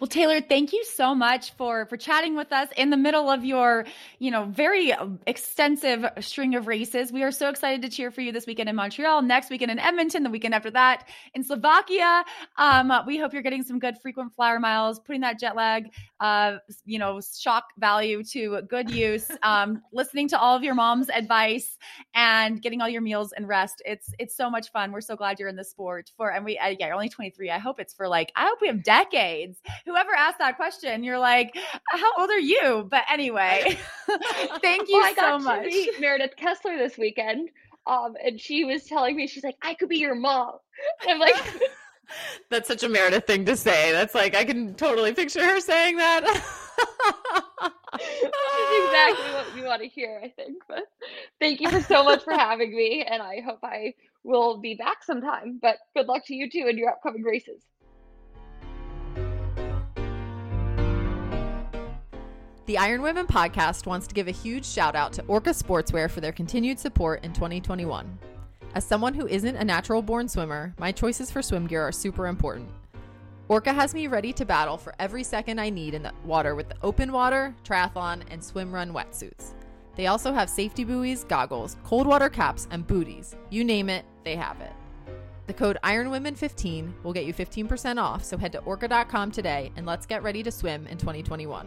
Well, 0.00 0.06
Taylor, 0.06 0.40
thank 0.40 0.72
you 0.72 0.84
so 0.84 1.12
much 1.12 1.50
for 1.54 1.84
for 1.86 1.96
chatting 1.96 2.36
with 2.36 2.52
us 2.52 2.68
in 2.76 2.90
the 2.90 2.96
middle 2.96 3.28
of 3.28 3.44
your, 3.44 3.84
you 4.20 4.30
know, 4.30 4.44
very 4.44 4.92
extensive 5.26 6.08
string 6.20 6.54
of 6.54 6.68
races. 6.68 7.10
We 7.10 7.24
are 7.24 7.32
so 7.32 7.48
excited 7.48 7.82
to 7.82 7.88
cheer 7.88 8.12
for 8.12 8.20
you 8.20 8.30
this 8.30 8.46
weekend 8.46 8.68
in 8.68 8.76
Montreal, 8.76 9.22
next 9.22 9.50
weekend 9.50 9.72
in 9.72 9.80
Edmonton, 9.80 10.22
the 10.22 10.30
weekend 10.30 10.54
after 10.54 10.70
that 10.70 11.08
in 11.34 11.42
Slovakia. 11.42 12.24
Um, 12.58 12.92
we 13.08 13.18
hope 13.18 13.32
you're 13.32 13.42
getting 13.42 13.64
some 13.64 13.80
good 13.80 13.98
frequent 14.00 14.32
flyer 14.36 14.60
miles, 14.60 15.00
putting 15.00 15.22
that 15.22 15.40
jet 15.40 15.56
lag, 15.56 15.90
uh, 16.20 16.58
you 16.84 17.00
know, 17.00 17.20
shock 17.36 17.64
value 17.78 18.22
to 18.22 18.62
good 18.68 18.90
use. 18.90 19.28
Um, 19.48 19.82
listening 19.92 20.28
to 20.28 20.38
all 20.38 20.54
of 20.56 20.62
your 20.62 20.74
mom's 20.74 21.08
advice 21.08 21.78
and 22.14 22.60
getting 22.60 22.82
all 22.82 22.88
your 22.88 23.00
meals 23.00 23.32
and 23.32 23.48
rest. 23.48 23.80
It's 23.86 24.12
it's 24.18 24.36
so 24.36 24.50
much 24.50 24.70
fun. 24.72 24.92
We're 24.92 25.00
so 25.00 25.16
glad 25.16 25.38
you're 25.38 25.48
in 25.48 25.56
the 25.56 25.64
sport 25.64 26.10
for, 26.16 26.32
and 26.32 26.44
we 26.44 26.58
uh, 26.58 26.74
yeah, 26.78 26.86
you're 26.86 26.94
only 26.94 27.08
23. 27.08 27.50
I 27.50 27.58
hope 27.58 27.80
it's 27.80 27.94
for 27.94 28.08
like 28.08 28.30
I 28.36 28.44
hope 28.46 28.58
we 28.60 28.66
have 28.66 28.82
decades 28.82 29.58
whoever 29.88 30.14
asked 30.14 30.38
that 30.38 30.56
question, 30.56 31.02
you're 31.02 31.18
like, 31.18 31.56
how 31.90 32.12
old 32.18 32.30
are 32.30 32.38
you? 32.38 32.86
But 32.90 33.04
anyway, 33.10 33.78
thank 34.62 34.88
you 34.88 34.96
well, 34.96 35.06
I 35.06 35.14
so 35.14 35.20
got 35.20 35.42
much. 35.42 35.62
To 35.62 35.68
meet 35.68 36.00
Meredith 36.00 36.36
Kessler 36.36 36.76
this 36.76 36.98
weekend. 36.98 37.50
Um, 37.86 38.14
and 38.22 38.38
she 38.38 38.64
was 38.64 38.84
telling 38.84 39.16
me, 39.16 39.26
she's 39.26 39.44
like, 39.44 39.56
I 39.62 39.72
could 39.72 39.88
be 39.88 39.96
your 39.96 40.14
mom. 40.14 40.56
And 41.02 41.12
I'm 41.12 41.18
like, 41.18 41.34
That's 42.50 42.68
such 42.68 42.82
a 42.82 42.88
Meredith 42.88 43.26
thing 43.26 43.44
to 43.46 43.56
say. 43.56 43.92
That's 43.92 44.14
like 44.14 44.34
I 44.34 44.44
can 44.44 44.74
totally 44.74 45.12
picture 45.12 45.44
her 45.44 45.60
saying 45.60 45.96
that. 45.96 46.22
Which 47.92 48.02
is 48.02 48.84
exactly 48.84 49.34
what 49.34 49.56
you 49.56 49.64
want 49.64 49.82
to 49.82 49.88
hear, 49.88 50.20
I 50.22 50.28
think. 50.28 50.62
But 50.68 50.84
thank 51.40 51.60
you 51.60 51.68
for 51.70 51.82
so 51.82 52.04
much 52.04 52.24
for 52.24 52.32
having 52.32 52.74
me, 52.74 53.04
and 53.04 53.22
I 53.22 53.42
hope 53.44 53.58
I 53.62 53.94
will 54.24 54.58
be 54.58 54.74
back 54.74 55.04
sometime. 55.04 55.58
But 55.60 55.76
good 55.94 56.06
luck 56.06 56.24
to 56.26 56.34
you 56.34 56.48
too 56.50 56.66
in 56.68 56.78
your 56.78 56.90
upcoming 56.90 57.22
races. 57.22 57.62
The 62.68 62.76
Iron 62.76 63.00
Women 63.00 63.26
podcast 63.26 63.86
wants 63.86 64.06
to 64.08 64.14
give 64.14 64.28
a 64.28 64.30
huge 64.30 64.66
shout 64.66 64.94
out 64.94 65.14
to 65.14 65.24
Orca 65.24 65.54
Sportswear 65.54 66.10
for 66.10 66.20
their 66.20 66.32
continued 66.32 66.78
support 66.78 67.24
in 67.24 67.32
2021. 67.32 68.18
As 68.74 68.84
someone 68.84 69.14
who 69.14 69.26
isn't 69.26 69.56
a 69.56 69.64
natural 69.64 70.02
born 70.02 70.28
swimmer, 70.28 70.74
my 70.78 70.92
choices 70.92 71.30
for 71.30 71.40
swim 71.40 71.66
gear 71.66 71.80
are 71.80 71.92
super 71.92 72.26
important. 72.26 72.68
Orca 73.48 73.72
has 73.72 73.94
me 73.94 74.06
ready 74.06 74.34
to 74.34 74.44
battle 74.44 74.76
for 74.76 74.94
every 74.98 75.24
second 75.24 75.58
I 75.58 75.70
need 75.70 75.94
in 75.94 76.02
the 76.02 76.12
water 76.26 76.54
with 76.54 76.68
the 76.68 76.76
open 76.82 77.10
water, 77.10 77.54
triathlon, 77.64 78.20
and 78.30 78.44
swim 78.44 78.70
run 78.70 78.92
wetsuits. 78.92 79.54
They 79.96 80.08
also 80.08 80.34
have 80.34 80.50
safety 80.50 80.84
buoys, 80.84 81.24
goggles, 81.24 81.78
cold 81.84 82.06
water 82.06 82.28
caps, 82.28 82.68
and 82.70 82.86
booties. 82.86 83.34
You 83.48 83.64
name 83.64 83.88
it, 83.88 84.04
they 84.24 84.36
have 84.36 84.60
it. 84.60 84.74
The 85.46 85.54
code 85.54 85.78
IRONWOMEN15 85.82 87.02
will 87.02 87.14
get 87.14 87.24
you 87.24 87.32
15% 87.32 87.96
off, 87.96 88.22
so 88.22 88.36
head 88.36 88.52
to 88.52 88.58
orca.com 88.58 89.30
today 89.30 89.72
and 89.76 89.86
let's 89.86 90.04
get 90.04 90.22
ready 90.22 90.42
to 90.42 90.50
swim 90.50 90.86
in 90.86 90.98
2021. 90.98 91.66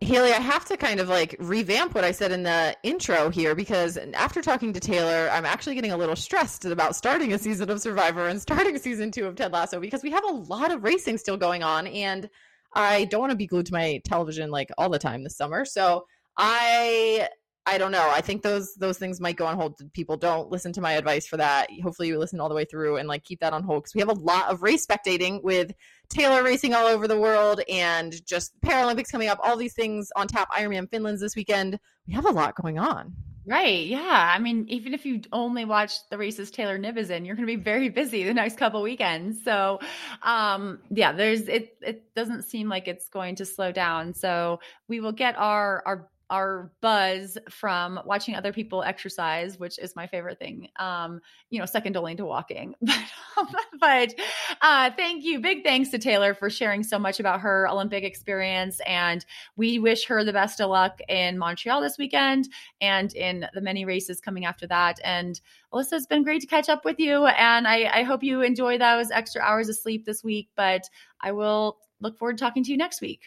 Haley, 0.00 0.32
I 0.32 0.40
have 0.40 0.64
to 0.66 0.76
kind 0.76 1.00
of 1.00 1.08
like 1.08 1.34
revamp 1.38 1.94
what 1.94 2.04
I 2.04 2.12
said 2.12 2.30
in 2.30 2.42
the 2.42 2.76
intro 2.82 3.30
here 3.30 3.54
because 3.54 3.96
after 3.96 4.42
talking 4.42 4.72
to 4.72 4.80
Taylor, 4.80 5.30
I'm 5.32 5.46
actually 5.46 5.74
getting 5.74 5.92
a 5.92 5.96
little 5.96 6.16
stressed 6.16 6.64
about 6.66 6.94
starting 6.94 7.32
a 7.32 7.38
season 7.38 7.70
of 7.70 7.80
Survivor 7.80 8.28
and 8.28 8.40
starting 8.40 8.76
season 8.84 9.10
two 9.10 9.26
of 9.26 9.36
Ted 9.36 9.52
Lasso 9.52 9.80
because 9.80 10.02
we 10.02 10.10
have 10.10 10.24
a 10.24 10.32
lot 10.32 10.72
of 10.72 10.84
racing 10.84 11.16
still 11.16 11.36
going 11.36 11.62
on 11.62 11.86
and 11.86 12.28
I 12.74 13.04
don't 13.04 13.20
want 13.20 13.30
to 13.30 13.36
be 13.36 13.46
glued 13.46 13.66
to 13.66 13.72
my 13.72 14.00
television 14.04 14.50
like 14.50 14.70
all 14.76 14.90
the 14.90 14.98
time 14.98 15.22
this 15.22 15.36
summer. 15.36 15.64
So 15.64 16.06
I 16.36 17.28
I 17.66 17.78
don't 17.78 17.92
know. 17.92 18.10
I 18.10 18.20
think 18.20 18.42
those 18.42 18.74
those 18.74 18.98
things 18.98 19.20
might 19.20 19.36
go 19.36 19.46
on 19.46 19.56
hold. 19.56 19.80
People 19.94 20.16
don't 20.16 20.50
listen 20.50 20.72
to 20.74 20.80
my 20.82 20.92
advice 20.92 21.26
for 21.26 21.38
that. 21.38 21.68
Hopefully, 21.82 22.08
you 22.08 22.18
listen 22.18 22.40
all 22.40 22.48
the 22.48 22.54
way 22.54 22.66
through 22.66 22.98
and 22.98 23.08
like 23.08 23.24
keep 23.24 23.40
that 23.40 23.54
on 23.54 23.62
hold 23.62 23.84
because 23.84 23.94
we 23.94 24.00
have 24.00 24.10
a 24.10 24.20
lot 24.20 24.50
of 24.50 24.62
race 24.62 24.86
spectating 24.86 25.42
with 25.42 25.72
Taylor 26.10 26.42
racing 26.42 26.74
all 26.74 26.86
over 26.86 27.08
the 27.08 27.18
world 27.18 27.62
and 27.68 28.24
just 28.26 28.60
Paralympics 28.60 29.10
coming 29.10 29.28
up. 29.28 29.38
All 29.42 29.56
these 29.56 29.74
things 29.74 30.10
on 30.14 30.28
tap. 30.28 30.50
Ironman 30.52 30.90
Finland's 30.90 31.22
this 31.22 31.36
weekend. 31.36 31.78
We 32.06 32.12
have 32.12 32.26
a 32.26 32.30
lot 32.30 32.54
going 32.54 32.78
on. 32.78 33.14
Right. 33.46 33.84
Yeah. 33.86 34.32
I 34.34 34.38
mean, 34.38 34.64
even 34.68 34.94
if 34.94 35.04
you 35.04 35.20
only 35.30 35.66
watch 35.66 36.08
the 36.08 36.16
races 36.16 36.50
Taylor 36.50 36.78
Knibb 36.78 36.96
is 36.96 37.10
in, 37.10 37.26
you're 37.26 37.36
going 37.36 37.46
to 37.46 37.56
be 37.56 37.62
very 37.62 37.90
busy 37.90 38.24
the 38.24 38.32
next 38.32 38.56
couple 38.56 38.80
weekends. 38.80 39.44
So, 39.44 39.80
um, 40.22 40.80
yeah, 40.90 41.12
there's 41.12 41.42
it. 41.42 41.76
It 41.82 42.14
doesn't 42.14 42.44
seem 42.44 42.70
like 42.70 42.88
it's 42.88 43.08
going 43.08 43.36
to 43.36 43.44
slow 43.44 43.70
down. 43.70 44.14
So 44.14 44.60
we 44.88 45.00
will 45.00 45.12
get 45.12 45.36
our 45.36 45.82
our 45.84 46.08
our 46.34 46.72
buzz 46.80 47.38
from 47.48 48.00
watching 48.04 48.34
other 48.34 48.52
people 48.52 48.82
exercise, 48.82 49.56
which 49.56 49.78
is 49.78 49.94
my 49.94 50.08
favorite 50.08 50.40
thing. 50.40 50.68
Um, 50.80 51.20
you 51.48 51.60
know, 51.60 51.64
second 51.64 51.96
only 51.96 52.16
to 52.16 52.24
walking. 52.24 52.74
but 53.80 54.14
uh, 54.60 54.90
thank 54.96 55.24
you, 55.24 55.38
big 55.38 55.62
thanks 55.62 55.90
to 55.90 55.98
Taylor 55.98 56.34
for 56.34 56.50
sharing 56.50 56.82
so 56.82 56.98
much 56.98 57.20
about 57.20 57.40
her 57.42 57.68
Olympic 57.68 58.02
experience, 58.02 58.80
and 58.84 59.24
we 59.56 59.78
wish 59.78 60.06
her 60.06 60.24
the 60.24 60.32
best 60.32 60.60
of 60.60 60.70
luck 60.70 60.98
in 61.08 61.38
Montreal 61.38 61.80
this 61.80 61.98
weekend 61.98 62.48
and 62.80 63.14
in 63.14 63.46
the 63.54 63.60
many 63.60 63.84
races 63.84 64.20
coming 64.20 64.44
after 64.44 64.66
that. 64.66 64.98
And 65.04 65.40
Alyssa, 65.72 65.92
it's 65.92 66.06
been 66.06 66.24
great 66.24 66.40
to 66.40 66.48
catch 66.48 66.68
up 66.68 66.84
with 66.84 66.98
you, 66.98 67.26
and 67.26 67.68
I, 67.68 68.00
I 68.00 68.02
hope 68.02 68.24
you 68.24 68.42
enjoy 68.42 68.76
those 68.76 69.12
extra 69.12 69.40
hours 69.40 69.68
of 69.68 69.76
sleep 69.76 70.04
this 70.04 70.24
week. 70.24 70.48
But 70.56 70.82
I 71.20 71.30
will 71.30 71.78
look 72.00 72.18
forward 72.18 72.38
to 72.38 72.44
talking 72.44 72.64
to 72.64 72.72
you 72.72 72.76
next 72.76 73.00
week. 73.00 73.20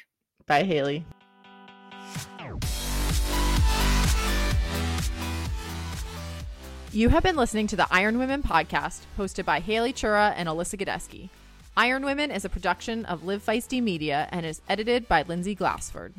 Bye, 0.45 0.63
Haley. 0.63 1.05
You 6.93 7.09
have 7.09 7.21
been 7.21 7.35
listening 7.35 7.67
to 7.67 7.75
the 7.75 7.87
Iron 7.91 8.17
Women 8.17 8.41
podcast, 8.41 9.01
hosted 9.17 9.43
by 9.43 9.59
Haley 9.59 9.91
Chura 9.91 10.33
and 10.37 10.47
Alyssa 10.47 10.79
Godesky. 10.79 11.29
Iron 11.75 12.05
Women 12.05 12.31
is 12.31 12.45
a 12.45 12.49
production 12.49 13.03
of 13.05 13.25
Live 13.25 13.45
Feisty 13.45 13.83
Media 13.83 14.29
and 14.31 14.45
is 14.45 14.61
edited 14.69 15.05
by 15.07 15.23
Lindsay 15.23 15.53
Glassford. 15.53 16.13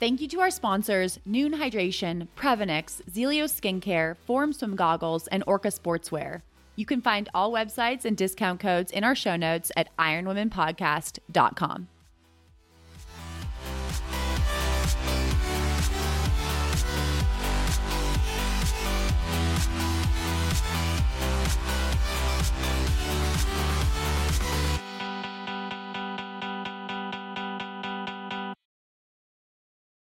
Thank 0.00 0.20
you 0.20 0.26
to 0.28 0.40
our 0.40 0.50
sponsors, 0.50 1.20
Nuun 1.26 1.54
Hydration, 1.54 2.26
Prevenix, 2.36 3.00
Zealios 3.10 3.58
Skincare, 3.58 4.16
Form 4.26 4.52
Swim 4.52 4.74
Goggles, 4.74 5.28
and 5.28 5.44
Orca 5.46 5.68
Sportswear. 5.68 6.42
You 6.74 6.84
can 6.84 7.00
find 7.00 7.28
all 7.32 7.52
websites 7.52 8.04
and 8.04 8.16
discount 8.16 8.58
codes 8.58 8.90
in 8.90 9.04
our 9.04 9.14
show 9.14 9.36
notes 9.36 9.70
at 9.76 9.96
ironwomenpodcast.com. 9.98 11.88